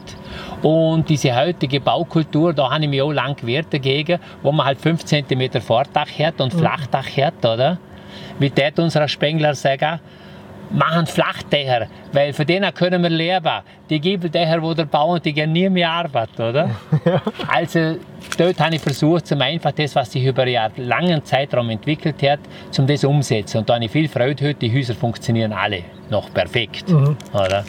Und 0.63 1.09
diese 1.09 1.35
heutige 1.35 1.81
Baukultur, 1.81 2.53
da 2.53 2.71
habe 2.71 2.85
ich 2.85 2.91
mich 2.91 3.03
auch 3.03 3.13
lang 3.13 3.37
gewehrt 3.37 3.69
dagegen, 3.71 4.19
wo 4.43 4.53
man 4.53 4.67
halt 4.67 4.81
5 4.81 5.05
cm 5.05 5.61
Vordach 5.61 6.11
hat 6.19 6.41
und 6.41 6.53
Flachdach 6.53 7.17
hat, 7.17 7.45
oder? 7.45 7.79
Wie 8.39 8.51
tät 8.51 8.79
unser 8.79 9.07
Spengler 9.07 9.55
sagen, 9.55 10.01
machen 10.71 11.07
Flachdächer, 11.07 11.87
weil 12.13 12.33
von 12.33 12.47
denen 12.47 12.73
können 12.73 13.03
wir 13.03 13.11
leben. 13.11 13.61
Die 13.89 14.01
Giebeldächer, 14.01 14.61
die 14.61 14.75
der 14.75 14.85
bauen, 14.85 15.21
die 15.25 15.33
gehen 15.33 15.53
nie 15.53 15.69
mehr 15.69 15.91
arbeiten, 15.91 16.43
oder? 16.43 16.71
Also 17.49 17.97
dort 18.39 18.61
habe 18.61 18.75
ich 18.77 18.81
versucht, 18.81 19.27
zum 19.27 19.41
einfach 19.41 19.73
das, 19.73 19.95
was 19.97 20.13
sich 20.13 20.25
über 20.25 20.43
einen 20.43 20.71
langen 20.77 21.25
Zeitraum 21.25 21.71
entwickelt 21.71 22.23
hat, 22.23 22.39
zum 22.71 22.87
das 22.87 23.03
umsetzen. 23.05 23.59
Und 23.59 23.69
da 23.69 23.75
habe 23.75 23.85
ich 23.85 23.91
viel 23.91 24.09
Freude 24.09 24.45
heute, 24.49 24.55
die 24.61 24.73
Häuser 24.73 24.95
funktionieren 24.95 25.53
alle 25.53 25.83
noch 26.09 26.33
perfekt, 26.33 26.85
oder? 27.33 27.65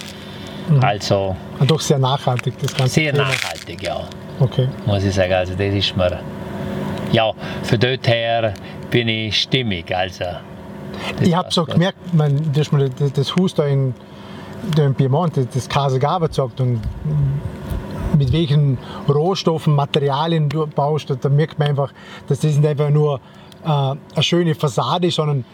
Also 0.82 1.36
Und 1.60 1.70
doch 1.72 1.80
sehr 1.82 1.98
nachhaltig, 1.98 2.54
das 2.62 2.76
ganze 2.76 2.94
sehr 2.94 3.12
Thema. 3.14 3.24
nachhaltig, 3.26 3.82
ja 3.84 4.02
Okay. 4.40 4.68
muss 4.86 5.04
ich 5.04 5.14
sagen. 5.14 5.34
Also 5.34 5.54
das 5.54 5.74
ist 5.74 5.96
mir, 5.98 6.20
ja, 7.12 7.32
von 7.64 7.80
dort 7.80 8.08
her 8.08 8.54
bin 8.90 9.08
ich 9.08 9.42
stimmig. 9.42 9.94
Also, 9.96 10.24
Ich 11.22 11.36
habe 11.36 11.50
so 11.52 11.66
gemerkt, 11.66 12.14
man, 12.14 12.40
das, 12.54 12.70
das 13.14 13.36
Haus 13.36 13.54
da 13.54 13.66
in, 13.66 13.94
da 14.76 14.86
in 14.86 14.96
Piemont, 14.96 15.38
das- 15.38 15.48
das 15.54 15.70
Kasagava 15.70 16.28
gesagt 16.28 16.60
und 16.62 16.82
mit 18.18 18.32
welchen 18.34 18.78
Rohstoffen, 19.08 19.74
Materialien 19.76 20.50
du 20.50 20.68
baust, 20.68 21.10
da, 21.10 21.16
da 21.16 21.30
merkt 21.30 21.58
man 21.60 21.70
einfach, 21.70 21.92
dass 22.28 22.40
das 22.42 22.56
nicht 22.56 22.66
einfach 22.68 22.90
nur 22.90 23.20
äh, 23.64 23.68
eine 23.70 23.98
schöne 24.20 24.54
Fassade 24.56 25.08
ist, 25.08 25.16
sondern 25.16 25.46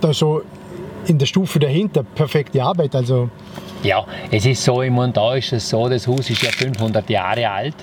da 0.00 0.12
so 0.14 0.42
in 1.06 1.18
der 1.18 1.26
Stufe 1.26 1.58
dahinter 1.58 2.02
perfekte 2.02 2.62
Arbeit. 2.62 2.94
Also 2.94 3.30
Ja, 3.82 4.04
es 4.30 4.44
ist 4.44 4.62
so, 4.62 4.82
im 4.82 4.94
Mund 4.94 5.16
da 5.16 5.34
ist 5.34 5.52
es 5.52 5.70
so, 5.70 5.88
das 5.88 6.06
Haus 6.06 6.28
ist 6.28 6.42
ja 6.42 6.50
500 6.50 7.08
Jahre 7.08 7.48
alt. 7.48 7.74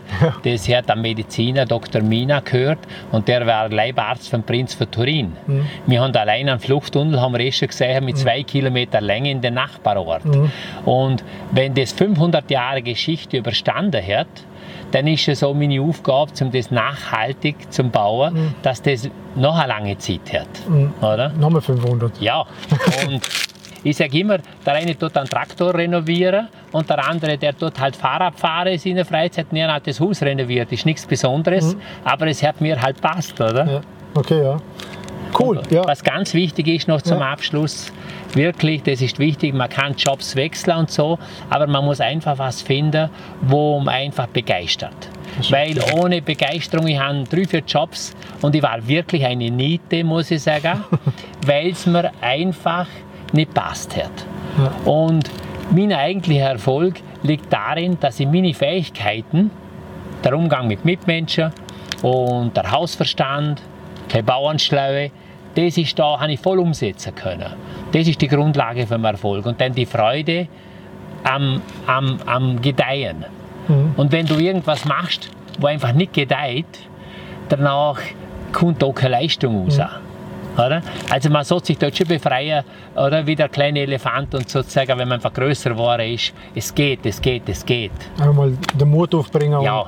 Das 0.43 0.69
hat 0.69 0.89
am 0.91 1.01
Mediziner 1.01 1.65
Dr. 1.65 2.01
Mina 2.01 2.39
gehört 2.41 2.79
und 3.11 3.27
der 3.27 3.45
war 3.47 3.69
Leibarzt 3.69 4.29
vom 4.29 4.43
Prinz 4.43 4.75
von 4.75 4.89
Turin. 4.91 5.33
Wir 5.87 6.01
haben 6.01 6.15
allein 6.15 6.47
einen 6.49 6.59
Fluchttunnel, 6.59 7.19
haben 7.19 7.33
wir 7.33 7.39
erst 7.39 7.57
schon 7.57 7.67
gesehen, 7.69 8.05
mit 8.05 8.17
zwei 8.17 8.43
Kilometer 8.43 9.01
Länge 9.01 9.31
in 9.31 9.41
den 9.41 9.55
Nachbarort. 9.55 10.23
Und 10.85 11.23
wenn 11.51 11.73
das 11.73 11.91
500 11.93 12.49
Jahre 12.51 12.81
Geschichte 12.83 13.37
überstanden 13.37 14.01
hat, 14.05 14.27
dann 14.91 15.07
ist 15.07 15.27
es 15.27 15.39
so 15.39 15.53
meine 15.53 15.81
Aufgabe, 15.81 16.31
um 16.41 16.51
das 16.51 16.71
nachhaltig 16.71 17.71
zu 17.71 17.83
bauen, 17.83 18.55
dass 18.61 18.81
das 18.81 19.09
noch 19.35 19.57
eine 19.57 19.67
lange 19.67 19.97
Zeit 19.97 20.33
hat. 20.33 20.47
Oder? 21.01 21.29
nochmal 21.29 21.61
500. 21.61 22.21
Ja, 22.21 22.45
und 23.05 23.21
ich 23.83 23.95
sage 23.95 24.19
immer, 24.19 24.39
der 24.65 24.73
eine 24.73 24.97
tut 24.97 25.15
einen 25.17 25.27
Traktor 25.27 25.73
renovieren 25.73 26.47
und 26.71 26.89
der 26.89 27.07
andere, 27.07 27.37
der 27.37 27.57
tut 27.57 27.79
halt 27.79 27.95
Fahrrad 27.95 28.39
fahren 28.39 28.67
in 28.67 28.79
seiner 28.79 29.05
Freizeit. 29.05 29.47
Und 29.51 29.57
er 29.57 29.73
hat 29.73 29.87
das 29.87 29.99
Haus 29.99 30.21
renoviert, 30.21 30.71
ist 30.71 30.85
nichts 30.85 31.05
Besonderes, 31.05 31.75
aber 32.03 32.27
es 32.27 32.43
hat 32.43 32.59
mir 32.59 32.81
halt 32.81 32.99
passt, 32.99 33.39
oder? 33.39 33.65
Ja. 33.65 33.81
Okay, 34.15 34.43
ja. 34.43 34.57
Cool, 35.37 35.61
ja. 35.69 35.85
Was 35.85 36.03
ganz 36.03 36.33
wichtig 36.33 36.67
ist 36.67 36.87
noch 36.87 37.01
zum 37.01 37.19
Ja. 37.19 37.31
Abschluss, 37.31 37.91
wirklich, 38.33 38.83
das 38.83 39.01
ist 39.01 39.19
wichtig, 39.19 39.53
man 39.53 39.69
kann 39.69 39.95
Jobs 39.95 40.35
wechseln 40.35 40.77
und 40.77 40.91
so, 40.91 41.17
aber 41.49 41.67
man 41.67 41.85
muss 41.85 42.01
einfach 42.01 42.37
was 42.37 42.61
finden, 42.61 43.09
wo 43.41 43.79
man 43.79 43.95
einfach 43.95 44.27
begeistert. 44.27 45.09
Weil 45.49 45.77
ohne 45.93 46.21
Begeisterung, 46.21 46.87
ich 46.87 46.99
habe 46.99 47.23
drei, 47.29 47.45
vier 47.45 47.63
Jobs 47.67 48.15
und 48.41 48.55
ich 48.55 48.63
war 48.63 48.87
wirklich 48.87 49.25
eine 49.25 49.51
Niete, 49.51 50.03
muss 50.03 50.31
ich 50.31 50.41
sagen, 50.41 50.83
weil 51.45 51.69
es 51.71 51.85
mir 51.85 52.11
einfach 52.21 52.87
nicht 53.33 53.53
passt 53.53 53.95
hat. 53.95 54.11
Ja. 54.57 54.91
Und 54.91 55.29
mein 55.71 55.91
eigentlicher 55.93 56.51
Erfolg 56.51 56.95
liegt 57.23 57.51
darin, 57.51 57.97
dass 57.99 58.19
ich 58.19 58.27
meine 58.27 58.53
Fähigkeiten, 58.53 59.51
der 60.23 60.35
Umgang 60.35 60.67
mit 60.67 60.85
Mitmenschen 60.85 61.51
und 62.01 62.55
der 62.55 62.71
Hausverstand, 62.71 63.61
die 64.13 64.21
Bauernschlaue, 64.21 65.11
das 65.55 65.77
ist 65.77 65.97
da, 65.97 66.19
habe 66.19 66.31
ich 66.31 66.39
voll 66.39 66.59
umsetzen 66.59 67.15
können. 67.15 67.53
Das 67.91 68.07
ist 68.07 68.21
die 68.21 68.27
Grundlage 68.27 68.85
für 68.85 68.95
den 68.95 69.05
Erfolg. 69.05 69.45
Und 69.45 69.59
dann 69.59 69.73
die 69.73 69.85
Freude 69.85 70.47
am, 71.23 71.61
am, 71.87 72.19
am 72.25 72.61
Gedeihen. 72.61 73.25
Und 73.97 74.11
wenn 74.11 74.25
du 74.25 74.35
irgendwas 74.35 74.85
machst, 74.85 75.29
wo 75.59 75.67
einfach 75.67 75.91
nicht 75.91 76.13
gedeiht, 76.13 76.65
danach 77.49 77.99
kommt 78.53 78.83
auch 78.83 78.93
keine 78.93 79.11
Leistung 79.11 79.65
raus. 79.65 79.79
Oder? 80.55 80.81
Also 81.09 81.29
man 81.29 81.43
sollte 81.43 81.67
sich 81.67 81.77
dort 81.77 81.95
schon 81.95 82.07
befreien, 82.07 82.63
oder? 82.95 83.27
wie 83.27 83.35
der 83.35 83.49
kleine 83.49 83.81
Elefant 83.81 84.33
und 84.33 84.49
sozusagen, 84.49 84.89
wenn 84.97 85.07
man 85.07 85.13
einfach 85.13 85.33
größer 85.33 85.71
geworden 85.71 86.13
ist, 86.13 86.33
es 86.55 86.73
geht, 86.73 87.05
es 87.05 87.21
geht, 87.21 87.47
es 87.47 87.65
geht. 87.65 87.91
Einfach 88.17 88.33
mal 88.33 88.53
den 88.73 88.89
Mut 88.89 89.13
aufbringen. 89.13 89.61
Ja. 89.61 89.85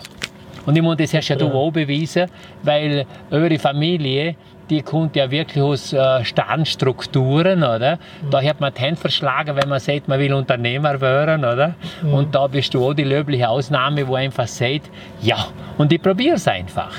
Und, 0.69 0.75
ich 0.75 0.83
meine, 0.83 0.97
das 0.97 1.13
hast 1.15 1.27
ja 1.29 1.35
du 1.35 1.47
auch 1.51 1.71
bewiesen, 1.71 2.27
weil 2.61 3.03
eure 3.31 3.57
Familie, 3.57 4.35
die 4.69 4.83
kommt 4.83 5.15
ja 5.15 5.31
wirklich 5.31 5.63
aus 5.63 5.93
äh, 5.93 6.23
Standstrukturen, 6.23 7.63
oder? 7.63 7.97
Da 8.29 8.39
hat 8.43 8.59
man 8.61 8.71
die 8.71 8.81
Hände 8.81 9.01
verschlagen, 9.01 9.55
wenn 9.55 9.67
man 9.67 9.79
sagt, 9.79 10.07
man 10.07 10.19
will 10.19 10.31
Unternehmer 10.31 11.01
werden, 11.01 11.43
oder? 11.43 11.73
Und 12.03 12.35
da 12.35 12.45
bist 12.45 12.71
du 12.75 12.87
auch 12.87 12.93
die 12.93 13.03
löbliche 13.03 13.49
Ausnahme, 13.49 14.07
wo 14.07 14.13
einfach 14.13 14.47
sagt, 14.47 14.91
ja, 15.23 15.47
und 15.79 15.91
ich 15.91 15.99
probiere 15.99 16.35
es 16.35 16.47
einfach. 16.47 16.93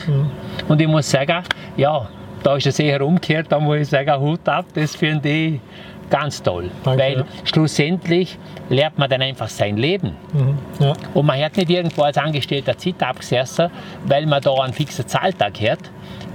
Und 0.67 0.81
ich 0.81 0.89
muss 0.89 1.09
sagen, 1.09 1.45
ja, 1.77 2.09
da 2.43 2.57
ist 2.57 2.67
es 2.67 2.79
eher 2.81 3.07
umgekehrt, 3.07 3.47
da 3.51 3.61
muss 3.61 3.79
ich 3.79 3.89
sagen, 3.89 4.21
Hut 4.21 4.49
ab, 4.49 4.65
das 4.75 4.97
finde 4.97 5.29
ich 5.29 5.61
ganz 6.11 6.43
toll. 6.43 6.71
Danke, 6.85 7.03
weil 7.03 7.17
ja. 7.19 7.25
schlussendlich 7.45 8.39
lernt 8.69 8.99
man 8.99 9.09
dann 9.09 9.23
einfach 9.23 9.49
sein 9.49 9.77
Leben. 9.77 10.17
Mhm. 10.33 10.59
Ja. 10.79 10.93
Und 11.15 11.27
man 11.27 11.41
hat 11.41 11.57
nicht 11.57 11.71
irgendwo 11.71 12.03
als 12.03 12.19
Angestellter 12.19 12.77
Zeit 12.77 13.03
abgesessen, 13.03 13.71
weil 14.07 14.27
man 14.27 14.43
da 14.43 14.53
einen 14.55 14.73
fixen 14.73 15.07
Zahltag 15.07 15.61
hat. 15.61 15.79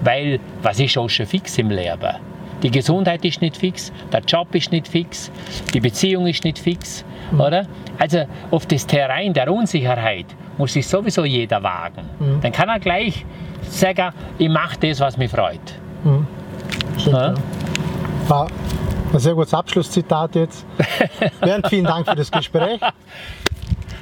Weil, 0.01 0.39
was 0.61 0.79
ist 0.79 0.97
auch 0.97 1.09
schon 1.09 1.25
fix 1.25 1.57
im 1.57 1.69
Leben? 1.69 2.15
Die 2.63 2.71
Gesundheit 2.71 3.23
ist 3.25 3.41
nicht 3.41 3.57
fix, 3.57 3.91
der 4.11 4.21
Job 4.21 4.53
ist 4.55 4.71
nicht 4.71 4.87
fix, 4.87 5.29
die 5.73 5.79
Beziehung 5.79 6.25
ist 6.25 6.43
nicht 6.43 6.57
fix, 6.57 7.05
oder? 7.33 7.67
Also 7.99 8.23
auf 8.49 8.65
das 8.65 8.87
Terrain 8.87 9.33
der 9.33 9.51
Unsicherheit 9.51 10.25
muss 10.57 10.73
sich 10.73 10.87
sowieso 10.87 11.25
jeder 11.25 11.61
wagen. 11.61 12.09
Dann 12.41 12.51
kann 12.51 12.69
er 12.69 12.79
gleich 12.79 13.25
sagen, 13.69 14.13
ich 14.37 14.49
mache 14.49 14.77
das, 14.79 14.99
was 14.99 15.17
mich 15.17 15.29
freut. 15.29 15.59
Stimmt, 16.97 17.13
Ja. 17.13 17.33
ja. 18.29 18.47
Ein 19.15 19.19
sehr 19.19 19.33
gutes 19.33 19.53
Abschlusszitat 19.53 20.35
jetzt. 20.35 20.65
Bernd, 21.39 21.67
vielen 21.69 21.85
Dank 21.85 22.05
für 22.05 22.17
das 22.17 22.29
Gespräch. 22.29 22.81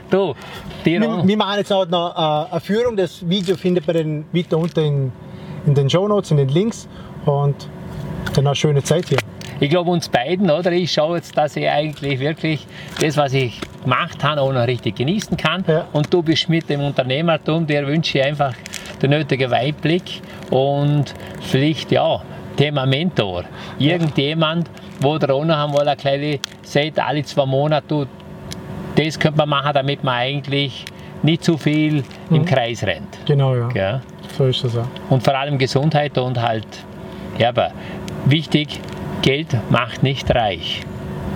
Du, 0.10 0.34
dir 0.84 1.02
Wir, 1.02 1.28
wir 1.28 1.38
machen 1.38 1.60
jetzt 1.60 1.72
auch 1.72 1.88
noch 1.88 2.16
äh, 2.16 2.52
eine 2.52 2.60
Führung. 2.60 2.98
Das 2.98 3.30
Video 3.30 3.56
findet 3.56 3.86
man 3.86 3.96
dann 3.96 4.26
weiter 4.32 4.58
unten 4.58 4.80
in, 4.80 5.12
in 5.68 5.76
den 5.76 5.88
Show 5.88 6.08
Notes, 6.08 6.32
in 6.32 6.38
den 6.38 6.50
Links. 6.50 6.88
Und 7.28 7.70
dann 8.34 8.48
eine 8.48 8.56
schöne 8.56 8.82
Zeit 8.82 9.08
hier. 9.10 9.20
Ich 9.60 9.70
glaube 9.70 9.92
uns 9.92 10.10
beiden, 10.10 10.50
oder? 10.50 10.72
Ich 10.72 10.92
schaue 10.92 11.18
jetzt, 11.18 11.38
dass 11.38 11.56
ich 11.58 11.70
eigentlich 11.70 12.20
wirklich 12.20 12.66
das, 13.00 13.16
was 13.16 13.34
ich 13.34 13.62
gemacht 13.84 14.24
habe, 14.24 14.42
auch 14.42 14.52
noch 14.52 14.66
richtig 14.66 14.96
genießen 14.96 15.38
kann. 15.38 15.64
Ja. 15.68 15.86
Und 15.94 16.12
du 16.12 16.24
bist 16.24 16.50
mit 16.50 16.68
dem 16.72 16.82
Unternehmertum, 16.82 17.68
der 17.68 17.86
wünsche 17.86 18.18
ich 18.18 18.26
einfach 18.26 18.56
den 19.00 19.12
nötigen 19.12 19.52
Weitblick 19.52 20.24
und 20.50 21.14
vielleicht, 21.42 21.92
ja, 21.92 22.24
Thema 22.56 22.86
Mentor. 22.86 23.44
Irgendjemand, 23.80 24.70
wo 25.00 25.16
noch 25.16 25.40
einmal 25.40 25.88
ein 25.88 25.98
kleines, 25.98 26.40
sagt, 26.62 27.00
alle 27.00 27.24
zwei 27.24 27.46
Monate, 27.46 28.08
das 28.96 29.20
könnte 29.20 29.40
man 29.40 29.50
machen, 29.50 29.72
damit 29.74 30.04
man 30.04 30.16
eigentlich 30.16 30.86
nicht 31.24 31.44
zu 31.44 31.58
viel 31.58 32.04
im 32.30 32.46
Kreis 32.46 32.84
rennt. 32.84 33.18
Genau, 33.26 33.56
ja. 33.56 33.68
Gell? 33.70 34.02
So 34.38 34.46
ist 34.46 34.64
das 34.64 34.78
auch. 34.78 34.88
Und 35.10 35.24
vor 35.24 35.36
allem 35.36 35.58
Gesundheit 35.58 36.18
und 36.18 36.42
halt, 36.42 36.68
ja, 37.38 37.50
aber 37.50 37.72
wichtig, 38.26 38.80
Geld 39.22 39.56
macht 39.70 40.04
nicht 40.04 40.34
reich. 40.34 40.82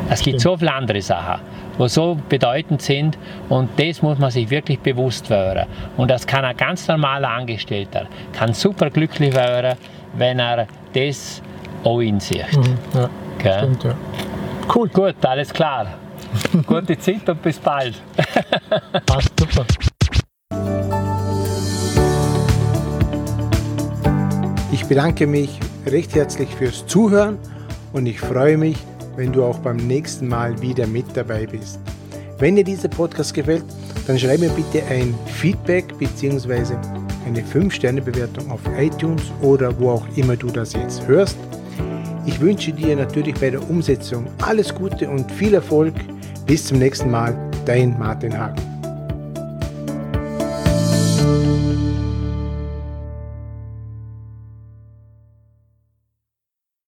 Es 0.09 0.21
gibt 0.21 0.41
so 0.41 0.57
viele 0.57 0.73
andere 0.73 1.01
Sachen, 1.01 1.41
die 1.79 1.89
so 1.89 2.17
bedeutend 2.29 2.81
sind 2.81 3.17
und 3.49 3.69
das 3.77 4.01
muss 4.01 4.17
man 4.19 4.31
sich 4.31 4.49
wirklich 4.49 4.79
bewusst 4.79 5.29
werden. 5.29 5.67
Und 5.95 6.09
das 6.09 6.25
kann 6.25 6.45
ein 6.45 6.55
ganz 6.55 6.87
normaler 6.87 7.29
Angestellter, 7.29 8.07
kann 8.33 8.53
super 8.53 8.89
glücklich 8.89 9.33
werden, 9.33 9.77
wenn 10.17 10.39
er 10.39 10.67
das 10.97 11.41
auch 11.83 11.99
in 11.99 12.19
sich. 12.19 12.43
Mhm. 12.55 12.77
Ja, 12.93 13.09
Gell? 13.37 13.57
stimmt, 13.59 13.83
ja. 13.83 13.95
Cool, 14.73 14.89
Gut, 14.89 15.15
alles 15.25 15.53
klar. 15.53 15.87
Gute 16.67 16.97
Zeit 16.97 17.27
und 17.29 17.41
bis 17.41 17.57
bald. 17.59 18.01
passt 19.05 19.31
super. 19.39 19.65
Ich 24.71 24.85
bedanke 24.85 25.27
mich 25.27 25.59
recht 25.85 26.13
herzlich 26.15 26.49
fürs 26.49 26.85
Zuhören 26.85 27.37
und 27.93 28.05
ich 28.05 28.19
freue 28.19 28.57
mich, 28.57 28.77
wenn 29.15 29.31
du 29.31 29.43
auch 29.43 29.59
beim 29.59 29.77
nächsten 29.77 30.27
Mal 30.27 30.61
wieder 30.61 30.85
mit 30.87 31.05
dabei 31.15 31.45
bist. 31.45 31.79
Wenn 32.39 32.55
dir 32.55 32.63
dieser 32.63 32.89
Podcast 32.89 33.33
gefällt, 33.33 33.63
dann 34.05 34.19
schreib 34.19 34.39
mir 34.39 34.49
bitte 34.49 34.83
ein 34.87 35.15
Feedback 35.25 35.97
bzw. 35.97 36.75
eine 37.27 37.41
5-Sterne-Bewertung 37.41 38.49
auf 38.49 38.61
iTunes 38.77 39.23
oder 39.41 39.77
wo 39.79 39.91
auch 39.91 40.07
immer 40.15 40.35
du 40.35 40.47
das 40.47 40.73
jetzt 40.73 41.07
hörst. 41.07 41.37
Ich 42.25 42.39
wünsche 42.39 42.71
dir 42.71 42.95
natürlich 42.95 43.35
bei 43.35 43.49
der 43.49 43.69
Umsetzung 43.69 44.27
alles 44.41 44.73
Gute 44.73 45.09
und 45.09 45.31
viel 45.31 45.53
Erfolg. 45.53 45.93
Bis 46.45 46.65
zum 46.65 46.79
nächsten 46.79 47.11
Mal, 47.11 47.35
dein 47.65 47.97
Martin 47.99 48.37
Hagen. 48.37 48.76